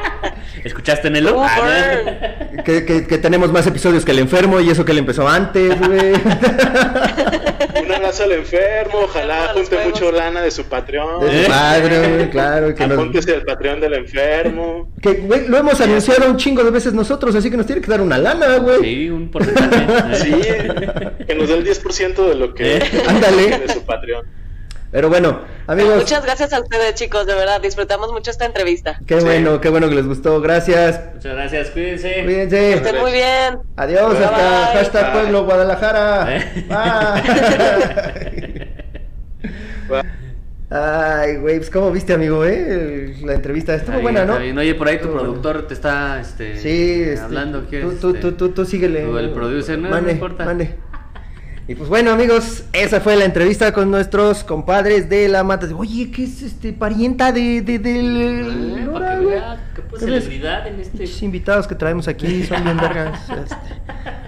¿Escuchaste, 0.64 1.10
Nelo? 1.10 1.38
Uh, 1.38 1.42
Ah. 1.44 2.62
Que, 2.64 2.84
que- 2.84 3.06
que 3.06 3.18
tenemos 3.18 3.52
más 3.52 3.66
episodios 3.66 4.04
que 4.04 4.12
el 4.12 4.18
enfermo 4.20 4.60
y 4.60 4.70
eso 4.70 4.84
que 4.84 4.92
él 4.92 4.98
empezó 4.98 5.28
antes, 5.28 5.78
güey. 5.78 6.12
Un 7.84 7.92
abrazo 7.92 8.24
al 8.24 8.32
enfermo, 8.32 9.00
ojalá 9.04 9.48
junte 9.54 9.76
mucho 9.84 10.10
lana 10.10 10.40
de 10.42 10.50
su 10.50 10.64
Patreon. 10.64 11.20
De 11.20 11.44
su 11.44 11.50
padre, 11.50 12.08
güey, 12.16 12.30
claro. 12.30 12.74
Que, 12.74 12.86
nos- 12.86 12.98
Apúntese 12.98 13.34
al 13.34 13.42
Patreon 13.42 13.80
del 13.80 13.94
enfermo. 13.94 14.92
que, 15.00 15.12
güey, 15.14 15.46
lo 15.48 15.58
hemos 15.58 15.80
anunciado 15.80 16.28
un 16.30 16.36
chingo 16.36 16.64
de 16.64 16.70
veces 16.70 16.92
nosotros, 16.94 17.34
así 17.34 17.50
que 17.50 17.56
nos 17.56 17.66
tiene 17.66 17.80
que 17.82 17.90
dar 17.90 18.00
una 18.00 18.18
lana, 18.18 18.56
güey. 18.58 18.80
Sí, 18.80 19.10
un 19.10 19.30
porcentaje. 19.30 20.14
Sí, 20.16 20.32
que 21.26 21.34
nos 21.34 21.48
dé 21.48 21.54
el 21.58 21.64
10% 21.64 22.28
de 22.28 22.34
lo 22.34 22.54
que 22.54 22.76
Eh. 22.78 22.82
Ándale. 23.06 23.58
de 23.58 23.68
su 23.72 23.82
Patreon. 23.84 24.24
Pero 24.92 25.08
bueno, 25.08 25.40
amigos, 25.66 25.96
Muchas 25.96 26.24
gracias 26.24 26.52
a 26.52 26.60
ustedes, 26.60 26.94
chicos, 26.94 27.26
de 27.26 27.34
verdad. 27.34 27.60
Disfrutamos 27.60 28.12
mucho 28.12 28.30
esta 28.30 28.44
entrevista. 28.46 29.00
qué 29.06 29.18
Sí. 29.20 29.24
bueno, 29.26 29.60
qué 29.60 29.68
bueno 29.68 29.88
que 29.88 29.96
les 29.96 30.06
gustó. 30.06 30.40
Gracias. 30.40 31.00
Muchas 31.14 31.34
gracias, 31.34 31.70
cuídense. 31.70 32.22
Cuídense. 32.24 32.74
Estén 32.74 33.00
muy 33.00 33.12
bien. 33.12 33.58
Adiós, 33.76 34.14
Bye. 34.14 34.24
hasta 34.24 34.66
hashtag 34.74 35.12
Bye. 35.12 35.20
Pueblo 35.22 35.44
Guadalajara. 35.44 36.36
Eh. 36.36 36.66
Bye. 39.88 40.02
Ay, 40.68 41.36
güey, 41.36 41.58
pues 41.58 41.70
cómo 41.70 41.92
viste, 41.92 42.12
amigo, 42.12 42.44
eh? 42.44 43.14
La 43.24 43.34
entrevista 43.34 43.72
estuvo 43.76 44.00
buena, 44.00 44.24
¿no? 44.24 44.34
Oye, 44.34 44.74
por 44.74 44.88
ahí 44.88 44.98
tu 45.00 45.12
productor 45.12 45.68
te 45.68 45.74
está 45.74 46.20
este, 46.20 46.58
Sí, 46.58 47.02
este, 47.04 47.20
hablando. 47.24 47.60
tú, 47.60 47.68
¿quieres, 47.70 48.00
tú, 48.00 48.08
este, 48.08 48.20
tú, 48.20 48.32
tú, 48.32 48.48
tú 48.48 48.64
síguele. 48.64 49.02
tú, 49.04 49.16
el 49.16 49.30
producer, 49.30 49.78
no, 49.78 49.84
no 49.88 49.94
Mande, 49.94 50.10
importa. 50.12 50.44
mande. 50.44 50.74
Y 51.68 51.74
pues 51.74 51.88
bueno, 51.88 52.12
amigos, 52.12 52.62
esa 52.72 53.00
fue 53.00 53.16
la 53.16 53.24
entrevista 53.24 53.72
con 53.72 53.90
nuestros 53.90 54.44
compadres 54.44 55.08
de 55.08 55.26
la 55.26 55.42
mata. 55.42 55.66
Oye, 55.74 56.12
¿qué 56.12 56.22
es 56.22 56.42
este 56.42 56.72
parienta 56.72 57.32
de, 57.32 57.60
de, 57.60 57.80
del 57.80 58.76
Eh, 58.78 58.88
para 58.92 59.18
que 59.18 59.26
vea 59.26 59.72
pues 59.90 60.02
en 60.02 60.12
este. 60.12 60.98
Pinches 60.98 61.22
invitados 61.22 61.66
que 61.66 61.74
traemos 61.74 62.06
aquí 62.06 62.44
son 62.44 62.62
bien 62.62 62.76
vergas. 62.76 63.20
Este. 63.30 63.56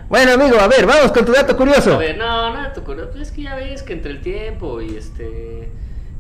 Bueno, 0.09 0.32
amigo, 0.32 0.59
a 0.59 0.66
ver, 0.66 0.84
vamos 0.84 1.12
con 1.12 1.24
tu 1.24 1.30
dato 1.30 1.57
curioso. 1.57 1.95
A 1.95 1.99
ver, 1.99 2.16
no, 2.18 2.51
no, 2.51 2.61
dato 2.61 2.82
curioso. 2.82 3.11
Pues 3.11 3.28
es 3.28 3.30
que 3.30 3.43
ya 3.43 3.55
ves 3.55 3.84
que 3.84 3.93
entre 3.93 4.11
el 4.11 4.20
tiempo 4.20 4.82
y 4.82 4.97
este. 4.97 5.70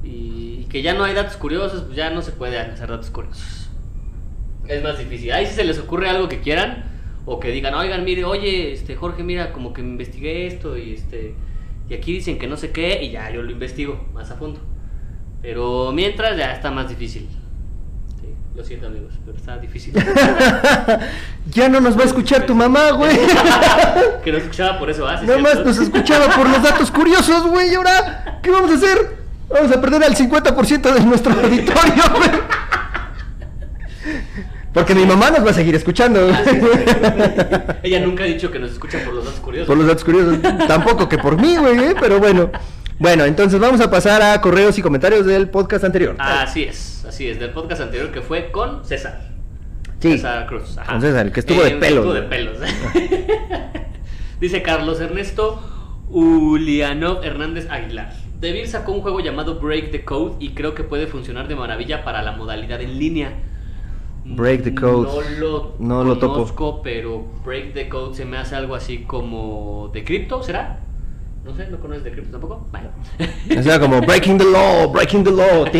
Y, 0.04 0.60
y 0.60 0.66
que 0.70 0.82
ya 0.82 0.94
no 0.94 1.02
hay 1.02 1.14
datos 1.14 1.36
curiosos, 1.36 1.82
pues 1.82 1.96
ya 1.96 2.10
no 2.10 2.22
se 2.22 2.30
puede 2.30 2.60
hacer 2.60 2.88
datos 2.88 3.10
curiosos. 3.10 3.70
Es 4.68 4.84
más 4.84 4.96
difícil. 4.98 5.32
Ahí 5.32 5.46
si 5.46 5.54
se 5.54 5.64
les 5.64 5.80
ocurre 5.80 6.08
algo 6.08 6.28
que 6.28 6.40
quieran, 6.40 6.84
o 7.30 7.38
que 7.38 7.50
digan, 7.50 7.74
oigan, 7.74 8.04
mire, 8.04 8.24
oye, 8.24 8.72
este 8.72 8.96
Jorge, 8.96 9.22
mira, 9.22 9.52
como 9.52 9.74
que 9.74 9.82
investigué 9.82 10.46
esto 10.46 10.78
y 10.78 10.94
este. 10.94 11.34
Y 11.90 11.92
aquí 11.92 12.14
dicen 12.14 12.38
que 12.38 12.46
no 12.46 12.56
sé 12.56 12.70
qué, 12.70 13.02
y 13.02 13.10
ya 13.10 13.30
yo 13.30 13.42
lo 13.42 13.50
investigo 13.50 14.08
más 14.14 14.30
a 14.30 14.36
fondo. 14.36 14.60
Pero 15.42 15.92
mientras 15.92 16.38
ya 16.38 16.52
está 16.52 16.70
más 16.70 16.88
difícil. 16.88 17.28
Sí, 18.18 18.28
lo 18.56 18.64
siento 18.64 18.86
amigos, 18.86 19.12
pero 19.26 19.36
está 19.36 19.58
difícil. 19.58 19.92
ya 21.50 21.68
no 21.68 21.82
nos 21.82 21.98
va 21.98 22.02
a 22.02 22.06
escuchar 22.06 22.46
tu 22.46 22.54
mamá, 22.54 22.92
güey. 22.92 23.14
que 24.24 24.32
no 24.32 24.38
escuchaba 24.38 24.78
por 24.78 24.88
eso, 24.88 25.06
¿ah? 25.06 25.18
¿Sí 25.18 25.24
es 25.24 25.28
Nada 25.28 25.40
más 25.42 25.64
nos 25.66 25.78
escuchaba 25.78 26.34
por 26.34 26.48
los 26.48 26.62
datos 26.62 26.90
curiosos, 26.90 27.46
güey. 27.46 27.72
¿Y 27.72 27.74
ahora 27.74 28.40
qué 28.42 28.50
vamos 28.50 28.70
a 28.70 28.74
hacer? 28.74 29.18
Vamos 29.50 29.70
a 29.70 29.78
perder 29.78 30.02
al 30.02 30.14
50% 30.14 30.94
de 30.94 31.00
nuestro 31.00 31.32
auditorio, 31.34 32.02
güey. 32.16 32.30
Porque 34.78 34.94
mi 34.94 35.04
mamá 35.04 35.30
nos 35.30 35.44
va 35.44 35.50
a 35.50 35.54
seguir 35.54 35.74
escuchando. 35.74 36.30
Ah, 36.32 36.42
sí. 36.44 36.60
Ella 37.82 38.00
nunca 38.00 38.24
ha 38.24 38.26
dicho 38.26 38.50
que 38.50 38.58
nos 38.58 38.70
escucha 38.70 38.98
por 39.04 39.14
los 39.14 39.24
datos 39.24 39.40
curiosos. 39.40 39.66
Por 39.66 39.76
los 39.76 39.86
datos 39.86 40.04
curiosos. 40.04 40.38
Tampoco 40.68 41.08
que 41.08 41.18
por 41.18 41.40
mí, 41.40 41.56
güey, 41.56 41.78
¿eh? 41.78 41.94
pero 41.98 42.18
bueno. 42.18 42.50
Bueno, 43.00 43.24
entonces 43.24 43.60
vamos 43.60 43.80
a 43.80 43.90
pasar 43.90 44.22
a 44.22 44.40
correos 44.40 44.78
y 44.78 44.82
comentarios 44.82 45.26
del 45.26 45.48
podcast 45.48 45.84
anterior. 45.84 46.16
Así 46.18 46.64
es, 46.64 47.04
así 47.08 47.28
es, 47.28 47.38
del 47.38 47.50
podcast 47.50 47.80
anterior 47.80 48.10
que 48.10 48.22
fue 48.22 48.50
con 48.50 48.84
César. 48.84 49.20
Sí. 50.00 50.12
César 50.12 50.46
Cruz. 50.46 50.76
ajá. 50.78 50.92
Con 50.92 51.00
César, 51.00 51.26
el 51.26 51.32
que 51.32 51.40
estuvo 51.40 51.62
de 51.62 51.72
pelos, 51.72 51.98
Estuvo 51.98 52.14
de 52.14 52.22
pelos. 52.22 52.58
Dice 54.40 54.62
Carlos 54.62 55.00
Ernesto 55.00 55.60
Ulianov 56.08 57.24
Hernández 57.24 57.68
Aguilar. 57.70 58.12
Devir 58.40 58.68
sacó 58.68 58.92
un 58.92 59.00
juego 59.00 59.20
llamado 59.20 59.60
Break 59.60 59.90
the 59.90 60.04
Code 60.04 60.36
y 60.38 60.50
creo 60.50 60.74
que 60.74 60.84
puede 60.84 61.08
funcionar 61.08 61.48
de 61.48 61.56
maravilla 61.56 62.04
para 62.04 62.22
la 62.22 62.32
modalidad 62.32 62.80
en 62.80 62.98
línea. 62.98 63.32
Break 64.36 64.62
the 64.64 64.74
Code. 64.74 65.08
No 65.08 65.20
lo, 65.40 65.74
No 65.78 66.04
lo 66.04 66.18
topo. 66.18 66.34
conozco, 66.34 66.82
pero 66.82 67.24
Break 67.44 67.74
the 67.74 67.88
Code 67.88 68.16
se 68.16 68.24
me 68.24 68.36
hace 68.38 68.54
algo 68.56 68.74
así 68.74 68.98
como 68.98 69.90
de 69.92 70.04
cripto, 70.04 70.42
¿será? 70.42 70.80
No 71.44 71.54
sé, 71.56 71.68
¿no 71.70 71.78
conoces 71.80 72.04
de 72.04 72.10
cripto 72.12 72.32
tampoco? 72.32 72.66
Bueno. 72.70 72.90
O 73.58 73.62
sea, 73.62 73.80
como 73.80 74.02
Breaking 74.02 74.36
the 74.36 74.44
Law, 74.44 74.90
Breaking 74.92 75.24
the 75.24 75.30
Law. 75.30 75.64
es 75.64 75.70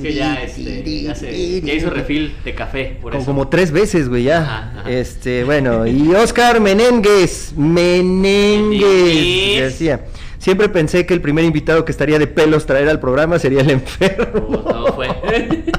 que 0.00 0.14
ya, 0.14 0.42
este, 0.42 1.02
ya, 1.02 1.14
se- 1.14 1.60
ya 1.60 1.72
hizo 1.74 1.90
refill 1.90 2.32
de 2.44 2.54
café, 2.54 2.98
por 3.00 3.12
Como, 3.12 3.22
eso. 3.22 3.30
como 3.30 3.48
tres 3.48 3.70
veces, 3.70 4.08
güey, 4.08 4.24
ya. 4.24 4.42
Ajá, 4.42 4.72
ajá. 4.80 4.90
Este, 4.90 5.44
bueno, 5.44 5.86
y 5.86 6.12
Oscar 6.14 6.60
Menengues, 6.60 7.52
Menengues, 7.56 8.62
Menengues. 8.64 9.60
decía. 9.62 10.00
Siempre 10.40 10.68
pensé 10.68 11.06
que 11.06 11.14
el 11.14 11.20
primer 11.20 11.44
invitado 11.44 11.84
que 11.84 11.92
estaría 11.92 12.18
de 12.18 12.26
pelos 12.26 12.66
traer 12.66 12.88
al 12.88 12.98
programa 12.98 13.38
sería 13.38 13.60
el 13.60 13.70
enfermo. 13.70 14.48
Pues 14.64 14.74
no 14.74 14.86
fue. 14.94 15.08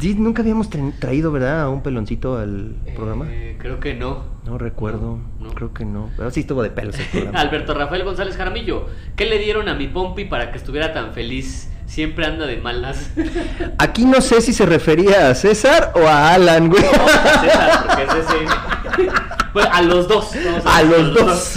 Sí, 0.00 0.14
nunca 0.14 0.42
habíamos 0.42 0.70
tra- 0.70 0.92
traído, 1.00 1.32
¿verdad? 1.32 1.62
A 1.62 1.68
un 1.70 1.82
peloncito 1.82 2.38
al 2.38 2.76
programa. 2.94 3.26
Eh, 3.28 3.56
creo 3.58 3.80
que 3.80 3.94
no. 3.94 4.22
No 4.46 4.56
recuerdo, 4.56 5.18
no. 5.40 5.50
creo 5.54 5.74
que 5.74 5.84
no. 5.84 6.10
Pero 6.16 6.30
sí 6.30 6.40
estuvo 6.40 6.62
de 6.62 6.70
pelos 6.70 6.96
el 7.00 7.06
programa. 7.06 7.40
Alberto 7.40 7.74
Rafael 7.74 8.04
González 8.04 8.36
Jaramillo, 8.36 8.86
¿qué 9.16 9.24
le 9.24 9.38
dieron 9.40 9.68
a 9.68 9.74
mi 9.74 9.88
Pompi 9.88 10.24
para 10.26 10.52
que 10.52 10.58
estuviera 10.58 10.92
tan 10.92 11.14
feliz? 11.14 11.68
Siempre 11.86 12.26
anda 12.26 12.46
de 12.46 12.58
malas. 12.58 13.10
Aquí 13.78 14.04
no 14.04 14.20
sé 14.20 14.40
si 14.40 14.52
se 14.52 14.66
refería 14.66 15.30
a 15.30 15.34
César 15.34 15.90
o 15.96 16.06
a 16.06 16.32
Alan, 16.34 16.68
güey. 16.68 16.82
César, 16.84 17.84
porque 17.88 18.02
es 18.04 18.24
ese. 18.24 19.12
Bueno, 19.52 19.68
a 19.72 19.82
los 19.82 20.06
dos. 20.06 20.30
vamos 20.44 20.62
A 20.64 20.82
decir, 20.84 20.96
los 20.96 21.14
dos. 21.14 21.54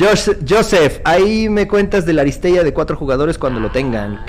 Joseph, 0.00 1.00
ahí 1.04 1.48
me 1.50 1.68
cuentas 1.68 2.06
de 2.06 2.14
la 2.14 2.22
Aristella 2.22 2.64
de 2.64 2.72
cuatro 2.72 2.96
jugadores 2.96 3.36
cuando 3.36 3.60
lo 3.60 3.70
tengan. 3.70 4.24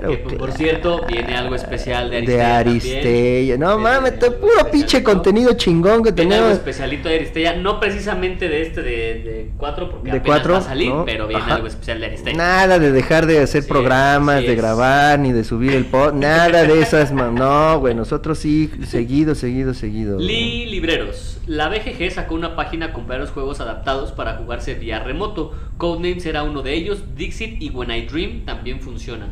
Que, 0.00 0.16
pues, 0.18 0.34
por 0.36 0.48
claro. 0.48 0.52
cierto, 0.56 1.04
viene 1.08 1.36
algo 1.36 1.54
especial 1.54 2.10
de 2.10 2.16
Aristella. 2.18 2.38
De 2.48 2.54
también. 2.64 2.68
Aristella. 2.78 3.56
No 3.58 3.78
mames, 3.78 4.18
te 4.18 4.30
puro 4.30 4.52
pinche 4.70 4.78
especialito. 4.98 5.10
contenido 5.12 5.52
chingón 5.54 6.02
que 6.02 6.12
Viene 6.12 6.34
algo 6.34 6.46
tenemos. 6.46 6.58
especialito 6.58 7.08
de 7.08 7.14
Aristella, 7.16 7.56
no 7.56 7.80
precisamente 7.80 8.48
de 8.48 8.62
este 8.62 8.82
de, 8.82 8.90
de 8.90 9.50
cuatro, 9.56 9.90
porque 9.90 10.10
De 10.10 10.18
apenas 10.18 10.36
cuatro, 10.38 10.52
va 10.54 10.58
a 10.58 10.62
salir, 10.62 10.88
¿no? 10.90 11.04
pero 11.04 11.26
viene 11.26 11.42
Ajá. 11.42 11.54
algo 11.56 11.66
especial 11.66 12.00
de 12.00 12.06
Aristella. 12.06 12.36
Nada 12.36 12.78
de 12.78 12.92
dejar 12.92 13.26
de 13.26 13.40
hacer 13.40 13.62
Sí, 13.62 13.68
programas, 13.68 14.40
de 14.42 14.52
es. 14.52 14.56
grabar, 14.56 15.18
ni 15.18 15.32
de 15.32 15.44
subir 15.44 15.72
el 15.72 15.84
pod, 15.86 16.12
nada 16.14 16.64
de 16.64 16.80
esas, 16.80 17.12
ma- 17.12 17.30
no, 17.30 17.78
güey, 17.80 17.94
nosotros 17.94 18.38
sí, 18.38 18.70
seguido, 18.86 19.34
seguido, 19.34 19.74
seguido. 19.74 20.18
Li 20.18 20.66
Libreros. 20.66 21.38
La 21.46 21.68
BGG 21.70 22.10
sacó 22.12 22.34
una 22.34 22.54
página 22.56 22.92
con 22.92 23.06
varios 23.06 23.30
juegos 23.30 23.60
adaptados 23.60 24.12
para 24.12 24.34
jugarse 24.36 24.74
vía 24.74 24.98
remoto. 25.00 25.54
Codenames 25.78 26.26
era 26.26 26.42
uno 26.42 26.60
de 26.62 26.74
ellos. 26.74 27.02
Dixit 27.16 27.60
y 27.62 27.70
When 27.70 27.90
I 27.90 28.02
Dream 28.02 28.44
también 28.44 28.80
funcionan. 28.80 29.30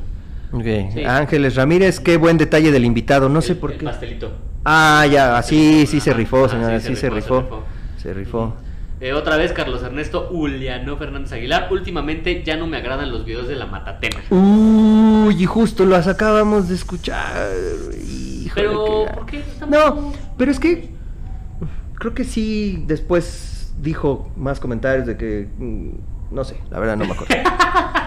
Ok, 0.52 0.64
Sí. 0.94 1.04
Ángeles 1.04 1.54
Ramírez, 1.56 2.00
qué 2.00 2.16
buen 2.16 2.38
detalle 2.38 2.70
del 2.72 2.84
invitado, 2.84 3.28
no 3.28 3.40
sé 3.42 3.54
por 3.56 3.72
el 3.72 3.78
qué. 3.78 3.84
pastelito. 3.84 4.30
Ah, 4.64 5.06
ya, 5.10 5.36
así, 5.38 5.86
sí 5.86 6.00
se 6.00 6.12
rifó, 6.12 6.44
ajá, 6.46 6.48
señora, 6.54 6.80
sí, 6.80 6.88
sí 6.88 6.96
se 6.96 7.10
rifó, 7.10 7.36
se 7.38 7.42
rifó, 7.42 7.56
rifó. 7.56 7.62
se 8.02 8.14
rifó. 8.14 8.56
Eh, 8.98 9.12
otra 9.12 9.36
vez 9.36 9.52
Carlos 9.52 9.82
Ernesto 9.82 10.30
Uliano 10.30 10.96
Fernández 10.96 11.30
Aguilar. 11.32 11.68
Últimamente 11.70 12.42
ya 12.42 12.56
no 12.56 12.66
me 12.66 12.78
agradan 12.78 13.12
los 13.12 13.26
videos 13.26 13.46
de 13.46 13.54
la 13.54 13.66
Matatena. 13.66 14.16
Uy, 14.30 15.36
y 15.42 15.44
justo 15.44 15.84
las 15.84 16.06
acabamos 16.08 16.68
de 16.70 16.76
escuchar. 16.76 17.50
Híjole, 18.08 18.50
Pero, 18.54 19.04
qué- 19.06 19.12
¿por 19.14 19.26
qué? 19.26 19.44
No, 19.68 20.12
pero 20.38 20.50
es 20.50 20.58
que 20.58 20.88
creo 21.98 22.14
que 22.14 22.24
sí 22.24 22.84
después 22.86 23.74
dijo 23.82 24.30
más 24.34 24.60
comentarios 24.60 25.06
de 25.06 25.16
que 25.18 25.46
mm, 25.58 25.90
no 26.34 26.44
sé, 26.44 26.56
la 26.70 26.78
verdad 26.78 26.96
no 26.96 27.04
me 27.04 27.12
acuerdo. 27.12 27.34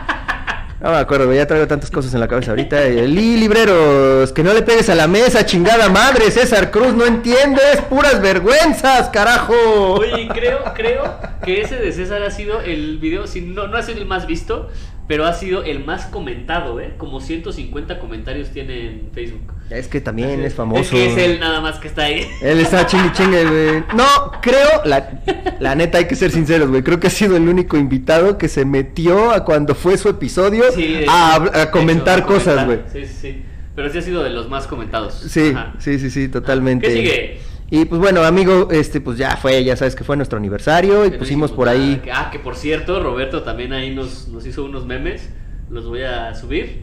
No 0.82 0.92
me 0.92 0.98
acuerdo, 0.98 1.34
ya 1.34 1.46
traigo 1.46 1.68
tantas 1.68 1.92
cosas 1.92 2.14
en 2.14 2.22
la 2.22 2.28
cabeza 2.30 2.52
ahorita. 2.52 2.82
Eh, 2.86 3.06
Li 3.06 3.36
libreros, 3.36 4.32
que 4.32 4.44
no 4.44 4.54
le 4.54 4.62
pegues 4.62 4.90
a 4.90 4.96
la 4.96 5.08
mesa, 5.08 5.46
chingada 5.46 5.90
madre, 5.90 6.32
César 6.32 6.72
Cruz, 6.72 6.94
no 6.94 7.06
entiendes, 7.06 7.82
puras 7.90 8.22
vergüenzas, 8.22 9.10
carajo. 9.10 9.54
Oye, 9.96 10.30
creo, 10.34 10.64
creo 10.74 11.16
que 11.44 11.60
ese 11.62 11.76
de 11.76 11.92
César 11.92 12.24
ha 12.24 12.32
sido 12.32 12.62
el 12.62 12.98
video, 12.98 13.28
si 13.28 13.42
no, 13.42 13.68
no 13.68 13.76
ha 13.76 13.84
sido 13.84 14.00
el 14.00 14.06
más 14.06 14.26
visto, 14.26 14.70
pero 15.06 15.26
ha 15.26 15.34
sido 15.34 15.64
el 15.64 15.84
más 15.84 16.06
comentado, 16.06 16.80
¿eh? 16.80 16.94
Como 16.98 17.20
150 17.20 18.00
comentarios 18.00 18.52
tiene 18.52 18.86
en 18.88 19.10
Facebook. 19.14 19.52
Es 19.70 19.88
que 19.88 20.02
también 20.02 20.42
es 20.44 20.56
famoso. 20.56 20.82
Es 20.82 20.90
que 20.90 21.06
es 21.12 21.18
él 21.18 21.40
nada 21.40 21.62
más 21.62 21.78
que 21.78 21.88
está 21.88 22.04
ahí. 22.04 22.28
Él 22.42 22.60
está 22.60 22.88
chingue 22.88 23.12
chingue, 23.14 23.46
güey. 23.46 23.84
No, 23.96 24.32
creo, 24.42 24.84
la, 24.86 25.22
la 25.60 25.76
neta 25.76 26.00
hay 26.00 26.06
que 26.08 26.16
ser 26.16 26.32
sinceros, 26.32 26.70
güey. 26.70 26.82
Creo 26.82 27.00
que 27.00 27.08
ha 27.08 27.12
sido 27.12 27.38
el 27.38 27.48
único 27.48 27.78
invitado 27.78 28.38
que 28.38 28.48
se 28.48 28.66
metió 28.66 29.32
a 29.32 29.46
cuando 29.46 29.76
fue 29.76 29.98
su 29.98 30.10
episodio 30.10 30.64
Sí, 30.74 31.06
a, 31.08 31.70
comentar 31.72 32.20
hecho, 32.20 32.26
a 32.26 32.28
cosas, 32.28 32.66
güey. 32.66 32.80
Sí, 32.92 33.06
sí, 33.06 33.14
sí. 33.22 33.44
Pero 33.76 33.90
sí 33.92 34.00
ha 34.00 34.02
sido 34.02 34.24
de 34.24 34.32
los 34.32 34.50
más 34.50 34.66
comentados. 34.66 35.14
Sí, 35.30 35.54
Ajá. 35.56 35.74
sí, 35.78 36.00
sí, 36.00 36.10
sí, 36.10 36.28
totalmente. 36.30 36.88
¿Qué 36.88 36.94
sigue? 36.94 37.40
Y 37.72 37.86
pues 37.86 38.02
bueno, 38.02 38.24
amigo, 38.24 38.70
este, 38.72 39.00
pues 39.00 39.20
ya 39.20 39.38
fue, 39.38 39.64
ya 39.64 39.76
sabes 39.78 39.96
que 39.96 40.04
fue 40.04 40.18
nuestro 40.18 40.40
aniversario 40.40 41.06
y 41.06 41.12
pusimos 41.12 41.52
por 41.52 41.68
nada, 41.68 41.78
ahí. 41.78 42.02
ah, 42.12 42.30
que 42.32 42.40
por 42.40 42.56
cierto, 42.56 43.02
Roberto 43.04 43.44
también 43.44 43.74
ahí 43.74 43.94
nos, 43.94 44.28
nos 44.30 44.46
hizo 44.48 44.66
unos 44.66 44.88
memes. 44.88 45.30
Los 45.70 45.86
voy 45.86 46.02
a 46.02 46.34
subir. 46.34 46.82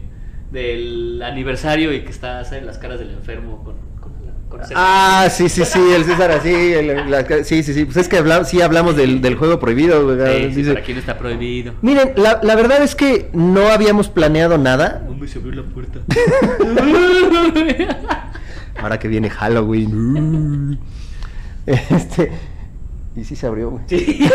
Del 0.51 1.21
aniversario 1.23 1.91
y 1.93 2.01
que 2.03 2.11
está 2.11 2.43
¿sabes? 2.45 2.63
las 2.63 2.77
caras 2.77 2.99
del 2.99 3.09
enfermo 3.11 3.63
con, 3.63 3.75
con, 3.99 4.13
con 4.49 4.59
César. 4.61 4.75
Ah, 4.77 5.27
sí, 5.29 5.49
sí, 5.49 5.65
sí, 5.65 5.79
el 5.93 6.05
César 6.05 6.31
así, 6.31 6.49
el- 6.53 7.11
la- 7.11 7.25
sí, 7.43 7.63
sí, 7.63 7.73
sí, 7.73 7.83
pues 7.85 7.97
es 7.97 8.07
que 8.07 8.17
hablamos, 8.17 8.47
sí 8.47 8.61
hablamos 8.61 8.95
del, 8.95 9.21
del 9.21 9.35
juego 9.35 9.59
prohibido. 9.59 10.15
Sí, 10.53 10.63
para 10.63 10.81
quien 10.83 10.97
está 10.99 11.17
prohibido. 11.17 11.73
Miren, 11.81 12.13
la, 12.15 12.39
la 12.41 12.55
verdad 12.55 12.81
es 12.81 12.95
que 12.95 13.29
no 13.33 13.67
habíamos 13.67 14.07
planeado 14.07 14.57
nada. 14.57 15.03
Hombre, 15.09 15.27
se 15.27 15.39
abrió 15.39 15.61
la 15.61 15.63
puerta. 15.63 15.99
Ahora 18.81 18.99
que 18.99 19.07
viene 19.07 19.29
Halloween. 19.29 20.79
Este. 21.65 22.31
Y 23.17 23.23
sí 23.25 23.35
se 23.35 23.45
abrió, 23.47 23.71
güey. 23.71 23.83
Sí. 23.87 24.29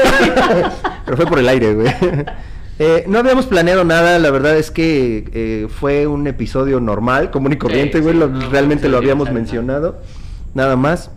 Pero 1.06 1.16
fue 1.16 1.26
por 1.26 1.38
el 1.38 1.48
aire, 1.48 1.72
güey. 1.72 1.86
Eh, 2.84 3.04
no 3.06 3.18
habíamos 3.20 3.46
planeado 3.46 3.84
nada, 3.84 4.18
la 4.18 4.30
verdad 4.30 4.56
es 4.56 4.70
que 4.72 5.24
eh, 5.32 5.68
fue 5.68 6.06
un 6.08 6.26
episodio 6.26 6.80
normal, 6.80 7.30
común 7.30 7.52
y 7.52 7.56
corriente, 7.56 8.00
güey. 8.00 8.14
sí, 8.14 8.18
lo- 8.20 8.28
no, 8.28 8.50
realmente 8.50 8.86
no 8.86 8.92
lo 8.92 8.98
habíamos 8.98 9.30
mencionado. 9.30 10.00
Nada 10.54 10.74
más. 10.76 11.10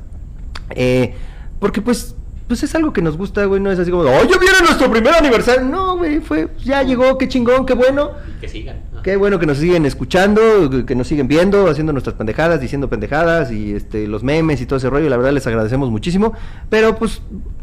Eh, 0.75 1.15
porque 1.59 1.81
pues. 1.81 2.15
Pues 2.47 2.61
es 2.61 2.75
algo 2.75 2.93
que 2.93 3.01
nos 3.01 3.17
gusta, 3.17 3.43
güey, 3.45 3.59
no 3.59 3.71
es 3.71 3.79
así 3.79 3.89
como, 3.89 4.03
¡oh, 4.03 4.23
ya 4.23 4.37
viene 4.37 4.59
nuestro 4.61 4.91
primer 4.91 5.15
aniversario! 5.15 5.63
No, 5.63 5.97
güey, 5.97 6.19
fue, 6.19 6.47
ya 6.63 6.83
llegó, 6.83 7.17
qué 7.17 7.27
chingón, 7.27 7.65
qué 7.65 7.73
bueno. 7.73 8.11
Y 8.37 8.39
que 8.41 8.47
sigan. 8.47 8.83
Qué 9.01 9.15
bueno 9.15 9.39
que 9.39 9.47
nos 9.47 9.57
siguen 9.57 9.83
escuchando, 9.87 10.85
que 10.85 10.93
nos 10.93 11.07
siguen 11.07 11.27
viendo, 11.27 11.67
haciendo 11.67 11.91
nuestras 11.91 12.15
pendejadas, 12.15 12.61
diciendo 12.61 12.87
pendejadas 12.87 13.51
y 13.51 13.73
este 13.73 14.05
los 14.07 14.23
memes 14.23 14.61
y 14.61 14.67
todo 14.67 14.77
ese 14.77 14.91
rollo. 14.91 15.09
La 15.09 15.17
verdad 15.17 15.31
les 15.31 15.47
agradecemos 15.47 15.89
muchísimo. 15.89 16.33
Pero 16.69 16.95
pues 16.97 17.19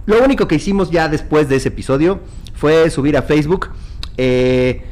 lo 0.07 0.22
único 0.24 0.48
que 0.48 0.57
hicimos 0.57 0.90
ya 0.90 1.09
después 1.09 1.48
de 1.48 1.57
ese 1.57 1.68
episodio 1.68 2.20
fue 2.55 2.90
subir 2.90 3.16
a 3.16 3.22
Facebook 3.22 3.68
eh, 4.16 4.82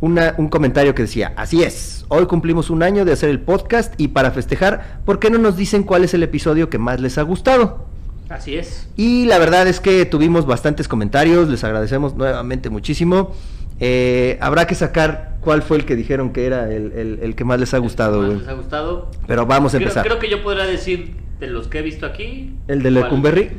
una- 0.00 0.34
un 0.38 0.48
comentario 0.48 0.94
que 0.94 1.02
decía, 1.02 1.32
así 1.36 1.62
es, 1.62 2.04
hoy 2.08 2.26
cumplimos 2.26 2.70
un 2.70 2.82
año 2.82 3.04
de 3.04 3.12
hacer 3.12 3.28
el 3.28 3.40
podcast 3.40 3.92
y 4.00 4.08
para 4.08 4.30
festejar, 4.30 5.00
¿por 5.04 5.18
qué 5.18 5.28
no 5.30 5.38
nos 5.38 5.56
dicen 5.56 5.82
cuál 5.82 6.04
es 6.04 6.14
el 6.14 6.22
episodio 6.22 6.70
que 6.70 6.78
más 6.78 7.00
les 7.00 7.18
ha 7.18 7.22
gustado? 7.22 7.86
Así 8.30 8.54
es. 8.56 8.88
Y 8.96 9.26
la 9.26 9.38
verdad 9.38 9.66
es 9.66 9.80
que 9.80 10.06
tuvimos 10.06 10.46
bastantes 10.46 10.86
comentarios, 10.88 11.48
les 11.48 11.64
agradecemos 11.64 12.14
nuevamente 12.14 12.70
muchísimo. 12.70 13.34
Eh, 13.80 14.38
habrá 14.40 14.66
que 14.66 14.74
sacar 14.74 15.36
cuál 15.40 15.62
fue 15.62 15.78
el 15.78 15.84
que 15.84 15.96
dijeron 15.96 16.32
que 16.32 16.46
era 16.46 16.72
el, 16.72 16.92
el- 16.92 17.18
el 17.22 17.34
que 17.34 17.44
más 17.44 17.58
les 17.58 17.74
ha 17.74 17.78
gustado, 17.78 18.22
¿Más 18.22 18.38
les 18.40 18.48
ha 18.48 18.52
gustado? 18.52 19.10
Pero 19.26 19.46
vamos 19.46 19.74
a 19.74 19.78
Creo, 19.78 19.88
empezar. 19.88 20.06
creo 20.06 20.18
que 20.18 20.30
yo 20.30 20.42
podría 20.42 20.64
decir 20.64 21.16
de 21.40 21.46
los 21.48 21.66
que 21.68 21.78
he 21.80 21.82
visto 21.82 22.06
aquí. 22.06 22.54
El 22.68 22.82
de. 22.82 22.90
Lecumberri 22.90 23.50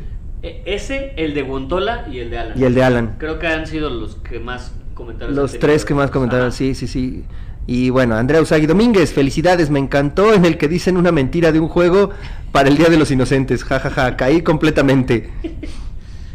Ese, 0.44 1.14
el 1.18 1.34
de 1.34 1.44
Gontola 1.44 2.08
y 2.12 2.20
el 2.20 2.30
de 2.32 2.38
Alan. 2.40 2.60
y 2.60 2.64
el 2.64 2.74
de 2.74 2.84
Alan. 2.84 3.16
Creo 3.20 3.38
que 3.40 3.48
han 3.48 3.68
sido 3.68 3.90
los 3.90 4.16
que 4.16 4.40
más 4.40 4.74
comentarios 4.96 5.36
Los 5.36 5.60
tres 5.60 5.86
que 5.86 5.94
más 5.94 6.10
comentaron, 6.10 6.48
Ajá. 6.48 6.56
sí, 6.56 6.74
sí, 6.76 6.88
sí. 6.88 7.24
Y 7.68 7.92
bueno, 7.92 8.16
Andrea 8.16 8.42
Usagi 8.42 8.66
Domínguez, 8.66 9.14
felicidades, 9.14 9.70
me 9.70 9.78
encantó 9.80 10.34
en 10.34 10.46
el 10.46 10.58
que 10.58 10.68
dicen 10.68 10.98
una 10.98 11.12
mentira 11.12 11.52
de 11.52 11.60
un 11.60 11.68
juego 11.68 12.10
para 12.52 12.70
el 12.70 12.78
Día 12.78 12.90
de 12.90 12.98
los 12.98 13.12
Inocentes. 13.12 13.64
Ja, 13.64 13.80
ja, 13.80 13.90
ja, 13.92 14.18
caí 14.18 14.42
completamente. 14.42 15.30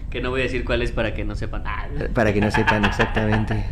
Que 0.08 0.22
no 0.22 0.30
voy 0.30 0.40
a 0.40 0.44
decir 0.44 0.64
cuál 0.64 0.80
es 0.80 0.92
para 0.92 1.12
que 1.12 1.24
no 1.24 1.34
sepan. 1.34 1.64
Ah. 1.66 1.88
Para 2.14 2.32
que 2.32 2.40
no 2.40 2.50
sepan 2.50 2.84
exactamente. 2.86 3.66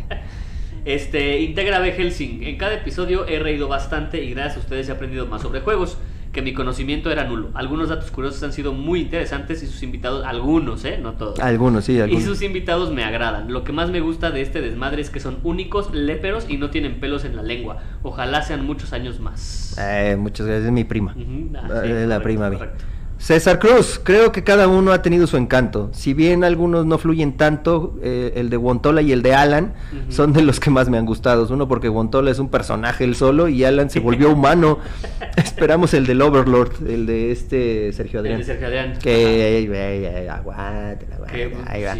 Este, 0.83 1.39
Integra 1.39 1.79
B 1.79 1.91
Helsing. 1.93 2.43
En 2.43 2.57
cada 2.57 2.75
episodio 2.75 3.25
he 3.27 3.39
reído 3.39 3.67
bastante 3.67 4.23
y 4.23 4.31
gracias 4.31 4.57
a 4.57 4.59
ustedes 4.59 4.87
he 4.89 4.91
aprendido 4.91 5.25
más 5.25 5.41
sobre 5.41 5.61
juegos, 5.61 5.97
que 6.35 6.41
mi 6.41 6.53
conocimiento 6.53 7.09
era 7.09 7.23
nulo. 7.23 7.49
Algunos 7.53 7.87
datos 7.87 8.11
curiosos 8.11 8.43
han 8.43 8.51
sido 8.51 8.73
muy 8.73 8.99
interesantes 8.99 9.63
y 9.63 9.67
sus 9.67 9.81
invitados, 9.83 10.25
algunos, 10.25 10.83
¿eh? 10.83 10.99
No 11.01 11.13
todos. 11.13 11.39
Algunos, 11.39 11.85
sí, 11.85 11.93
Y 11.93 12.01
algunos. 12.01 12.25
sus 12.25 12.41
invitados 12.41 12.91
me 12.91 13.05
agradan. 13.05 13.53
Lo 13.53 13.63
que 13.63 13.71
más 13.71 13.89
me 13.89 14.01
gusta 14.01 14.31
de 14.31 14.41
este 14.41 14.59
desmadre 14.59 15.01
es 15.01 15.09
que 15.09 15.21
son 15.21 15.37
únicos, 15.43 15.93
léperos 15.93 16.45
y 16.49 16.57
no 16.57 16.71
tienen 16.71 16.99
pelos 16.99 17.23
en 17.23 17.37
la 17.37 17.41
lengua. 17.41 17.77
Ojalá 18.03 18.41
sean 18.41 18.65
muchos 18.65 18.91
años 18.91 19.21
más. 19.21 19.77
Eh, 19.79 20.17
muchas 20.19 20.45
gracias, 20.45 20.65
es 20.65 20.71
mi 20.73 20.83
prima. 20.83 21.13
Ah, 21.13 21.21
sí, 21.21 21.23
es 21.23 22.05
la 22.05 22.19
correcto, 22.19 22.23
prima, 22.23 22.51
correcto. 22.51 22.83
César 23.17 23.59
Cruz, 23.59 23.99
creo 24.03 24.31
que 24.31 24.43
cada 24.43 24.67
uno 24.67 24.91
ha 24.91 25.01
tenido 25.01 25.25
su 25.25 25.37
encanto. 25.37 25.89
Si 25.93 26.13
bien 26.13 26.43
algunos 26.43 26.85
no 26.85 26.97
fluyen 26.97 27.37
tanto, 27.37 27.97
eh, 28.03 28.33
el 28.35 28.49
de 28.49 28.57
Wontola 28.57 29.01
y 29.01 29.11
el 29.11 29.21
de 29.21 29.33
Alan 29.33 29.73
son 30.09 30.33
de 30.33 30.41
los 30.41 30.59
que 30.59 30.69
más 30.69 30.89
me 30.89 30.97
han 30.97 31.05
gustado. 31.05 31.47
Uno 31.51 31.67
porque 31.67 31.89
Wontola 31.89 32.29
es 32.29 32.39
un 32.39 32.49
personaje 32.49 33.03
él 33.03 33.15
solo 33.15 33.47
y 33.47 33.63
Alan 33.63 33.89
se 33.89 33.99
volvió 33.99 34.31
humano. 34.31 34.79
Esperamos 35.37 35.93
el 35.93 36.05
del 36.05 36.21
Overlord, 36.21 36.87
el 36.87 37.05
de 37.05 37.31
este 37.31 37.93
Sergio 37.93 38.19
El 38.19 38.25
Adrián. 38.25 38.39
de 38.39 38.45
Sergio 38.45 38.67
Adrián. 38.67 38.99
Que 38.99 40.27
aguante, 40.29 41.07
aguante, 41.13 41.57
ahí 41.67 41.83
va. 41.83 41.95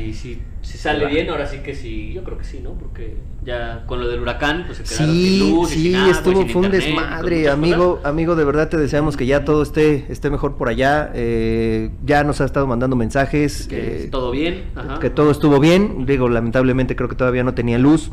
Si, 0.66 0.78
sale 0.78 1.06
bien, 1.08 1.30
ahora 1.30 1.48
sí 1.48 1.60
que 1.60 1.76
sí. 1.76 2.12
Yo 2.14 2.24
creo 2.24 2.38
que 2.38 2.44
sí, 2.44 2.60
¿no? 2.62 2.72
Porque 2.74 3.18
ya 3.44 3.84
con 3.86 4.00
lo 4.00 4.08
del 4.08 4.20
huracán, 4.22 4.64
pues 4.66 4.80
se 4.80 4.84
quedaron 4.84 5.16
sin 5.16 5.24
Sí, 5.26 5.40
luz 5.40 5.72
y 5.72 5.76
sí, 5.76 5.82
sin 5.84 5.96
agua 5.96 6.08
y 6.08 6.12
estuvo, 6.12 6.42
sin 6.42 6.50
fue 6.50 6.60
un 6.62 6.66
internet, 6.66 6.96
desmadre, 6.96 7.50
amigo, 7.50 7.96
cosas. 7.98 8.06
amigo, 8.10 8.36
de 8.36 8.44
verdad 8.46 8.70
te 8.70 8.78
deseamos 8.78 9.16
que 9.18 9.26
ya 9.26 9.46
todo 9.46 9.62
esté, 9.64 10.06
esté 10.10 10.30
mejor 10.30 10.58
por 10.58 10.70
allá. 10.70 11.12
eh, 11.14 11.92
ya 12.06 12.24
nos 12.24 12.42
ha 12.42 12.46
estado 12.46 12.68
mandando 12.68 12.96
mensajes, 12.96 13.68
Que 13.68 14.06
eh, 14.06 14.08
todo 14.12 14.32
bien. 14.32 14.66
Ajá. 14.76 15.00
que 15.00 15.10
todo 15.10 15.32
estuvo 15.32 15.60
bien. 15.60 16.06
Digo, 16.06 16.28
lamentablemente 16.30 16.96
creo 16.96 17.10
que 17.10 17.16
todavía 17.16 17.44
no 17.44 17.54
tenía 17.54 17.78
luz. 17.78 18.12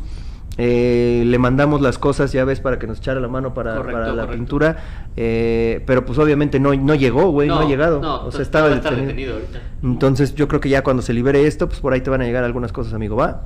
Eh, 0.57 1.23
le 1.25 1.37
mandamos 1.39 1.81
las 1.81 1.97
cosas, 1.97 2.31
ya 2.31 2.45
ves, 2.45 2.59
para 2.59 2.77
que 2.77 2.85
nos 2.85 2.99
echara 2.99 3.19
la 3.19 3.27
mano 3.27 3.53
para, 3.55 3.75
Correcto, 3.75 3.91
para 3.99 4.07
la 4.09 4.13
correcto. 4.23 4.33
pintura. 4.37 4.77
eh, 5.17 5.81
pero 5.87 6.05
pues 6.05 6.19
obviamente 6.19 6.59
no, 6.59 6.75
no 6.75 6.93
llegó, 6.93 7.31
güey, 7.31 7.47
no, 7.47 7.59
ha 7.59 7.65
llegado. 7.67 7.99
No, 8.01 8.07
o 8.25 8.31
sea, 8.31 8.41
entonces 8.41 8.41
estaba 8.41 8.69
detenido 8.69 9.33
ahorita. 9.33 9.59
Entonces 9.81 10.35
yo 10.35 10.47
creo 10.47 10.59
que 10.61 10.69
ya 10.69 10.83
cuando 10.83 11.01
se 11.01 11.13
libere 11.13 11.47
esto, 11.47 11.67
pues 11.67 11.79
por 11.79 11.93
ahí 11.93 12.01
te 12.01 12.09
van 12.11 12.21
a 12.21 12.25
llegar 12.25 12.43
algunas 12.43 12.71
cosas, 12.71 12.93
amigo, 12.93 13.15
¿va? 13.15 13.45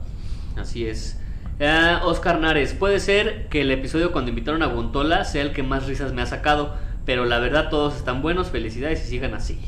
Así 0.58 0.86
es. 0.86 1.18
Ah, 1.62 2.02
Oscar 2.04 2.40
Nares, 2.40 2.74
puede 2.74 3.00
ser 3.00 3.48
que 3.50 3.62
el 3.62 3.72
episodio 3.72 4.12
cuando 4.12 4.30
invitaron 4.30 4.62
a 4.62 4.68
Gontola 4.68 5.24
sea 5.24 5.42
el 5.44 5.54
que 5.54 5.64
más 5.64 5.88
risas 5.88 6.14
me 6.14 6.22
ha 6.22 6.26
sacado, 6.26 6.76
pero 7.06 7.26
la 7.26 7.40
verdad 7.40 7.70
todos 7.70 7.96
están 7.96 8.22
buenos, 8.22 8.50
felicidades 8.50 9.04
y 9.06 9.10
sigan 9.10 9.34
así. 9.34 9.60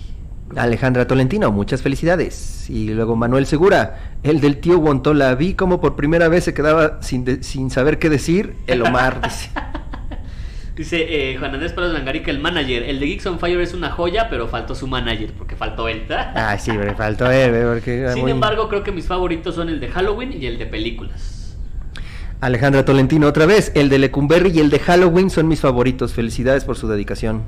Alejandra 0.56 1.06
Tolentino, 1.08 1.52
muchas 1.52 1.82
felicidades. 1.82 2.70
Y 2.70 2.89
luego 2.89 3.16
Manuel 3.16 3.45
Segura, 3.45 4.14
el 4.24 4.41
del 4.41 4.58
tío 4.58 4.78
Guantola. 4.80 5.36
Vi 5.36 5.54
como 5.54 5.80
por 5.80 5.95
primera 5.95 6.28
vez 6.28 6.43
se 6.43 6.54
quedaba 6.54 7.02
sin, 7.02 7.24
de- 7.26 7.43
sin 7.43 7.70
saber 7.70 8.00
qué 8.00 8.10
decir. 8.10 8.56
El 8.68 8.82
Omar 8.82 9.22
dice. 9.24 9.50
Dice 10.76 11.32
eh, 11.34 11.38
Juan 11.38 11.54
Andrés 11.54 11.74
Pérez 11.74 11.91
Langarica, 11.91 12.32
el 12.32 12.39
manager. 12.39 12.84
El 12.84 13.00
de 13.00 13.06
Geeks 13.08 13.26
on 13.28 13.38
Fire 13.39 13.60
es 13.62 13.74
una 13.74 13.91
joya, 13.91 14.30
pero 14.30 14.47
faltó 14.47 14.76
su 14.76 14.88
manager, 14.88 15.34
porque 15.38 15.56
faltó 15.56 15.88
él. 15.88 16.04
Ah, 16.10 16.58
sí, 16.58 16.72
faltó 16.97 17.30
él, 17.30 17.54
eh, 17.54 17.66
porque 17.68 18.10
Sin 18.14 18.22
muy- 18.24 18.32
embargo, 18.32 18.70
creo 18.70 18.82
que 18.84 18.91
mis 18.91 19.06
favoritos 19.06 19.56
son 19.56 19.70
el 19.70 19.80
de 19.80 19.89
Halloween 19.89 20.34
y 20.41 20.45
el 20.45 20.58
de 20.58 20.66
películas. 20.66 21.58
Alejandra 22.41 22.86
Tolentino, 22.86 23.28
otra 23.28 23.45
vez. 23.45 23.72
El 23.76 23.89
de 23.89 24.00
Lecumberri 24.00 24.52
y 24.52 24.60
el 24.60 24.70
de 24.70 24.80
Halloween 24.80 25.30
son 25.30 25.47
mis 25.50 25.60
favoritos. 25.60 26.14
Felicidades 26.14 26.64
por 26.64 26.78
su 26.78 26.88
dedicación. 26.88 27.43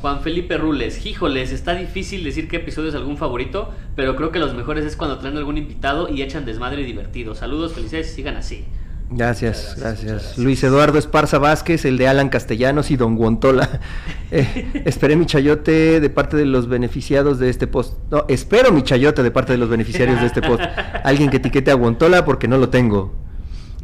Juan 0.00 0.20
Felipe 0.20 0.58
Rules, 0.58 1.04
híjoles, 1.06 1.52
está 1.52 1.74
difícil 1.74 2.22
decir 2.22 2.48
qué 2.48 2.56
episodio 2.56 2.90
es 2.90 2.94
algún 2.94 3.16
favorito, 3.16 3.72
pero 3.94 4.14
creo 4.14 4.30
que 4.30 4.38
los 4.38 4.54
mejores 4.54 4.84
es 4.84 4.96
cuando 4.96 5.18
traen 5.18 5.36
algún 5.36 5.56
invitado 5.56 6.08
y 6.08 6.22
echan 6.22 6.44
desmadre 6.44 6.84
divertido. 6.84 7.34
Saludos, 7.34 7.72
felicidades 7.72 8.12
y 8.12 8.14
sigan 8.16 8.36
así. 8.36 8.64
Gracias, 9.08 9.76
gracias. 9.78 10.36
Luis 10.36 10.62
Eduardo 10.64 10.98
Esparza 10.98 11.38
Vázquez, 11.38 11.84
el 11.84 11.96
de 11.96 12.08
Alan 12.08 12.28
Castellanos 12.28 12.90
y 12.90 12.96
Don 12.96 13.16
Guantola. 13.16 13.80
Eh, 14.32 14.82
esperé 14.84 15.14
mi 15.14 15.24
chayote 15.24 16.00
de 16.00 16.10
parte 16.10 16.36
de 16.36 16.46
los 16.46 16.66
beneficiados 16.66 17.38
de 17.38 17.48
este 17.48 17.68
post. 17.68 17.96
No, 18.10 18.24
espero 18.26 18.72
mi 18.72 18.82
chayote 18.82 19.22
de 19.22 19.30
parte 19.30 19.52
de 19.52 19.58
los 19.58 19.68
beneficiarios 19.68 20.20
de 20.20 20.26
este 20.26 20.42
post. 20.42 20.64
Alguien 21.04 21.30
que 21.30 21.36
etiquete 21.36 21.70
a 21.70 21.74
Guantola 21.74 22.24
porque 22.24 22.48
no 22.48 22.58
lo 22.58 22.68
tengo. 22.68 23.14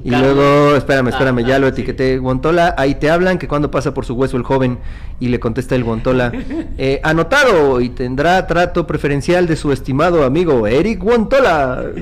Y 0.04 0.10
Carlos. 0.10 0.34
luego, 0.34 0.76
espérame, 0.76 1.08
espérame, 1.08 1.38
Ah, 1.38 1.48
ya 1.48 1.56
ah, 1.56 1.58
lo 1.60 1.66
sí. 1.68 1.72
etiqueté. 1.72 2.18
Guantola, 2.18 2.74
ahí 2.76 2.96
te 2.96 3.10
hablan 3.10 3.38
que 3.38 3.46
cuando 3.46 3.70
pasa 3.70 3.94
por 3.94 4.04
su 4.04 4.14
hueso 4.14 4.36
el 4.36 4.42
joven 4.42 4.78
y 5.20 5.28
le 5.28 5.38
contesta 5.38 5.76
el 5.76 5.84
Guantola. 5.84 6.32
eh, 6.78 7.00
anotado 7.04 7.80
y 7.80 7.90
tendrá 7.90 8.46
trato 8.46 8.86
preferencial 8.86 9.46
de 9.46 9.56
su 9.56 9.70
estimado 9.72 10.24
amigo 10.24 10.66
Eric 10.66 11.00
Guantola. 11.00 11.84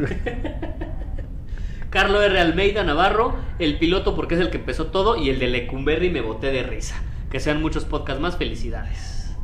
Carlo 1.91 2.23
R. 2.23 2.39
Almeida 2.39 2.85
Navarro, 2.85 3.35
el 3.59 3.77
piloto 3.79 4.15
porque 4.15 4.37
es 4.37 4.41
el 4.41 4.51
que 4.51 4.59
empezó 4.59 4.87
todo 4.87 5.17
y 5.17 5.29
el 5.29 5.41
de 5.41 5.49
Lecumberri 5.49 6.09
me 6.09 6.21
boté 6.21 6.53
de 6.53 6.63
risa. 6.63 6.95
Que 7.31 7.41
sean 7.41 7.61
muchos 7.61 7.85
podcasts 7.85 8.23
más, 8.23 8.37
felicidades. 8.37 9.35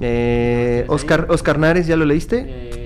Eh, 0.00 0.84
Oscar, 0.88 1.26
Oscar 1.28 1.58
Nares, 1.58 1.86
¿ya 1.86 1.96
lo 1.96 2.04
leíste? 2.04 2.46
Eh. 2.48 2.81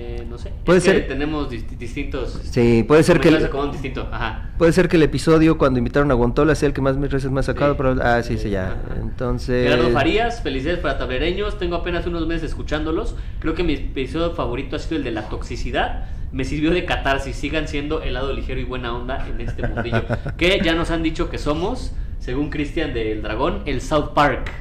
Puede 0.67 0.77
es 0.79 0.83
que 0.85 0.91
ser- 0.91 1.07
tenemos 1.07 1.49
dist- 1.49 1.75
distintos. 1.79 2.39
Sí, 2.43 2.83
puede 2.87 3.01
ser 3.01 3.19
que 3.19 3.29
el- 3.29 3.49
distinto. 3.71 4.07
Ajá. 4.11 4.51
Puede 4.59 4.71
ser 4.73 4.87
que 4.87 4.97
el 4.97 5.03
episodio 5.03 5.57
cuando 5.57 5.79
invitaron 5.79 6.11
a 6.11 6.13
Guantola 6.13 6.53
sea 6.53 6.67
el 6.67 6.73
que 6.73 6.81
más 6.81 6.99
veces 6.99 7.31
me 7.31 7.39
ha 7.39 7.43
sacado, 7.43 7.71
Sí. 7.73 7.77
pero 7.79 7.95
ah, 8.03 8.21
sí, 8.21 8.33
sí, 8.37 8.43
Sí, 8.43 8.49
ya. 8.51 8.67
ajá. 8.67 8.77
Entonces, 9.01 9.63
Gerardo 9.69 9.89
Farías, 9.91 10.41
felicidades 10.43 10.79
para 10.79 10.99
tablereños. 10.99 11.57
Tengo 11.57 11.75
apenas 11.77 12.05
unos 12.05 12.27
meses 12.27 12.49
escuchándolos. 12.49 13.15
Creo 13.39 13.55
que 13.55 13.63
mi 13.63 13.73
episodio 13.73 14.31
favorito 14.35 14.75
ha 14.75 14.79
sido 14.79 14.97
el 14.97 15.03
de 15.03 15.11
la 15.11 15.29
toxicidad. 15.29 16.05
Me 16.31 16.43
sirvió 16.43 16.71
de 16.71 16.85
catarsis. 16.85 17.35
Sigan 17.35 17.67
siendo 17.67 18.01
helado 18.03 18.33
ligero 18.33 18.59
y 18.59 18.65
buena 18.65 18.93
onda 18.95 19.25
en 19.27 19.39
este 19.41 19.65
mundillo. 19.67 20.03
que 20.37 20.59
ya 20.63 20.75
nos 20.75 20.91
han 20.91 21.01
dicho 21.01 21.29
que 21.29 21.37
somos, 21.37 21.93
según 22.19 22.49
Cristian 22.49 22.93
del 22.93 23.21
Dragón, 23.21 23.61
el 23.65 23.79
South 23.81 24.09
Park 24.13 24.51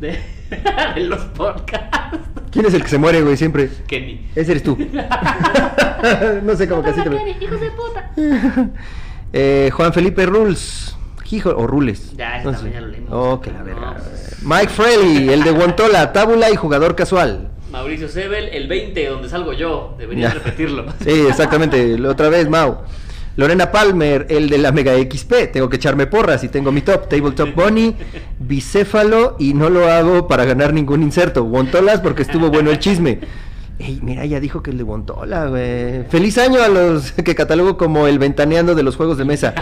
de, 0.00 0.18
de 0.94 1.00
los 1.02 1.20
podcasts. 1.26 2.18
¿quién 2.50 2.66
es 2.66 2.74
el 2.74 2.82
que 2.82 2.88
se 2.88 2.98
muere, 2.98 3.22
güey, 3.22 3.36
siempre? 3.36 3.68
Kenny. 3.86 4.28
Ese 4.34 4.52
eres 4.52 4.62
tú. 4.64 4.76
no 6.42 6.56
sé 6.56 6.68
cómo 6.68 6.82
casi 6.82 7.00
te 7.02 7.44
hijos 7.44 7.60
de 7.60 7.70
puta. 7.70 8.10
Eh, 9.32 9.70
Juan 9.72 9.92
Felipe 9.92 10.26
Rules. 10.26 10.96
Hijo, 11.30 11.50
o 11.50 11.64
Rules. 11.64 12.16
Ya, 12.16 12.38
ese 12.38 12.46
No 12.46 12.50
también 12.52 12.72
sé. 12.72 12.80
ya 12.80 12.84
lo 12.84 12.88
leímos. 12.88 13.10
Oh, 13.12 13.40
que 13.40 13.52
la 13.52 13.58
No, 13.60 13.64
verga. 13.64 13.94
pues. 13.94 14.36
Mike 14.42 14.68
Fraley, 14.70 15.28
el 15.28 15.44
de 15.44 15.52
Guantola, 15.52 16.12
tábula 16.12 16.50
y 16.50 16.56
jugador 16.56 16.96
casual. 16.96 17.48
Mauricio 17.70 18.08
Sebel, 18.08 18.48
el 18.48 18.66
20, 18.66 19.06
donde 19.06 19.28
salgo 19.28 19.52
yo. 19.52 19.94
Deberías 19.96 20.32
Ya. 20.34 20.40
repetirlo. 20.40 20.86
Sí, 21.04 21.26
exactamente. 21.28 22.04
Otra 22.04 22.28
vez, 22.28 22.48
Mau. 22.48 22.78
Lorena 23.40 23.70
Palmer, 23.70 24.26
el 24.28 24.50
de 24.50 24.58
la 24.58 24.70
Mega 24.70 24.92
XP. 24.92 25.50
Tengo 25.50 25.70
que 25.70 25.76
echarme 25.76 26.06
porras 26.06 26.44
y 26.44 26.48
tengo 26.48 26.70
mi 26.72 26.82
top. 26.82 27.08
Tabletop 27.08 27.54
Bunny, 27.54 27.96
bicéfalo 28.38 29.36
y 29.38 29.54
no 29.54 29.70
lo 29.70 29.90
hago 29.90 30.28
para 30.28 30.44
ganar 30.44 30.74
ningún 30.74 31.02
inserto. 31.02 31.42
Guantolas 31.44 32.00
porque 32.00 32.20
estuvo 32.20 32.50
bueno 32.50 32.70
el 32.70 32.78
chisme. 32.78 33.20
Ey, 33.78 33.98
mira, 34.02 34.26
ya 34.26 34.40
dijo 34.40 34.62
que 34.62 34.72
el 34.72 34.76
de 34.76 34.82
Guantola, 34.82 35.46
güey. 35.46 36.04
Feliz 36.10 36.36
año 36.36 36.62
a 36.62 36.68
los 36.68 37.12
que 37.12 37.34
catalogo 37.34 37.78
como 37.78 38.06
el 38.06 38.18
ventaneando 38.18 38.74
de 38.74 38.82
los 38.82 38.96
juegos 38.96 39.16
de 39.16 39.24
mesa. 39.24 39.54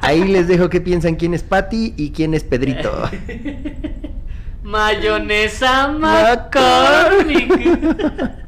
Ahí 0.00 0.22
les 0.22 0.46
dejo 0.46 0.68
que 0.68 0.80
piensan 0.80 1.16
quién 1.16 1.34
es 1.34 1.42
Patty 1.42 1.94
y 1.96 2.12
quién 2.12 2.34
es 2.34 2.44
Pedrito. 2.44 3.10
Mayonesa 4.62 5.88
McCormick. 5.88 7.50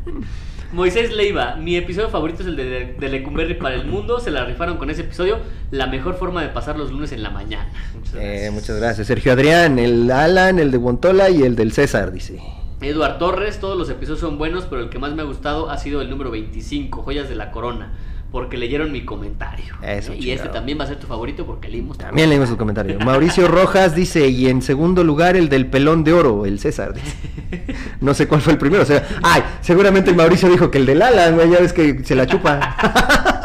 Moisés 0.72 1.12
Leiva, 1.12 1.56
mi 1.56 1.74
episodio 1.76 2.10
favorito 2.10 2.42
es 2.42 2.48
el 2.48 2.54
de, 2.54 2.94
de 2.98 3.08
Lecumberri 3.08 3.54
para 3.54 3.74
el 3.74 3.86
mundo. 3.86 4.20
Se 4.20 4.30
la 4.30 4.44
rifaron 4.44 4.76
con 4.76 4.88
ese 4.88 5.00
episodio. 5.02 5.38
La 5.72 5.88
mejor 5.88 6.16
forma 6.16 6.42
de 6.42 6.48
pasar 6.48 6.78
los 6.78 6.92
lunes 6.92 7.10
en 7.10 7.24
la 7.24 7.30
mañana. 7.30 7.72
Muchas 7.94 8.14
gracias. 8.14 8.42
Eh, 8.42 8.50
muchas 8.52 8.76
gracias. 8.76 9.06
Sergio 9.08 9.32
Adrián, 9.32 9.80
el 9.80 10.08
Alan, 10.10 10.60
el 10.60 10.70
de 10.70 10.78
Guantola 10.78 11.28
y 11.28 11.42
el 11.42 11.56
del 11.56 11.72
César, 11.72 12.12
dice. 12.12 12.40
Eduard 12.80 13.18
Torres, 13.18 13.58
todos 13.58 13.76
los 13.76 13.90
episodios 13.90 14.20
son 14.20 14.38
buenos, 14.38 14.64
pero 14.64 14.80
el 14.82 14.90
que 14.90 14.98
más 14.98 15.12
me 15.12 15.22
ha 15.22 15.24
gustado 15.24 15.70
ha 15.70 15.76
sido 15.76 16.00
el 16.00 16.08
número 16.08 16.30
25, 16.30 17.02
Joyas 17.02 17.28
de 17.28 17.34
la 17.34 17.50
Corona, 17.50 17.92
porque 18.30 18.56
leyeron 18.56 18.92
mi 18.92 19.04
comentario. 19.04 19.74
Eso, 19.82 20.14
y 20.14 20.30
este 20.30 20.48
también 20.48 20.78
va 20.78 20.84
a 20.84 20.86
ser 20.86 20.98
tu 20.98 21.06
favorito 21.06 21.44
porque 21.44 21.68
leímos 21.68 21.98
tu 21.98 22.04
También 22.04 22.28
leímos 22.28 22.48
su 22.48 22.56
comentario. 22.56 22.98
Mauricio 23.00 23.48
Rojas 23.48 23.94
dice, 23.94 24.28
y 24.28 24.48
en 24.48 24.62
segundo 24.62 25.02
lugar 25.04 25.36
el 25.36 25.48
del 25.48 25.66
pelón 25.66 26.04
de 26.04 26.12
oro, 26.12 26.46
el 26.46 26.58
César. 26.58 26.94
dice. 26.94 27.16
No 28.00 28.14
sé 28.14 28.28
cuál 28.28 28.40
fue 28.40 28.52
el 28.54 28.58
primero. 28.58 28.82
O 28.82 28.86
sea, 28.86 29.06
ay, 29.22 29.42
seguramente 29.60 30.10
el 30.10 30.16
Mauricio 30.16 30.48
dijo 30.48 30.70
que 30.70 30.78
el 30.78 30.86
del 30.86 31.02
Alan, 31.02 31.34
güey, 31.34 31.50
ya 31.50 31.60
ves 31.60 31.72
que 31.72 32.02
se 32.04 32.14
la 32.14 32.26
chupa. 32.26 32.76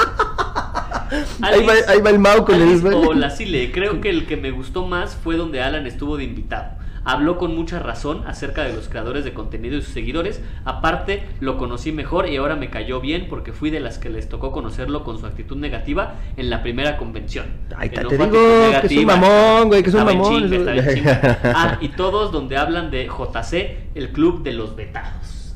ahí, 1.42 1.66
va, 1.66 1.74
ahí 1.88 2.02
va 2.02 2.10
el 2.10 2.20
Mau 2.20 2.46
con 2.46 2.56
Alice 2.56 2.88
el... 2.88 2.94
o 2.94 3.14
la 3.14 3.30
Sile, 3.30 3.72
creo 3.72 4.02
que 4.02 4.10
el 4.10 4.26
que 4.26 4.38
me 4.38 4.52
gustó 4.52 4.86
más 4.86 5.16
fue 5.16 5.36
donde 5.36 5.62
Alan 5.62 5.86
estuvo 5.88 6.18
de 6.18 6.24
invitado. 6.24 6.85
Habló 7.06 7.38
con 7.38 7.56
mucha 7.56 7.80
razón 7.80 8.24
acerca 8.26 8.64
de 8.64 8.74
los 8.74 8.90
creadores 8.90 9.24
de 9.24 9.34
contenido 9.34 9.78
y 9.78 9.82
sus 9.82 9.94
seguidores. 9.94 10.42
Aparte, 10.66 11.24
lo 11.40 11.58
conocí 11.58 11.92
mejor 11.92 12.28
y 12.28 12.36
ahora 12.38 12.56
me 12.56 12.70
cayó 12.70 13.00
bien 13.00 13.28
porque 13.30 13.54
fui 13.54 13.70
de 13.70 13.80
las 13.80 13.98
que 14.00 14.10
les 14.10 14.28
tocó 14.28 14.52
conocerlo 14.52 15.04
con 15.04 15.20
su 15.20 15.26
actitud 15.26 15.56
negativa 15.58 16.16
en 16.36 16.50
la 16.50 16.64
primera 16.64 16.98
convención. 16.98 17.46
Ahí 17.78 17.90
está, 17.90 18.08
te 18.08 18.18
digo 18.18 18.32
que 18.32 18.80
es 18.88 18.92
un 18.98 19.06
mamón, 19.06 19.68
güey, 19.68 19.84
que 19.84 19.90
es 19.90 19.96
un 19.96 20.04
mamón. 20.06 20.50
chinga, 20.50 20.94
chinga. 20.94 21.40
Ah, 21.56 21.78
y 21.80 21.90
todos 21.90 22.32
donde 22.32 22.58
hablan 22.58 22.90
de 22.92 23.06
JC, 23.08 23.78
el 23.96 24.10
club 24.12 24.44
de 24.44 24.54
los 24.54 24.76
vetados. 24.76 25.56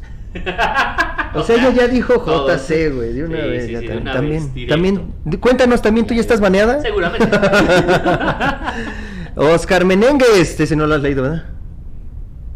O 1.33 1.41
sea, 1.43 1.55
ella 1.55 1.71
ya 1.71 1.87
dijo. 1.87 2.13
JC, 2.23 2.93
güey, 2.93 3.13
de 3.13 3.23
una 3.23 3.41
Sí, 3.41 3.47
vez. 3.49 3.65
sí, 3.65 3.71
ya 3.73 3.79
sí, 3.79 3.87
una 3.87 4.13
también, 4.13 4.43
vez, 4.43 4.53
directo. 4.53 4.73
también, 4.75 5.13
cuéntanos, 5.39 5.81
¿también 5.81 6.05
tú 6.05 6.13
ya 6.13 6.21
estás 6.21 6.39
baneada? 6.39 6.79
Seguramente. 6.81 7.27
Oscar 9.39 9.85
Menéndez, 9.85 10.59
ese 10.59 10.75
no 10.75 10.85
lo 10.85 10.95
has 10.95 11.01
leído, 11.01 11.23
¿verdad? 11.23 11.45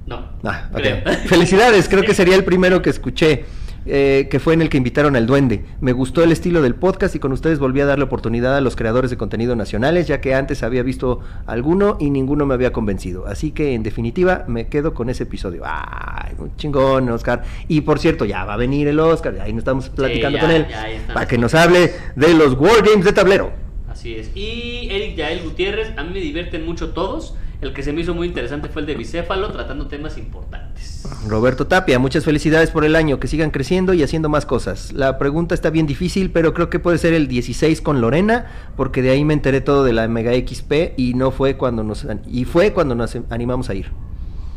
No. 0.06 0.26
Ah, 0.44 0.70
ok. 0.72 0.80
creo. 0.80 0.98
Felicidades, 1.28 1.88
creo 1.88 2.04
que 2.04 2.14
sería 2.14 2.36
el 2.36 2.44
primero 2.44 2.82
que 2.82 2.90
escuché. 2.90 3.46
eh, 3.86 4.30
que 4.32 4.40
fue 4.40 4.54
en 4.54 4.62
el 4.62 4.70
que 4.70 4.78
invitaron 4.78 5.18
al 5.18 5.26
duende. 5.26 5.66
Me 5.82 5.92
gustó 5.92 6.24
el 6.24 6.32
estilo 6.32 6.62
del 6.62 6.74
podcast 6.74 7.16
y 7.16 7.20
con 7.20 7.34
ustedes 7.34 7.60
volví 7.60 7.82
a 7.82 7.86
darle 7.86 8.06
oportunidad 8.06 8.56
a 8.56 8.62
los 8.62 8.78
creadores 8.78 9.12
de 9.12 9.18
contenido 9.18 9.58
nacionales, 9.58 10.08
ya 10.08 10.22
que 10.22 10.34
antes 10.34 10.64
había 10.64 10.84
visto 10.84 11.20
alguno 11.48 11.98
y 12.00 12.10
ninguno 12.10 12.46
me 12.46 12.54
había 12.54 12.72
convencido. 12.72 13.28
Así 13.28 13.52
que 13.52 13.74
en 13.74 13.84
definitiva 13.84 14.46
me 14.48 14.68
quedo 14.68 14.94
con 14.94 15.10
ese 15.10 15.24
episodio. 15.24 15.64
Ay, 15.66 16.34
un 16.38 16.56
chingón, 16.56 17.10
Oscar. 17.10 17.44
Y 17.68 17.82
por 17.82 18.00
cierto, 18.00 18.24
ya 18.24 18.46
va 18.46 18.54
a 18.54 18.58
venir 18.58 18.88
el 18.88 19.00
Oscar, 19.02 19.38
ahí 19.42 19.52
nos 19.52 19.60
estamos 19.64 19.90
platicando 19.90 20.38
ya, 20.38 20.42
con 20.42 20.52
él, 20.52 20.66
ya, 20.70 21.14
para 21.14 21.28
que 21.28 21.38
nos 21.38 21.54
hable 21.54 21.92
de 22.16 22.34
los 22.36 22.54
Wargames 22.54 23.04
de 23.04 23.12
tablero. 23.12 23.63
Así 24.04 24.16
es. 24.16 24.32
Y 24.36 24.90
Eric 24.92 25.16
Yael 25.16 25.44
Gutiérrez, 25.46 25.98
a 25.98 26.04
mí 26.04 26.10
me 26.12 26.20
divierten 26.20 26.66
mucho 26.66 26.90
todos. 26.90 27.36
El 27.62 27.72
que 27.72 27.84
se 27.84 27.94
me 27.94 28.02
hizo 28.02 28.14
muy 28.14 28.28
interesante 28.28 28.68
fue 28.68 28.82
el 28.82 28.86
de 28.86 28.96
bicéfalo, 28.96 29.50
tratando 29.54 29.88
temas 29.88 30.18
importantes. 30.18 31.08
Roberto 31.26 31.68
Tapia, 31.68 32.00
muchas 32.00 32.26
felicidades 32.26 32.70
por 32.70 32.84
el 32.84 32.98
año, 32.98 33.22
que 33.22 33.30
sigan 33.30 33.50
creciendo 33.52 33.94
y 33.94 34.04
haciendo 34.04 34.28
más 34.28 34.46
cosas. 34.46 34.92
La 34.92 35.18
pregunta 35.18 35.56
está 35.56 35.70
bien 35.70 35.88
difícil, 35.88 36.32
pero 36.32 36.54
creo 36.54 36.70
que 36.70 36.80
puede 36.80 36.98
ser 36.98 37.14
el 37.14 37.30
16 37.30 37.80
con 37.80 38.02
Lorena, 38.02 38.48
porque 38.76 39.02
de 39.02 39.12
ahí 39.12 39.24
me 39.24 39.34
enteré 39.36 39.62
todo 39.62 39.86
de 39.86 39.94
la 39.94 40.10
Mega 40.10 40.34
XP 40.34 40.96
y 40.98 41.14
no 41.14 41.32
fue 41.32 41.56
cuando 41.56 41.86
nos 41.86 42.06
y 42.30 42.44
fue 42.44 42.74
cuando 42.74 42.96
nos 42.96 43.18
animamos 43.30 43.70
a 43.70 43.76
ir. 43.76 43.86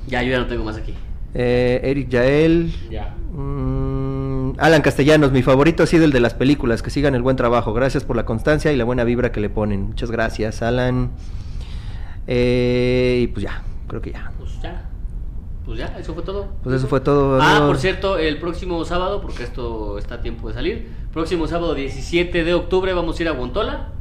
Ya, 0.09 0.24
yo 0.24 0.32
ya 0.32 0.40
no 0.40 0.49
tengo 0.49 0.64
más 0.64 0.76
aquí. 0.76 0.92
Eh, 1.34 1.80
Eric 1.84 2.09
Yael, 2.09 2.72
Ya. 2.90 3.14
mm, 3.32 3.95
Alan 4.59 4.80
Castellanos, 4.80 5.32
mi 5.32 5.42
favorito 5.42 5.82
ha 5.82 5.86
sido 5.86 6.04
el 6.04 6.12
de 6.12 6.20
las 6.20 6.32
películas, 6.32 6.82
que 6.82 6.90
sigan 6.90 7.14
el 7.14 7.22
buen 7.22 7.36
trabajo. 7.36 7.74
Gracias 7.74 8.04
por 8.04 8.16
la 8.16 8.24
constancia 8.24 8.72
y 8.72 8.76
la 8.76 8.84
buena 8.84 9.04
vibra 9.04 9.30
que 9.30 9.40
le 9.40 9.50
ponen. 9.50 9.82
Muchas 9.82 10.11
gracias, 10.11 10.62
Alan. 10.62 11.11
Eh, 12.26 13.20
y 13.24 13.26
pues 13.26 13.44
ya, 13.44 13.62
creo 13.86 14.00
que 14.00 14.12
ya. 14.12 14.32
Pues 14.38 14.61
ya. 14.62 14.88
Pues 15.66 15.78
ya, 15.78 15.94
eso 15.98 16.14
fue 16.14 16.22
todo. 16.22 16.48
Pues 16.62 16.76
eso 16.76 16.86
fue 16.86 17.00
todo. 17.00 17.38
Ah, 17.42 17.64
por 17.66 17.76
cierto, 17.76 18.18
el 18.18 18.38
próximo 18.38 18.82
sábado, 18.84 19.20
porque 19.20 19.42
esto 19.42 19.98
está 19.98 20.16
a 20.16 20.20
tiempo 20.22 20.48
de 20.48 20.54
salir, 20.54 20.88
próximo 21.12 21.46
sábado 21.48 21.74
17 21.74 22.44
de 22.44 22.54
octubre 22.54 22.94
vamos 22.94 23.18
a 23.18 23.22
ir 23.22 23.28
a 23.28 23.32
Guantola. 23.32 23.92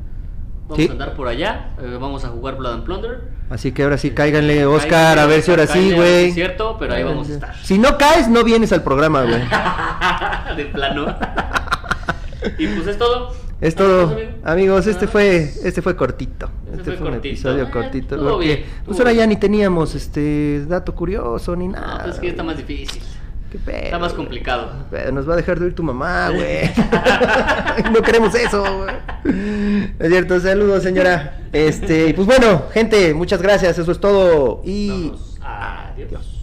Vamos 0.67 0.77
Sí. 0.83 0.87
a 0.89 0.91
andar 0.93 1.13
por 1.13 1.27
allá, 1.27 1.69
eh, 1.79 1.97
vamos 2.01 2.25
a 2.25 2.29
jugar 2.29 2.55
Blood 2.57 2.73
and 2.73 2.83
Plunder. 2.85 3.21
Así 3.51 3.71
que 3.71 3.83
ahora 3.83 3.97
sí, 3.99 4.11
cáiganle, 4.11 4.65
Oscar, 4.65 4.89
Cáiganle, 4.89 5.21
a 5.21 5.25
ver 5.27 5.41
si 5.43 5.51
ahora 5.51 5.67
sí, 5.67 5.73
cáiganle, 5.73 5.95
güey. 5.95 6.27
Es 6.29 6.33
cierto, 6.33 6.77
pero 6.79 6.93
ahí 6.95 7.03
vamos 7.03 7.29
a 7.29 7.33
estar. 7.33 7.55
Si 7.63 7.77
no 7.77 7.97
caes, 7.99 8.27
no 8.29 8.43
vienes 8.43 8.71
al 8.73 8.81
programa, 8.81 9.21
güey. 9.23 9.41
de 10.57 10.65
plano. 10.65 11.05
y 12.57 12.67
pues 12.67 12.87
es 12.87 12.97
todo. 12.97 13.33
Es 13.61 13.73
todo, 13.73 14.11
Amigo. 14.11 14.31
amigos, 14.43 14.85
este 14.87 15.05
Ah, 15.05 15.07
fue, 15.07 15.37
este 15.63 15.81
fue 15.81 15.95
cortito. 15.95 16.49
Este 16.65 16.77
Este 16.77 16.83
fue 16.83 16.97
fue 16.97 17.07
un 17.07 17.13
cortito. 17.13 17.27
episodio 17.29 17.63
Eh, 17.63 17.71
cortito. 17.71 18.17
porque, 18.29 18.45
bien, 18.45 18.65
pues 18.85 18.99
ahora 18.99 19.13
ya 19.13 19.25
ni 19.25 19.37
teníamos 19.37 19.95
este 19.95 20.65
dato 20.67 20.93
curioso 20.93 21.55
ni 21.55 21.67
No, 21.69 21.73
nada. 21.79 22.03
pues 22.03 22.15
es 22.15 22.21
que 22.21 22.27
está 22.29 22.43
más 22.43 22.57
difícil. 22.57 23.01
Qué 23.55 23.71
pedo, 23.71 23.77
Está 23.85 23.99
más 23.99 24.13
complicado. 24.13 24.69
Pedo, 24.91 25.11
Nos 25.13 25.29
va 25.29 25.33
a 25.33 25.37
dejar 25.37 25.59
de 25.59 25.65
oír 25.65 25.75
tu 25.75 25.83
mamá, 25.83 26.29
güey. 26.29 26.69
no 27.93 28.01
queremos 28.01 28.35
eso, 28.35 28.63
güey. 28.77 28.95
Es 29.97 30.09
cierto, 30.09 30.39
saludos, 30.41 30.83
señora. 30.83 31.39
Este, 31.53 32.09
y 32.09 32.13
pues 32.13 32.27
bueno, 32.27 32.63
gente, 32.73 33.13
muchas 33.13 33.41
gracias, 33.41 33.77
eso 33.77 33.91
es 33.91 33.99
todo. 33.99 34.61
Y 34.65 35.13
adiós. 35.41 36.34